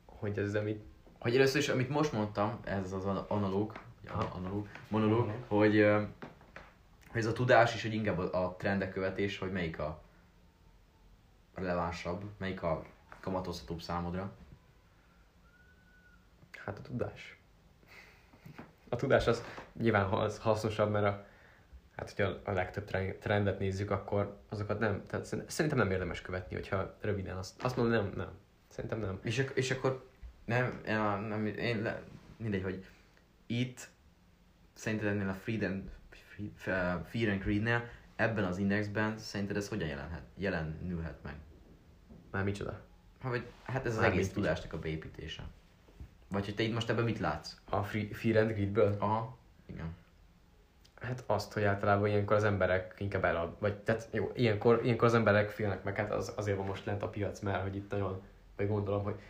hogy 0.05 0.39
ez 0.39 0.55
amit... 0.55 0.83
Hogy 1.27 1.37
először 1.37 1.61
is, 1.61 1.69
amit 1.69 1.89
most 1.89 2.13
mondtam, 2.13 2.61
ez 2.65 2.93
az 2.93 3.05
ana- 3.05 3.31
analóg, 3.31 3.73
analóg, 4.09 4.69
monológ, 4.89 5.19
Monológ. 5.19 5.45
hogy, 5.49 5.87
hogy 7.09 7.21
ez 7.21 7.27
a 7.27 7.33
tudás 7.33 7.75
is, 7.75 7.83
hogy 7.83 7.95
inkább 7.95 8.19
a, 8.19 8.45
a 8.45 8.55
trendek 8.59 8.93
követés, 8.93 9.39
hogy 9.39 9.53
melyik 9.53 9.79
a 9.79 10.03
relevánsabb, 11.55 12.25
melyik 12.39 12.63
a 12.63 12.85
kamatozhatóbb 13.21 13.81
számodra. 13.81 14.33
Hát 16.65 16.79
a 16.79 16.83
tudás. 16.83 17.39
A 18.89 18.97
tudás 18.97 19.27
az 19.27 19.45
nyilván 19.81 20.05
az 20.05 20.39
hasznosabb, 20.39 20.91
mert 20.91 21.07
a, 21.07 21.27
hát 21.97 22.11
hogyha 22.11 22.33
a 22.45 22.51
legtöbb 22.53 22.85
tre- 22.85 23.19
trendet 23.19 23.59
nézzük, 23.59 23.91
akkor 23.91 24.37
azokat 24.49 24.79
nem, 24.79 25.03
tehát 25.07 25.27
szerint- 25.27 25.51
szerintem 25.51 25.79
nem 25.79 25.91
érdemes 25.91 26.21
követni, 26.21 26.55
hogyha 26.57 26.97
röviden 27.01 27.37
azt, 27.37 27.63
azt 27.63 27.77
mondom, 27.77 27.95
nem, 28.05 28.13
nem. 28.17 28.31
Szerintem 28.69 29.01
nem. 29.01 29.19
És, 29.23 29.51
és 29.55 29.71
akkor 29.71 30.15
nem, 30.47 30.81
én, 30.87 30.97
nem, 31.29 31.47
én 31.47 31.83
le, 31.83 32.03
mindegy, 32.37 32.63
hogy 32.63 32.85
itt 33.47 33.89
szerinted 34.73 35.09
ennél 35.09 35.29
a 35.29 35.35
Freedom, 35.35 35.91
Fear 37.05 37.29
and 37.29 37.43
Greednél, 37.43 37.89
ebben 38.17 38.45
az 38.45 38.59
indexben 38.59 39.19
szerinted 39.19 39.57
ez 39.57 39.69
hogyan 39.69 39.89
jelenhet, 39.89 40.23
jelenülhet 40.37 41.23
meg? 41.23 41.35
Már 42.31 42.45
micsoda? 42.45 42.85
Ha, 43.21 43.29
vagy, 43.29 43.47
hát 43.63 43.87
ez 43.87 43.93
az 43.93 44.01
Mármint 44.01 44.21
egész 44.21 44.33
tudásnak 44.33 44.73
a 44.73 44.79
beépítése. 44.79 45.43
Vagy 46.29 46.45
hogy 46.45 46.55
te 46.55 46.63
itt 46.63 46.75
most 46.75 46.91
ebben 46.91 47.05
mit 47.05 47.19
látsz? 47.19 47.57
A 47.71 47.83
free, 47.83 48.15
Fear 48.15 48.37
and 48.37 48.53
Greedből? 48.53 48.97
Aha, 48.99 49.39
igen. 49.67 49.95
Hát 51.01 51.25
azt, 51.27 51.53
hogy 51.53 51.63
általában 51.63 52.09
ilyenkor 52.09 52.37
az 52.37 52.45
emberek 52.45 52.95
inkább 52.99 53.25
elad, 53.25 53.57
vagy 53.59 53.77
tehát 53.77 54.09
jó, 54.13 54.31
ilyenkor, 54.35 54.81
ilyenkor 54.85 55.07
az 55.07 55.15
emberek 55.15 55.51
félnek 55.51 55.83
meg, 55.83 55.97
hát 55.97 56.13
az, 56.13 56.33
azért 56.37 56.57
van 56.57 56.67
most 56.67 56.85
lent 56.85 57.03
a 57.03 57.09
piac, 57.09 57.41
mert 57.41 57.63
hogy 57.63 57.77
itt 57.77 57.91
nagyon, 57.91 58.23
vagy 58.57 58.69
gondolom, 58.69 59.03
hogy, 59.03 59.21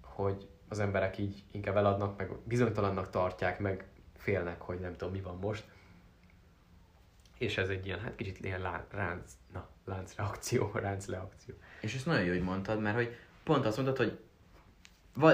hogy 0.00 0.48
az 0.72 0.78
emberek 0.78 1.18
így 1.18 1.42
inkább 1.50 1.76
eladnak, 1.76 2.18
meg 2.18 2.30
bizonytalannak 2.44 3.10
tartják, 3.10 3.58
meg 3.58 3.84
félnek, 4.16 4.60
hogy 4.60 4.80
nem 4.80 4.96
tudom 4.96 5.12
mi 5.12 5.20
van 5.20 5.36
most. 5.36 5.64
És 7.38 7.58
ez 7.58 7.68
egy 7.68 7.86
ilyen, 7.86 8.00
hát 8.00 8.16
kicsit 8.16 8.44
ilyen 8.44 8.60
lá, 8.60 8.86
ránc, 8.90 9.32
na, 9.52 9.68
láncreakció, 9.84 10.70
ráncreakció. 10.86 11.54
És 11.80 11.94
ezt 11.94 12.06
nagyon 12.06 12.24
jó, 12.24 12.32
hogy 12.32 12.42
mondtad, 12.42 12.80
mert 12.80 12.96
hogy 12.96 13.16
pont 13.44 13.66
azt 13.66 13.76
mondtad, 13.76 13.96
hogy 13.96 14.18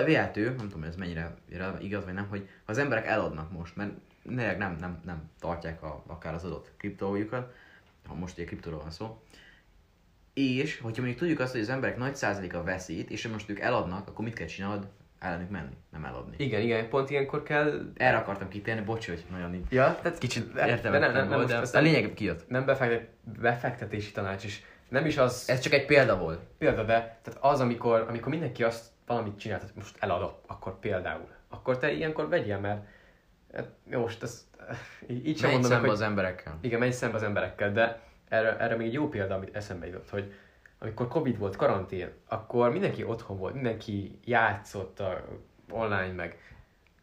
vélető, 0.05 0.55
nem 0.55 0.69
tudom, 0.69 0.83
ez 0.83 0.97
mennyire 0.97 1.35
igaz 1.81 2.05
vagy 2.05 2.15
nem, 2.15 2.29
hogy 2.29 2.49
az 2.65 2.79
emberek 2.79 3.07
eladnak 3.07 3.53
most, 3.53 3.77
mert 3.77 3.93
néleg 4.23 4.59
nem, 4.59 4.77
nem, 4.81 5.01
nem 5.05 5.31
tartják 5.41 5.83
a, 5.83 6.03
akár 6.07 6.35
az 6.35 6.45
adott 6.45 6.73
kriptójukat, 6.77 7.55
ha 8.07 8.15
most 8.15 8.39
egy 8.39 8.47
kriptóról 8.47 8.81
van 8.81 8.91
szó. 8.91 9.23
És, 10.33 10.79
hogyha 10.79 11.01
mondjuk 11.01 11.19
tudjuk 11.19 11.41
azt, 11.41 11.53
hogy 11.53 11.61
az 11.61 11.69
emberek 11.69 11.97
nagy 11.97 12.17
százaléka 12.17 12.63
veszít, 12.63 13.11
és 13.11 13.29
most 13.29 13.49
ők 13.49 13.59
eladnak, 13.59 14.09
akkor 14.09 14.25
mit 14.25 14.35
kell 14.35 14.47
csinálod? 14.47 14.89
Ellenük 15.19 15.51
menni, 15.51 15.77
nem 15.91 16.05
eladni. 16.05 16.35
Igen, 16.39 16.61
igen, 16.61 16.89
pont 16.89 17.11
ilyenkor 17.11 17.43
kell... 17.43 17.93
Erre 17.97 18.17
akartam 18.17 18.49
kitérni, 18.49 18.81
bocsi, 18.85 19.11
hogy 19.11 19.25
nagyon 19.31 19.55
így 19.55 19.67
Ja, 19.71 19.99
tehát 20.03 20.19
kicsit 20.19 20.55
értem, 20.57 20.93
de 20.93 20.99
nem, 20.99 21.13
nem, 21.13 21.29
nem, 21.29 21.47
de 21.47 21.79
a 21.79 21.81
lényeg 21.81 22.15
kijött. 22.15 22.49
nem 22.49 22.65
befektet, 22.65 23.09
befektetési 23.41 24.13
tanács 24.13 24.45
is. 24.45 24.65
Nem 24.89 25.07
is 25.07 25.17
az... 25.17 25.45
Ez 25.49 25.61
csak 25.61 25.73
egy 25.73 25.87
példa 25.87 26.19
volt. 26.19 26.41
Példa, 26.59 26.85
de 26.85 27.19
tehát 27.23 27.39
az, 27.41 27.61
amikor, 27.61 28.07
amikor 28.09 28.29
mindenki 28.29 28.65
azt 28.65 28.87
valamit 29.07 29.39
csinál, 29.39 29.59
tehát 29.59 29.75
most 29.75 29.97
eladok, 29.99 30.41
akkor 30.47 30.79
például, 30.79 31.29
akkor 31.49 31.79
te 31.79 31.93
ilyenkor 31.93 32.29
vegyél, 32.29 32.59
mert 32.59 32.87
hát, 33.55 33.69
most 33.85 34.23
ezt 34.23 34.43
így, 35.09 35.39
sem 35.39 35.51
Menj 35.51 35.61
meg, 35.61 35.71
szembe 35.71 35.87
hogy 35.87 35.97
az 35.97 36.01
emberekkel. 36.01 36.59
igen, 36.61 36.79
menj 36.79 36.91
szembe 36.91 37.17
az 37.17 37.23
emberekkel, 37.23 37.73
de 37.73 38.01
erre, 38.29 38.59
erre 38.59 38.77
még 38.77 38.87
egy 38.87 38.93
jó 38.93 39.09
példa, 39.09 39.35
amit 39.35 39.57
eszembe 39.57 39.87
jutott, 39.87 40.11
hogy 40.11 40.33
amikor 40.79 41.09
Covid 41.09 41.39
volt, 41.39 41.57
karantén, 41.57 42.11
akkor 42.29 42.73
mindenki 42.73 43.05
otthon 43.05 43.39
volt, 43.39 43.55
mindenki 43.55 44.19
játszott 44.25 45.01
a 45.01 45.25
online, 45.71 46.13
meg, 46.13 46.39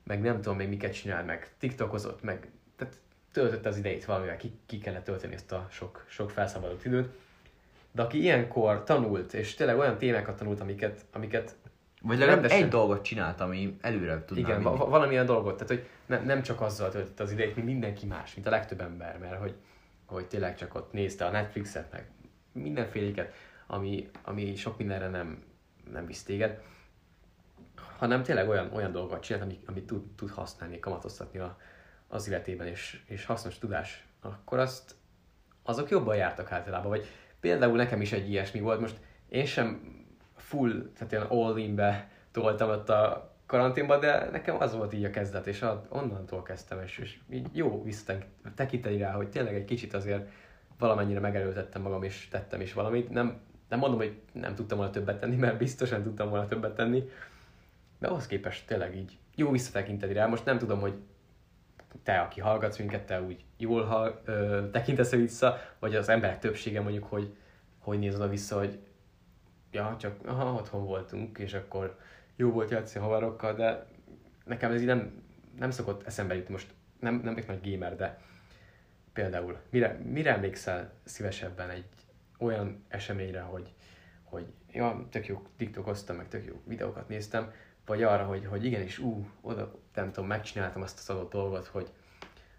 meg 0.04 0.22
nem 0.22 0.36
tudom 0.42 0.58
még 0.58 0.70
miket 0.70 0.94
csinál, 0.94 1.24
meg 1.24 1.50
tiktokozott, 1.58 2.24
meg 2.24 2.48
tehát 2.76 2.94
töltötte 3.32 3.70
az 3.70 3.78
idejét 3.78 4.06
valamivel, 4.06 4.38
ki, 4.38 4.60
ki 4.66 4.78
kellett 4.78 5.04
tölteni 5.04 5.34
ezt 5.34 5.52
a 5.52 5.68
sok, 5.70 6.06
sok 6.08 6.30
felszabadult 6.30 6.86
időt. 6.86 7.10
De 7.92 8.02
aki 8.02 8.22
ilyenkor 8.22 8.84
tanult, 8.84 9.34
és 9.34 9.54
tényleg 9.54 9.78
olyan 9.78 9.98
témákat 9.98 10.38
tanult, 10.38 10.60
amiket, 10.60 11.06
amiket 11.12 11.56
Vagy 12.02 12.18
legalább 12.18 12.42
Rendesen. 12.42 12.64
egy 12.64 12.70
dolgot 12.70 13.04
csinált, 13.04 13.42
ami 13.42 13.78
előre 13.82 14.26
tudná 14.26 14.44
igen, 14.44 14.62
va- 14.62 14.90
valamilyen 14.90 15.26
dolgot, 15.26 15.54
tehát 15.54 15.68
hogy 15.68 15.88
ne, 16.06 16.24
nem 16.24 16.42
csak 16.42 16.62
azzal 16.62 16.90
töltött 16.90 17.20
az 17.20 17.32
idejét, 17.32 17.56
mint 17.56 17.68
mindenki 17.68 18.06
más, 18.06 18.36
mint 18.36 18.48
a 18.48 18.50
legtöbb 18.50 18.82
ember, 18.82 19.18
mert 19.18 19.40
hogy, 19.40 19.54
hogy 20.06 20.26
tényleg 20.26 20.56
csak 20.56 20.76
ott 20.76 20.92
nézte 20.92 21.26
a 21.26 21.32
Netflixet, 21.32 21.92
meg 21.92 22.06
mindenféléket, 22.52 23.34
ami, 23.68 24.10
ami 24.22 24.56
sok 24.56 24.78
mindenre 24.78 25.08
nem, 25.08 25.44
nem 25.92 26.06
visz 26.06 26.24
téged, 26.24 26.62
hanem 27.98 28.24
tényleg 28.24 28.50
olyan, 28.50 28.74
olyan 28.74 28.92
dolgokat 28.92 29.22
csinált, 29.22 29.44
amit, 29.44 29.68
amit 29.68 29.86
tud, 29.86 30.16
tud 30.16 30.30
használni, 30.30 30.80
kamatoztatni 30.80 31.40
a, 31.40 31.58
az 32.08 32.28
életében, 32.28 32.68
és, 32.68 33.04
és 33.06 33.26
hasznos 33.26 33.58
tudás, 33.58 34.06
akkor 34.22 34.60
azt 34.60 34.96
azok 35.64 35.90
jobban 35.90 36.16
jártak 36.16 36.52
általában. 36.52 36.90
Vagy 36.90 37.08
például 37.40 37.76
nekem 37.76 38.02
is 38.02 38.12
egy 38.12 38.30
ilyesmi 38.30 38.60
volt, 38.60 38.80
most 38.80 39.00
én 39.30 39.46
sem 39.46 39.96
full, 40.36 40.92
tehát 40.98 41.12
ilyen 41.12 41.26
all 41.30 41.58
in-be 41.58 42.10
toltam 42.32 42.70
ott 42.70 42.90
a 42.90 43.34
karanténba, 43.46 44.00
de 44.00 44.30
nekem 44.32 44.62
az 44.62 44.76
volt 44.76 44.94
így 44.94 45.04
a 45.04 45.10
kezdet, 45.10 45.48
és 45.48 45.66
onnantól 45.90 46.44
kezdtem, 46.44 46.82
és, 46.82 46.98
és 46.98 47.20
így 47.30 47.48
jó 47.52 47.84
visszatekinteni 47.84 48.98
rá, 48.98 49.12
hogy 49.12 49.30
tényleg 49.30 49.56
egy 49.56 49.66
kicsit 49.66 49.94
azért 49.94 50.30
valamennyire 50.78 51.20
megerőltettem 51.20 51.82
magam, 51.82 52.04
és 52.04 52.28
tettem 52.28 52.62
is 52.62 52.74
valamit. 52.74 53.10
Nem, 53.10 53.42
nem 53.70 53.80
mondom, 53.80 54.00
hogy 54.00 54.20
nem 54.32 54.56
tudtam 54.56 54.78
volna 54.78 54.94
többet 54.94 55.20
tenni, 55.20 55.36
mert 55.36 55.58
biztosan 55.58 56.04
tudtam 56.04 56.30
volna 56.30 56.48
többet 56.48 56.76
tenni, 56.76 57.10
de 58.00 58.08
ahhoz 58.08 58.28
képest 58.28 58.68
tényleg 58.68 58.96
így 58.96 59.18
jó 59.36 59.52
visszatekinteni 59.52 60.14
rá. 60.14 60.26
Most 60.26 60.46
nem 60.46 60.58
tudom, 60.58 60.80
hogy 60.80 60.94
te, 62.04 62.20
aki 62.20 62.42
hallgatsz 62.42 62.78
minket, 62.78 63.06
te 63.06 63.22
úgy 63.22 63.44
jól 63.58 63.84
hall, 63.84 64.22
ö, 64.26 64.64
tekintesz 64.72 65.12
vissza, 65.12 65.58
vagy 65.80 65.96
az 65.96 66.10
emberek 66.10 66.40
többsége 66.40 66.82
mondjuk, 66.82 67.04
hogy 67.04 67.36
hogy 67.86 68.00
néz 68.00 68.16
oda 68.16 68.28
vissza, 68.28 68.58
hogy 68.58 68.80
ja, 69.72 69.96
csak 70.00 70.16
aha, 70.26 70.54
otthon 70.54 70.86
voltunk, 70.86 71.38
és 71.38 71.54
akkor 71.54 71.98
jó 72.36 72.52
volt 72.52 72.70
játszani 72.70 73.06
haverokkal, 73.06 73.54
de 73.54 73.86
nekem 74.46 74.72
ez 74.72 74.80
így 74.80 74.88
nem, 74.88 75.24
nem 75.60 75.72
szokott 75.72 76.06
eszembe 76.06 76.36
jutni 76.36 76.52
most, 76.52 76.74
nem, 77.00 77.22
nem 77.24 77.34
vagyok 77.34 77.48
nagy 77.48 77.72
gamer, 77.72 77.96
de 77.96 78.22
például 79.14 79.58
mire, 79.70 80.00
mire 80.04 80.34
emlékszel 80.34 80.92
szívesebben 81.04 81.70
egy 81.70 81.86
olyan 82.38 82.84
eseményre, 82.88 83.42
hogy, 83.42 83.74
hogy 84.24 84.46
ja, 84.72 85.06
tök 85.10 85.28
jó 85.28 85.42
tiktokoztam, 85.58 86.16
meg 86.16 86.28
tök 86.28 86.46
jó 86.46 86.62
videókat 86.64 87.08
néztem, 87.08 87.52
vagy 87.86 88.04
arra, 88.04 88.26
hogy, 88.26 88.46
hogy 88.46 88.66
igenis, 88.66 89.00
ú, 89.00 89.30
oda, 89.42 89.76
nem 89.94 90.12
tudom, 90.12 90.28
megcsináltam 90.28 90.82
azt 90.82 91.00
az 91.00 91.10
adott 91.10 91.32
dolgot, 91.32 91.66
hogy 91.66 91.92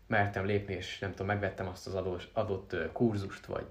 mertem 0.07 0.45
lépni, 0.45 0.75
és 0.75 0.99
nem 0.99 1.11
tudom, 1.11 1.27
megvettem 1.27 1.69
azt 1.69 1.87
az 1.87 1.95
adós, 1.95 2.29
adott 2.33 2.93
kurzust, 2.93 3.47
vagy 3.47 3.67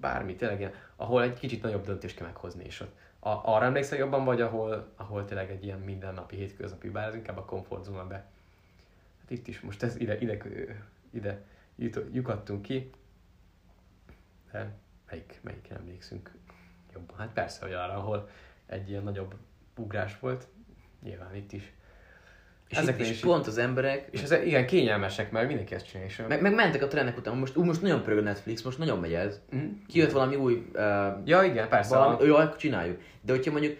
bármi, 0.00 0.36
tényleg 0.36 0.58
ilyen, 0.58 0.72
ahol 0.96 1.22
egy 1.22 1.38
kicsit 1.38 1.62
nagyobb 1.62 1.84
döntést 1.84 2.16
kell 2.16 2.26
meghozni, 2.26 2.64
és 2.64 2.80
ott 2.80 2.98
a, 3.18 3.28
arra 3.28 3.64
emlékszel 3.64 3.98
jobban, 3.98 4.24
vagy 4.24 4.40
ahol, 4.40 4.92
ahol 4.96 5.24
tényleg 5.24 5.50
egy 5.50 5.64
ilyen 5.64 5.78
mindennapi, 5.78 6.36
hétköznapi, 6.36 6.88
bár 6.88 7.08
ez 7.08 7.14
inkább 7.14 7.36
a 7.36 7.44
komfortzóna 7.44 8.06
be. 8.06 8.14
Hát 9.20 9.30
itt 9.30 9.48
is 9.48 9.60
most 9.60 9.82
ez 9.82 9.96
ide, 9.96 10.18
ide, 10.18 10.38
ide 11.10 11.42
jut- 11.76 12.06
lyukadtunk 12.12 12.62
ki, 12.62 12.90
de 14.52 14.72
melyik, 15.10 15.40
melyik 15.42 15.68
emlékszünk 15.70 16.30
jobban? 16.94 17.16
Hát 17.18 17.32
persze, 17.32 17.64
hogy 17.64 17.74
arra, 17.74 17.94
ahol 17.94 18.28
egy 18.66 18.88
ilyen 18.90 19.02
nagyobb 19.02 19.34
ugrás 19.76 20.18
volt, 20.18 20.46
nyilván 21.02 21.34
itt 21.34 21.52
is. 21.52 21.72
És, 22.68 22.76
Ezeknél 22.76 23.04
itt, 23.04 23.10
és 23.10 23.16
is 23.16 23.22
pont 23.22 23.46
az 23.46 23.58
emberek, 23.58 24.08
És 24.10 24.22
ez 24.22 24.32
igen 24.32 24.66
kényelmesek, 24.66 25.30
mert 25.30 25.46
mindenki 25.46 25.74
ezt 25.74 25.86
csinálja. 25.86 26.08
És 26.08 26.22
meg, 26.28 26.40
meg 26.40 26.54
mentek 26.54 26.82
a 26.82 26.88
trendek 26.88 27.16
után, 27.16 27.36
most, 27.36 27.56
ú, 27.56 27.64
most 27.64 27.82
nagyon 27.82 28.02
pörög 28.02 28.18
a 28.18 28.22
Netflix, 28.22 28.62
most 28.62 28.78
nagyon 28.78 28.98
megy 28.98 29.12
ez. 29.12 29.40
Mhm. 29.50 29.64
Kijött 29.86 30.10
valami 30.10 30.36
új 30.36 30.52
uh, 30.54 30.80
Ja, 31.24 31.42
igen, 31.42 31.68
persze. 31.68 31.96
valami, 31.96 32.24
jó, 32.24 32.34
akkor 32.36 32.56
csináljuk. 32.56 33.00
De 33.20 33.32
hogyha 33.32 33.50
mondjuk 33.50 33.78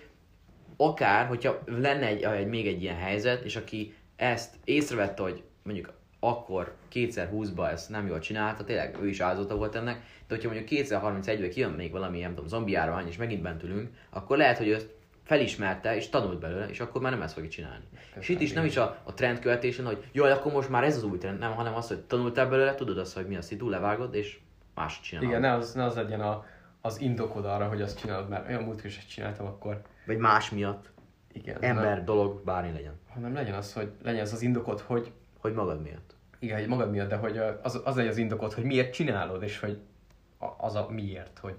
akár, 0.76 1.26
hogyha 1.26 1.62
lenne 1.66 2.06
egy, 2.06 2.22
egy, 2.22 2.46
még 2.46 2.66
egy 2.66 2.82
ilyen 2.82 2.96
helyzet, 2.96 3.44
és 3.44 3.56
aki 3.56 3.94
ezt 4.16 4.54
észrevette, 4.64 5.22
hogy 5.22 5.42
mondjuk 5.62 5.92
akkor 6.20 6.74
2020-ban 6.92 7.70
ezt 7.70 7.88
nem 7.88 8.06
jól 8.06 8.18
csinálta, 8.18 8.64
tényleg 8.64 8.96
ő 9.02 9.08
is 9.08 9.20
áldozata 9.20 9.56
volt 9.56 9.74
ennek, 9.74 10.02
de 10.28 10.34
hogyha 10.34 10.50
mondjuk 10.52 10.86
2031-ben 10.86 11.50
kijön 11.50 11.70
még 11.70 11.90
valami, 11.92 12.20
nem 12.20 12.34
tudom, 12.34 12.48
zombi 12.48 12.72
járvány, 12.72 13.06
és 13.06 13.16
megint 13.16 13.42
bent 13.42 13.62
ülünk, 13.62 13.88
akkor 14.10 14.36
lehet, 14.36 14.58
hogy 14.58 14.70
ezt 14.70 14.88
felismerte, 15.22 15.96
és 15.96 16.08
tanult 16.08 16.40
belőle, 16.40 16.68
és 16.68 16.80
akkor 16.80 17.00
már 17.00 17.12
nem 17.12 17.22
ezt 17.22 17.34
fogja 17.34 17.50
csinálni. 17.50 17.84
és 18.20 18.28
itt 18.28 18.40
is 18.40 18.52
nem 18.52 18.64
is 18.64 18.76
a, 18.76 18.98
a 19.04 19.14
trend 19.14 19.38
követésen, 19.38 19.84
hogy 19.84 20.04
jaj, 20.12 20.32
akkor 20.32 20.52
most 20.52 20.68
már 20.68 20.84
ez 20.84 20.96
az 20.96 21.02
új 21.02 21.18
trend, 21.18 21.38
nem, 21.38 21.52
hanem 21.52 21.74
az, 21.74 21.88
hogy 21.88 21.98
tanultál 21.98 22.48
belőle, 22.48 22.74
tudod 22.74 22.98
azt, 22.98 23.14
hogy 23.14 23.26
mi 23.26 23.36
a 23.36 23.42
szitu, 23.42 23.68
levágod, 23.68 24.14
és 24.14 24.38
máshogy 24.74 25.04
csinálod. 25.04 25.28
Igen, 25.28 25.40
ne 25.40 25.52
az, 25.52 25.72
ne 25.72 25.84
az 25.84 25.94
legyen 25.94 26.20
a, 26.20 26.44
az 26.80 27.00
indokod 27.00 27.44
arra, 27.44 27.68
hogy 27.68 27.82
azt 27.82 27.98
csinálod, 27.98 28.28
mert 28.28 28.48
olyan 28.48 28.62
múltkor 28.62 28.86
is 28.86 29.06
csináltam, 29.06 29.46
akkor 29.46 29.82
Vagy 30.06 30.18
más 30.18 30.50
miatt, 30.50 30.90
igen. 31.32 31.56
ember, 31.60 32.04
dolog, 32.04 32.44
bármi 32.44 32.72
legyen. 32.72 32.98
Hanem 33.08 33.34
legyen 33.34 33.54
az, 33.54 33.72
hogy 33.72 33.90
legyen 34.02 34.22
az 34.22 34.32
az 34.32 34.42
indokod, 34.42 34.80
hogy 34.80 35.12
Hogy 35.40 35.52
magad 35.52 35.82
miatt. 35.82 36.14
igen, 36.38 36.58
hogy 36.58 36.68
magad 36.68 36.90
miatt, 36.90 37.08
de 37.08 37.16
hogy 37.16 37.38
az, 37.38 37.80
az 37.84 37.96
legyen 37.96 38.10
az 38.10 38.16
indokod, 38.16 38.52
hogy 38.52 38.64
miért 38.64 38.92
csinálod, 38.92 39.42
és 39.42 39.58
hogy 39.58 39.80
az 40.56 40.74
a 40.74 40.86
miért, 40.90 41.38
hogy, 41.38 41.56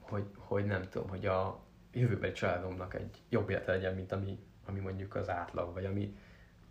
hogy, 0.00 0.24
hogy 0.36 0.64
nem 0.64 0.82
tudom, 0.90 1.08
hogy 1.08 1.26
a 1.26 1.60
jövőbeli 1.92 2.32
családomnak 2.32 2.94
egy 2.94 3.18
jobb 3.28 3.50
élete 3.50 3.72
legyen, 3.72 3.94
mint 3.94 4.12
ami, 4.12 4.38
ami 4.66 4.80
mondjuk 4.80 5.14
az 5.14 5.28
átlag, 5.28 5.74
vagy 5.74 5.84
ami, 5.84 6.16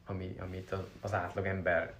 ami, 0.06 0.36
amit 0.40 0.76
az, 1.02 1.14
átlag 1.14 1.46
ember 1.46 1.94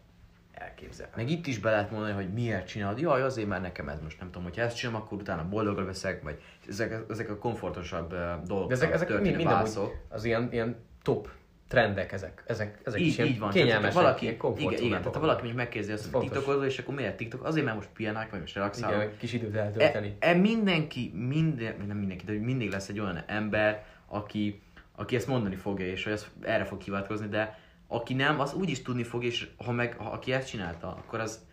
elképzel. 0.52 1.10
Meg 1.16 1.30
itt 1.30 1.48
is 1.48 1.60
be 1.60 1.72
lehet 1.72 1.92
mondani, 1.92 2.14
hogy 2.14 2.34
miért 2.34 2.68
csinálod. 2.68 3.00
Jaj, 3.00 3.22
azért, 3.22 3.48
mert 3.48 3.62
nekem 3.62 3.90
ez 3.90 4.02
most 4.02 4.20
nem 4.20 4.28
tudom, 4.28 4.44
hogyha 4.44 4.62
ezt 4.62 4.78
csinálom, 4.78 5.02
akkor 5.02 5.18
utána 5.18 5.50
boldogabb 5.50 5.86
leszek, 5.86 6.24
vagy 6.24 6.42
ezek, 6.68 7.04
ezek 7.10 7.30
a 7.30 7.38
komfortosabb 7.38 8.14
uh, 8.14 8.42
dolgok. 8.42 8.68
De 8.68 8.74
ezek, 8.74 8.94
ezek 8.94 9.10
mind, 9.10 9.22
mind 9.22 9.36
amúgy 9.36 9.46
válaszok. 9.46 9.96
az 10.10 10.24
ilyen, 10.24 10.48
ilyen 10.52 10.76
top 11.02 11.30
trendek 11.68 12.12
ezek. 12.12 12.44
Ezek, 12.48 12.82
ezek 12.84 13.00
is 13.00 13.08
Így, 13.08 13.18
ilyen 13.18 13.28
így 13.28 13.40
van. 13.40 13.50
Tehát, 13.50 13.68
kényelmesek, 13.68 13.94
hogyha 13.94 14.48
valaki, 14.48 14.62
igen, 14.62 14.86
igen, 14.86 14.98
tehát 14.98 15.14
ha 15.14 15.20
valaki 15.20 15.38
mondjuk 15.38 15.58
megkérdezi 15.58 15.92
azt, 15.94 16.12
hogy 16.12 16.22
tiktokozol, 16.22 16.66
és 16.66 16.80
akkor 16.80 16.96
miért 16.96 17.18
tiktok? 17.18 17.44
Azért, 17.44 17.66
mert 17.66 17.78
most 17.78 17.90
pihenálok, 17.94 18.32
vagy 18.32 18.40
most 18.40 18.56
relaxálok. 18.56 19.02
Igen, 19.02 19.18
kis 19.18 19.34
időt 19.34 19.56
E, 19.56 19.60
eltölteni. 19.60 20.16
e, 20.20 20.34
mindenki, 20.34 21.12
minden, 21.16 21.76
nem 21.88 21.98
mindenki, 21.98 22.26
de 22.26 22.32
hogy 22.32 22.42
mindig 22.42 22.72
lesz 22.72 22.90
egy 22.90 23.00
olyan 23.00 23.24
ember, 23.28 23.86
aki, 24.08 24.62
aki 24.96 25.16
ezt 25.16 25.28
mondani 25.28 25.56
fogja, 25.56 25.86
és 25.86 26.04
hogy 26.04 26.14
ezt, 26.14 26.30
erre 26.42 26.66
fog 26.66 26.82
hivatkozni, 26.82 27.28
de 27.28 27.60
aki 27.88 28.14
nem, 28.14 28.40
az 28.40 28.54
úgy 28.54 28.70
is 28.70 28.82
tudni 28.82 29.04
fog, 29.04 29.24
és 29.24 29.50
ha 29.66 29.72
meg, 29.72 29.96
ha, 29.98 30.10
aki 30.10 30.34
ezt 30.34 30.48
csinálta, 30.48 30.88
akkor 30.88 31.20
az 31.20 31.46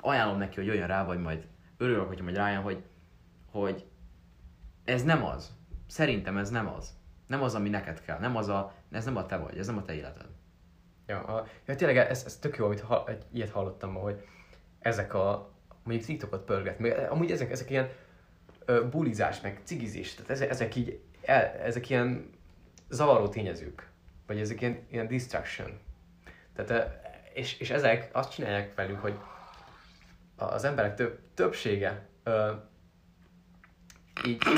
ajánlom 0.00 0.38
neki, 0.38 0.56
hogy 0.56 0.66
jöjjön 0.66 0.86
rá, 0.86 1.04
vagy 1.04 1.18
majd 1.18 1.46
örülök, 1.76 2.06
hogyha 2.06 2.24
majd 2.24 2.36
rájön, 2.36 2.62
hogy, 2.62 2.82
hogy 3.50 3.84
ez 4.84 5.02
nem 5.02 5.24
az. 5.24 5.50
Szerintem 5.86 6.36
ez 6.36 6.50
nem 6.50 6.68
az. 6.68 6.98
Nem 7.26 7.42
az, 7.42 7.54
ami 7.54 7.68
neked 7.68 8.00
kell. 8.00 8.18
Nem 8.18 8.36
az 8.36 8.48
a, 8.48 8.74
ez 8.90 9.04
nem 9.04 9.16
a 9.16 9.26
te 9.26 9.36
vagy, 9.36 9.58
ez 9.58 9.66
nem 9.66 9.76
a 9.76 9.82
te 9.82 9.94
életed. 9.94 10.26
Ja, 11.06 11.22
a, 11.24 11.46
ja 11.66 11.74
tényleg 11.74 11.96
ez, 11.96 12.24
ez 12.24 12.36
tök 12.36 12.56
jó, 12.56 12.64
amit 12.64 12.80
ha, 12.80 13.08
egy, 13.08 13.24
ilyet 13.32 13.50
hallottam 13.50 13.90
ma, 13.90 14.00
hogy 14.00 14.24
ezek 14.78 15.14
a, 15.14 15.50
mondjuk 15.82 16.06
TikTokot 16.06 16.44
pörget, 16.44 16.78
meg 16.78 17.10
amúgy 17.10 17.30
ezek, 17.30 17.50
ezek 17.50 17.70
ilyen 17.70 17.90
ö, 18.64 18.88
bulizás, 18.88 19.40
meg 19.40 19.60
cigizés, 19.64 20.14
tehát 20.14 20.30
ezek, 20.30 20.50
ezek 20.50 20.74
így, 20.74 21.00
el, 21.22 21.44
ezek 21.44 21.90
ilyen 21.90 22.30
zavaró 22.88 23.28
tényezők, 23.28 23.88
vagy 24.26 24.40
ezek 24.40 24.60
ilyen, 24.60 24.86
ilyen 24.90 25.06
distraction. 25.06 25.78
Tehát, 26.54 26.98
és, 27.34 27.58
és 27.58 27.70
ezek 27.70 28.10
azt 28.12 28.32
csinálják 28.32 28.74
velünk, 28.74 29.00
hogy 29.00 29.18
az 30.36 30.64
emberek 30.64 30.94
több, 30.94 31.18
többsége 31.34 32.08
ö, 32.22 32.52
így... 34.26 34.42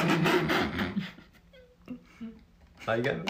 Na 2.86 2.96
igen, 2.96 3.24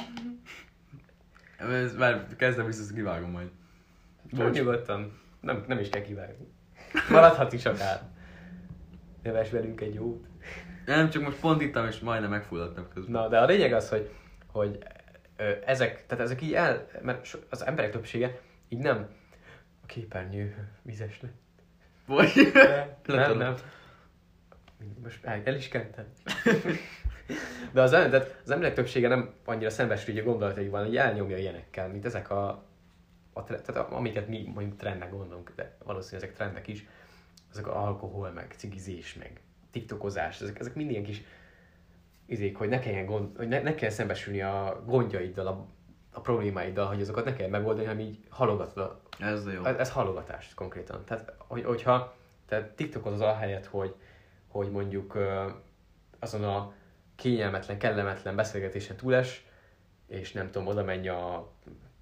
Ez 1.71 1.95
már 1.95 2.27
kezdem 2.37 2.67
vissza, 2.67 2.95
kivágom 2.95 3.31
majd. 3.31 3.49
Bocs. 4.31 4.57
Nyugodtan. 4.57 5.21
Nem, 5.41 5.65
nem 5.67 5.79
is 5.79 5.89
kell 5.89 6.03
kivágni. 6.03 6.47
Maradhat 7.11 7.53
is 7.53 7.65
akár. 7.67 8.03
Neves 9.23 9.51
velünk 9.51 9.81
egy 9.81 9.95
jót. 9.95 10.27
Nem, 10.87 11.11
csak 11.11 11.23
most 11.23 11.41
pont 11.41 11.63
ittam, 11.63 11.87
és 11.87 11.99
majdnem 12.01 12.31
megfulladtam 12.31 12.89
közben. 12.95 13.13
Na, 13.13 13.29
de 13.29 13.39
a 13.39 13.45
lényeg 13.45 13.73
az, 13.73 13.89
hogy, 13.89 14.11
hogy 14.47 14.79
ö, 15.37 15.53
ezek, 15.67 16.07
tehát 16.07 16.25
ezek 16.25 16.43
így 16.43 16.55
el, 16.55 16.87
mert 17.03 17.25
so- 17.25 17.47
az 17.51 17.67
emberek 17.67 17.91
többsége 17.91 18.41
így 18.69 18.79
nem 18.79 19.09
a 19.83 19.87
képernyő 19.87 20.69
vizes 20.83 21.21
lett. 21.21 21.33
Vagy? 22.07 22.33
Nem, 22.55 23.17
Letudom. 23.17 23.39
nem. 23.39 23.55
Most 25.03 25.25
el, 25.25 25.41
el 25.45 25.55
is 25.55 25.69
kentem. 25.69 26.05
De 27.73 27.83
az, 27.83 27.91
tehát 27.91 28.41
az 28.45 28.51
emberek 28.51 28.75
többsége 28.75 29.09
nem 29.09 29.35
annyira 29.45 29.71
szembesül 29.71 30.15
így 30.15 30.21
a 30.21 30.25
gondolataival, 30.25 30.85
hogy 30.85 30.97
elnyomja 30.97 31.37
ilyenekkel, 31.37 31.89
mint 31.89 32.05
ezek 32.05 32.31
a, 32.31 32.49
a 33.33 33.45
tehát 33.45 33.91
amiket 33.91 34.29
mi 34.29 34.51
mondjuk 34.55 34.77
trendnek 34.77 35.11
gondolunk, 35.11 35.53
de 35.57 35.77
valószínűleg 35.85 36.25
ezek 36.25 36.37
trendek 36.37 36.69
is, 36.69 36.87
ezek 37.51 37.67
a 37.67 37.85
alkohol, 37.85 38.31
meg 38.31 38.55
cigizés, 38.57 39.15
meg 39.15 39.41
tiktokozás, 39.71 40.41
ezek, 40.41 40.59
ezek 40.59 40.75
mind 40.75 40.91
ilyen 40.91 41.05
kis 41.05 41.23
izék, 42.27 42.57
hogy 42.57 42.69
ne 42.69 42.79
kelljen, 42.79 43.07
gond, 43.07 43.37
hogy 43.37 43.49
ne, 43.49 43.63
ne 43.63 43.75
kell 43.75 43.91
szembesülni 43.91 44.43
a 44.43 44.83
gondjaiddal, 44.87 45.47
a, 45.47 45.67
a 46.13 46.21
problémáiddal, 46.21 46.87
hogy 46.87 47.01
azokat 47.01 47.25
ne 47.25 47.33
kell 47.33 47.49
megoldani, 47.49 47.87
hanem 47.87 48.01
így 48.01 48.19
halogatod 48.29 49.01
Ez 49.19 49.47
a 49.47 49.51
jó. 49.51 49.65
ez, 49.65 49.77
ez 49.77 49.91
halogatás 49.91 50.55
konkrétan. 50.55 51.05
Tehát, 51.05 51.35
hogy, 51.39 51.65
hogyha 51.65 52.15
te 52.47 52.73
TikTokozol 52.77 53.29
ahelyett, 53.29 53.67
hogy, 53.67 53.95
hogy 54.49 54.71
mondjuk 54.71 55.19
azon 56.19 56.45
a 56.45 56.73
kényelmetlen, 57.23 57.79
kellemetlen 57.79 58.37
beszélgetésen 58.37 58.97
túles, 58.97 59.47
és 60.07 60.33
nem 60.33 60.51
tudom, 60.51 60.67
oda 60.67 60.85
menj 60.85 61.09
a 61.09 61.53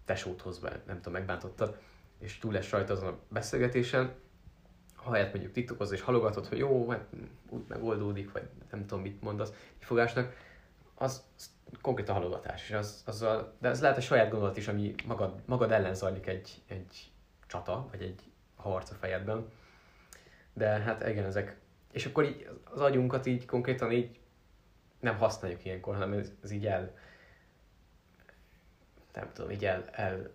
tesódhoz, 0.04 0.60
nem 0.86 0.96
tudom, 0.96 1.12
megbántottad, 1.12 1.78
és 2.18 2.38
túles 2.38 2.70
rajta 2.70 2.92
azon 2.92 3.08
a 3.08 3.18
beszélgetésen, 3.28 4.14
ahelyett 5.04 5.32
mondjuk 5.32 5.52
TikTokozol 5.52 5.94
és 5.94 6.00
halogatod, 6.00 6.46
hogy 6.46 6.58
jó, 6.58 6.88
hát 6.88 7.06
úgy 7.48 7.62
megoldódik, 7.68 8.32
vagy 8.32 8.48
nem 8.70 8.86
tudom, 8.86 9.02
mit 9.02 9.22
mondasz 9.22 9.52
kifogásnak, 9.78 10.36
az, 10.94 11.24
az 11.36 11.50
konkrétan 11.80 12.14
halogatás. 12.14 12.68
És 12.68 12.74
az, 12.74 13.02
az 13.06 13.22
a, 13.22 13.54
de 13.58 13.68
ez 13.68 13.80
lehet 13.80 13.96
a 13.96 14.00
saját 14.00 14.30
gondolat 14.30 14.56
is, 14.56 14.68
ami 14.68 14.94
magad, 15.06 15.40
magad 15.44 15.70
ellen 15.70 15.94
zajlik 15.94 16.26
egy, 16.26 16.62
egy 16.66 17.12
csata, 17.46 17.88
vagy 17.90 18.02
egy 18.02 18.20
harc 18.56 18.90
a 18.90 18.94
fejedben. 18.94 19.48
De 20.52 20.68
hát 20.68 21.08
igen, 21.08 21.24
ezek... 21.24 21.58
És 21.92 22.06
akkor 22.06 22.24
így 22.24 22.48
az 22.64 22.80
agyunkat 22.80 23.26
így 23.26 23.46
konkrétan 23.46 23.92
így 23.92 24.19
nem 25.00 25.16
használjuk 25.16 25.64
ilyenkor, 25.64 25.94
hanem 25.94 26.12
ez, 26.12 26.32
ez 26.42 26.50
így 26.50 26.66
el... 26.66 26.96
Nem 29.14 29.30
tudom, 29.32 29.50
így 29.50 29.64
el, 29.64 29.84
el 29.92 30.30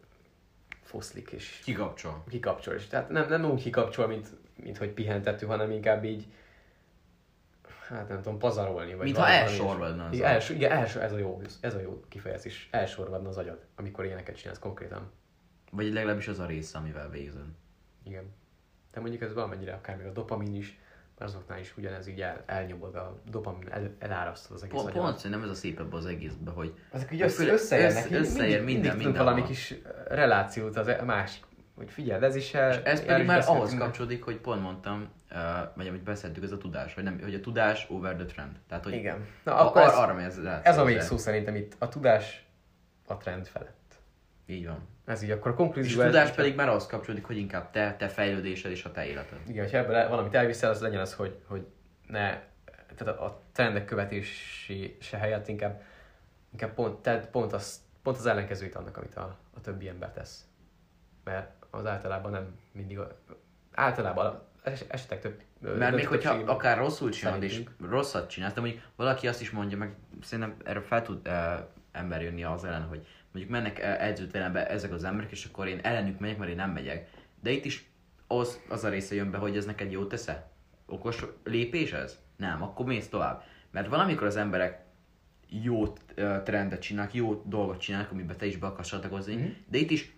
foszlik 0.82 1.32
és 1.32 1.62
Kikapcsol. 1.64 2.24
kikapcsol. 2.30 2.74
És 2.74 2.88
tehát 2.88 3.10
nem, 3.10 3.28
nem 3.28 3.46
úgy 3.46 3.62
kikapcsol, 3.62 4.08
mint, 4.08 4.28
mint 4.56 4.78
hogy 4.78 4.90
pihentető, 4.90 5.46
hanem 5.46 5.72
inkább 5.72 6.04
így 6.04 6.28
hát 7.88 8.08
nem 8.10 8.22
tudom, 8.22 8.40
pazarolni. 8.40 8.94
Vagy 8.94 9.06
Mintha 9.06 9.28
elsorvadna 9.28 10.06
az 10.06 10.14
Igen, 10.14 10.30
els, 10.30 10.50
igen 10.50 10.72
els, 10.72 10.96
ez, 10.96 11.12
a 11.12 11.18
jó, 11.18 11.42
ez 11.62 11.74
a 11.74 11.80
jó 11.80 12.04
kifejezés. 12.08 12.68
Elsorvadna 12.72 13.30
az 13.30 13.38
agyad, 13.38 13.66
amikor 13.76 14.06
ilyeneket 14.06 14.36
csinálsz 14.36 14.60
konkrétan. 14.60 15.12
Vagy 15.72 15.94
legalábbis 15.94 16.28
az 16.28 16.40
a 16.40 16.46
része, 16.46 16.78
amivel 16.78 17.10
végzőn. 17.10 17.56
Igen. 18.04 18.34
De 18.92 19.00
mondjuk 19.00 19.22
ez 19.22 19.34
valamennyire 19.34 19.74
akár 19.74 19.98
még 19.98 20.06
a 20.06 20.12
dopamin 20.12 20.56
is, 20.56 20.80
azoknál 21.18 21.60
is 21.60 21.74
ugyanez 21.78 22.08
így 22.08 22.22
el, 22.22 22.44
elnyomod 22.46 22.96
a 22.96 23.22
dopamin, 23.30 23.68
el, 23.72 23.96
elárasztod 24.00 24.56
az 24.56 24.64
egész 24.64 24.82
Pont, 24.82 24.92
pont 24.94 25.18
szerintem 25.18 25.44
ez 25.44 25.50
a 25.50 25.54
szépebb 25.54 25.94
az 25.94 26.06
egészben, 26.06 26.54
hogy 26.54 26.74
Ezek 26.92 27.12
így 27.12 27.22
össze, 27.22 27.48
összeérnek, 27.52 27.98
össze- 27.98 28.08
így 28.08 28.14
összeér 28.16 28.48
mindig, 28.48 28.66
minden, 28.66 28.82
mindig 28.82 28.96
minden 29.06 29.24
valami 29.24 29.40
van. 29.40 29.50
kis 29.50 29.76
relációt 30.08 30.78
az 30.78 30.88
e- 30.88 31.02
másik, 31.02 31.44
hogy 31.76 31.90
figyeld, 31.92 32.24
ez 32.24 32.36
is 32.36 32.54
el, 32.54 32.70
És 32.72 32.78
ez 32.78 33.00
el 33.00 33.06
pedig 33.06 33.22
is 33.22 33.28
már 33.28 33.44
ahhoz 33.48 33.72
de- 33.72 33.78
kapcsolódik, 33.78 34.24
hogy 34.24 34.38
pont 34.38 34.62
mondtam, 34.62 35.10
uh, 35.32 35.38
vagy 35.76 35.88
amit 35.88 36.04
beszéltük, 36.04 36.44
ez 36.44 36.52
a 36.52 36.58
tudás, 36.58 36.94
hogy, 36.94 37.04
nem, 37.04 37.20
hogy 37.22 37.34
a 37.34 37.40
tudás 37.40 37.86
over 37.90 38.16
the 38.16 38.26
trend. 38.26 38.60
Tehát, 38.68 38.84
hogy 38.84 38.94
Igen. 38.94 39.26
Na, 39.44 39.56
a, 39.56 39.68
akkor 39.68 39.82
ar- 39.82 39.92
ez, 39.92 39.98
arra 39.98 40.14
megy 40.14 40.26
ez 40.26 40.38
ez 40.64 40.78
a 40.78 40.84
végszó 40.84 41.18
szerintem 41.18 41.56
itt. 41.56 41.76
A 41.80 41.88
tudás 41.90 42.46
a 43.08 43.18
trend 43.18 43.48
felett. 43.48 43.96
Így 44.46 44.66
van. 44.66 44.88
Ez 45.06 45.22
így 45.22 45.32
akkor 45.32 45.48
a 45.48 45.54
És 45.54 45.58
konklúzió... 45.58 46.00
a 46.00 46.04
ez- 46.04 46.12
tudás 46.12 46.32
pedig 46.32 46.56
már 46.56 46.70
ahhoz 46.70 46.86
kapcsolódik, 46.88 47.26
hogy 47.26 47.38
inkább 47.38 47.72
te, 47.72 47.96
te 47.98 48.08
fejlődésed 48.08 48.72
és 48.72 48.86
a 48.86 48.92
te 48.92 49.06
életed. 49.06 49.38
Igen, 49.48 49.64
hogyha 49.64 49.78
ebből 49.78 50.10
valamit 50.10 50.34
elviszel, 50.36 50.70
az 50.70 50.82
legyen 50.82 51.00
az, 51.02 51.14
hogy, 51.14 51.40
hogy 51.48 51.66
ne, 52.08 52.40
tehát 52.96 53.20
a, 53.20 53.26
a 53.26 53.42
trendek 53.52 53.86
követési 53.86 54.98
se 55.02 55.18
helyett 55.18 55.48
inkább, 55.48 55.82
inkább 56.52 56.74
pont, 56.74 57.00
tehát 57.02 57.28
pont, 57.30 57.54
az, 57.54 57.82
pont 58.04 58.18
az 58.18 58.26
ellenkezőit 58.26 58.76
annak, 58.76 58.98
amit 58.98 59.16
a, 59.16 59.38
a 59.56 59.62
többi 59.62 59.88
ember 59.88 60.12
tesz. 60.12 60.46
Mert 61.24 61.52
az 61.70 61.86
általában 61.86 62.32
nem 62.32 62.56
mindig, 62.72 63.00
a, 63.00 63.18
általában 63.74 64.42
es- 64.64 64.86
esetek 64.88 65.22
több 65.22 65.42
Mert 65.78 65.96
még 65.96 66.08
hogyha 66.08 66.34
akár 66.34 66.78
rosszul 66.78 67.10
csinálod 67.10 67.44
és 67.44 67.52
szerintünk. 67.52 67.90
rosszat 67.90 68.30
csinálsz, 68.30 68.54
de 68.54 68.62
mondjuk 68.62 68.82
valaki 68.96 69.28
azt 69.28 69.42
is 69.42 69.52
mondja, 69.52 69.78
meg 69.78 69.96
szerintem 70.22 70.56
erre 70.64 70.82
fel 70.82 71.02
tud 71.02 71.28
uh, 71.28 71.34
ember 71.92 72.22
jönni 72.22 72.44
az 72.44 72.64
ellen, 72.64 72.82
hogy 72.84 73.08
mondjuk 73.36 73.54
mennek 73.54 73.80
edzőterembe 74.02 74.68
ezek 74.68 74.92
az 74.92 75.04
emberek, 75.04 75.32
és 75.32 75.46
akkor 75.46 75.68
én 75.68 75.80
ellenük 75.84 76.20
megyek, 76.20 76.38
mert 76.38 76.50
én 76.50 76.56
nem 76.56 76.72
megyek. 76.72 77.10
De 77.42 77.52
itt 77.52 77.66
is 77.66 77.90
az, 78.28 78.60
az 78.70 78.84
a 78.84 78.90
része 78.90 79.16
jön 79.16 79.32
be, 79.32 79.38
hogy 79.38 79.58
ez 79.58 79.66
neked 79.66 79.92
jót 79.92 80.10
tesz-e? 80.10 80.48
Okos 80.86 81.26
lépés 81.44 81.92
ez? 81.92 82.20
Nem, 82.38 82.64
akkor 82.64 82.86
mész 82.86 83.08
tovább. 83.08 83.44
Mert 83.72 83.88
valamikor 83.88 84.28
az 84.28 84.36
emberek 84.36 84.84
jó 85.50 85.88
trendet 86.44 86.82
csinálnak, 86.82 87.14
jó 87.14 87.44
dolgot 87.46 87.80
csinálnak, 87.80 88.12
amiben 88.12 88.38
te 88.38 88.46
is 88.46 88.58
be 88.58 88.68
akarsz 88.68 88.90
csatlakozni, 88.90 89.36
mm-hmm. 89.36 89.50
de 89.68 89.78
itt 89.78 89.92
is, 89.92 90.14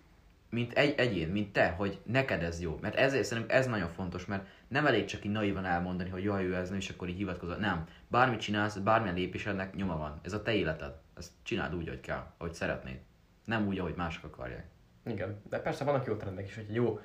mint 0.50 0.72
egy 0.72 0.94
egyén, 0.98 1.28
mint 1.28 1.52
te, 1.52 1.68
hogy 1.68 1.98
neked 2.04 2.42
ez 2.42 2.60
jó. 2.60 2.78
Mert 2.80 2.94
ezért 2.94 3.24
szerintem 3.24 3.56
ez 3.56 3.66
nagyon 3.66 3.88
fontos, 3.88 4.26
mert 4.26 4.46
nem 4.68 4.86
elég 4.86 5.04
csak 5.04 5.24
így 5.24 5.32
naivan 5.32 5.64
elmondani, 5.64 6.10
hogy 6.10 6.24
jaj, 6.24 6.44
ő 6.44 6.54
ez 6.54 6.68
nem, 6.68 6.78
és 6.78 6.88
akkor 6.88 7.08
így 7.08 7.16
hivatkozol. 7.16 7.56
Nem. 7.56 7.86
Bármit 8.08 8.40
csinálsz, 8.40 8.76
bármilyen 8.76 9.14
lépésednek 9.14 9.74
nyoma 9.74 9.96
van. 9.96 10.20
Ez 10.22 10.32
a 10.32 10.42
te 10.42 10.54
életed. 10.54 10.94
Ezt 11.16 11.32
csináld 11.42 11.74
úgy, 11.74 11.88
hogy 11.88 12.00
kell, 12.00 12.26
ahogy 12.36 12.52
szeretnéd. 12.52 12.98
Nem 13.44 13.66
úgy, 13.66 13.78
ahogy 13.78 13.94
mások 13.96 14.24
akarják. 14.24 14.66
Igen, 15.04 15.42
de 15.48 15.58
persze 15.58 15.84
vannak 15.84 16.06
jó 16.06 16.14
trendek 16.14 16.46
is, 16.46 16.54
hogy 16.54 16.74
jó 16.74 17.00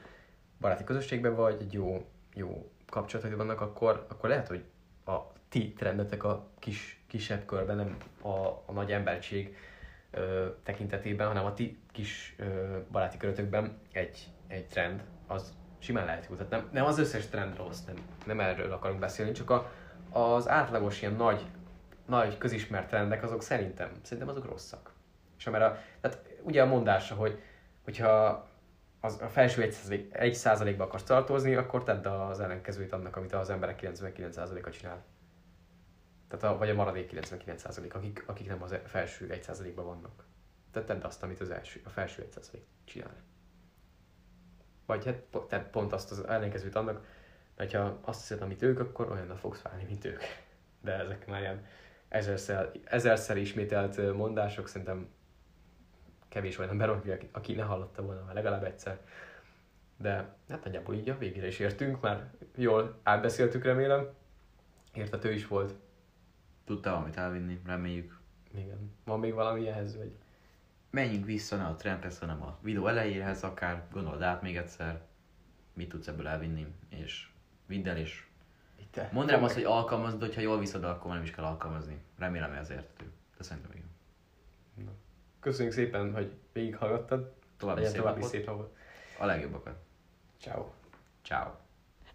baráti 0.59 0.83
közösségben 0.83 1.35
vagy, 1.35 1.61
egy 1.61 1.73
jó, 1.73 2.07
jó 2.33 2.71
kapcsolataid 2.89 3.35
vannak, 3.35 3.61
akkor, 3.61 4.05
akkor 4.09 4.29
lehet, 4.29 4.47
hogy 4.47 4.63
a 5.05 5.17
ti 5.49 5.73
trendetek 5.73 6.23
a 6.23 6.49
kis, 6.59 7.03
kisebb 7.07 7.45
körben, 7.45 7.75
nem 7.75 7.97
a, 8.21 8.47
a 8.65 8.71
nagy 8.71 8.91
emberiség 8.91 9.57
ö, 10.11 10.47
tekintetében, 10.63 11.27
hanem 11.27 11.45
a 11.45 11.53
ti 11.53 11.79
kis 11.91 12.35
ö, 12.37 12.77
baráti 12.91 13.17
körötökben 13.17 13.77
egy, 13.91 14.27
egy 14.47 14.67
trend, 14.67 15.03
az 15.27 15.53
simán 15.79 16.05
lehet 16.05 16.27
jó. 16.29 16.35
Tehát 16.35 16.51
nem, 16.51 16.69
nem 16.71 16.85
az 16.85 16.99
összes 16.99 17.27
trend 17.27 17.57
rossz, 17.57 17.83
nem, 17.83 17.95
nem 18.25 18.39
erről 18.39 18.71
akarunk 18.71 18.99
beszélni, 18.99 19.31
csak 19.31 19.49
a, 19.49 19.71
az 20.13 20.47
átlagos 20.47 21.01
ilyen 21.01 21.13
nagy, 21.13 21.45
nagy 22.05 22.37
közismert 22.37 22.87
trendek, 22.87 23.23
azok 23.23 23.41
szerintem, 23.41 23.91
szerintem 24.01 24.27
azok 24.27 24.45
rosszak. 24.45 24.91
És 25.37 25.45
mert 25.45 25.63
a, 25.63 25.77
tehát 26.01 26.19
ugye 26.41 26.61
a 26.61 26.65
mondása, 26.65 27.15
hogy 27.15 27.41
hogyha 27.83 28.47
az, 28.99 29.21
a 29.21 29.27
felső 29.27 29.69
1%, 29.71 30.13
1 30.13 30.33
százalékba 30.33 30.83
akarsz 30.83 31.03
tartozni, 31.03 31.55
akkor 31.55 31.83
tedd 31.83 32.07
az 32.07 32.39
ellenkezőt 32.39 32.91
annak, 32.91 33.15
amit 33.15 33.33
az 33.33 33.49
emberek 33.49 33.79
99%-a 33.83 34.69
csinál. 34.69 35.03
Tehát 36.27 36.55
a, 36.55 36.57
vagy 36.57 36.69
a 36.69 36.73
maradék 36.73 37.11
99%, 37.13 37.93
akik, 37.93 38.23
akik 38.27 38.47
nem 38.47 38.63
az 38.63 38.75
felső 38.85 39.29
1 39.31 39.43
százalékban 39.43 39.85
vannak. 39.85 40.25
Tehát 40.71 40.87
tedd 40.87 41.03
azt, 41.03 41.23
amit 41.23 41.39
az 41.39 41.49
első, 41.49 41.81
a 41.85 41.89
felső 41.89 42.21
1 42.21 42.31
százalék 42.31 42.65
csinál. 42.83 43.15
Vagy 44.85 45.05
hát 45.05 45.47
tedd 45.47 45.69
pont 45.71 45.93
azt 45.93 46.11
az 46.11 46.27
ellenkezőt 46.27 46.75
annak, 46.75 47.05
mert 47.55 47.71
ha 47.71 47.99
azt 48.01 48.19
hiszed, 48.19 48.41
amit 48.41 48.61
ők, 48.61 48.79
akkor 48.79 49.11
olyannal 49.11 49.37
fogsz 49.37 49.61
válni, 49.61 49.83
mint 49.83 50.05
ők. 50.05 50.21
De 50.81 50.91
ezek 50.91 51.27
már 51.27 51.41
ilyen 51.41 51.65
ezerszer, 52.07 52.71
ezerszer 52.83 53.37
ismételt 53.37 54.13
mondások, 54.13 54.67
szerintem 54.67 55.07
kevés 56.29 56.57
olyan 56.57 56.71
ember, 56.71 56.89
aki, 56.89 57.11
aki 57.31 57.53
ne 57.53 57.63
hallotta 57.63 58.01
volna 58.01 58.23
már 58.25 58.33
legalább 58.33 58.63
egyszer. 58.63 58.99
De 59.97 60.35
hát 60.49 60.63
nagyjából 60.63 60.95
így 60.95 61.09
a 61.09 61.17
végére 61.17 61.47
is 61.47 61.59
értünk, 61.59 62.01
már 62.01 62.31
jól 62.55 62.99
átbeszéltük 63.03 63.63
remélem. 63.63 64.09
Értető 64.93 65.31
is 65.31 65.47
volt. 65.47 65.73
Tudta 66.65 66.89
valamit 66.91 67.17
elvinni, 67.17 67.61
reméljük. 67.65 68.19
Igen. 68.53 68.95
Van 69.05 69.19
még 69.19 69.33
valami 69.33 69.67
ehhez, 69.67 69.97
vagy? 69.97 70.15
Menjünk 70.89 71.25
vissza 71.25 71.55
ne 71.55 71.65
a 71.65 71.75
trendhez, 71.75 72.19
hanem 72.19 72.41
a 72.41 72.57
videó 72.61 72.87
elejéhez 72.87 73.43
akár, 73.43 73.87
gondold 73.91 74.21
át 74.21 74.41
még 74.41 74.57
egyszer, 74.57 75.01
mit 75.73 75.89
tudsz 75.89 76.07
ebből 76.07 76.27
elvinni, 76.27 76.67
és 76.89 77.27
vidd 77.73 77.87
el, 77.87 77.97
és 77.97 78.25
te. 78.91 79.09
mondd 79.11 79.29
rám 79.29 79.43
azt, 79.43 79.53
hogy 79.53 79.63
alkalmazd, 79.63 80.19
de 80.19 80.25
hogyha 80.25 80.41
jól 80.41 80.59
viszed, 80.59 80.83
akkor 80.83 81.13
nem 81.13 81.23
is 81.23 81.31
kell 81.31 81.45
alkalmazni. 81.45 82.01
Remélem, 82.17 82.51
ez 82.53 82.69
érthető. 82.69 83.11
De 83.37 83.43
szerintem 83.43 83.71
igen. 83.71 83.91
Köszönjük 85.39 85.73
szépen, 85.73 86.13
hogy 86.13 86.31
végighallgattad. 86.53 87.33
További 87.57 87.85
szép 87.85 87.95
további 87.95 88.21
szép 88.21 88.45
napot. 88.45 88.75
A 89.19 89.25
legjobbakat. 89.25 89.75
Ciao. 90.39 90.71
Ciao. 91.23 91.62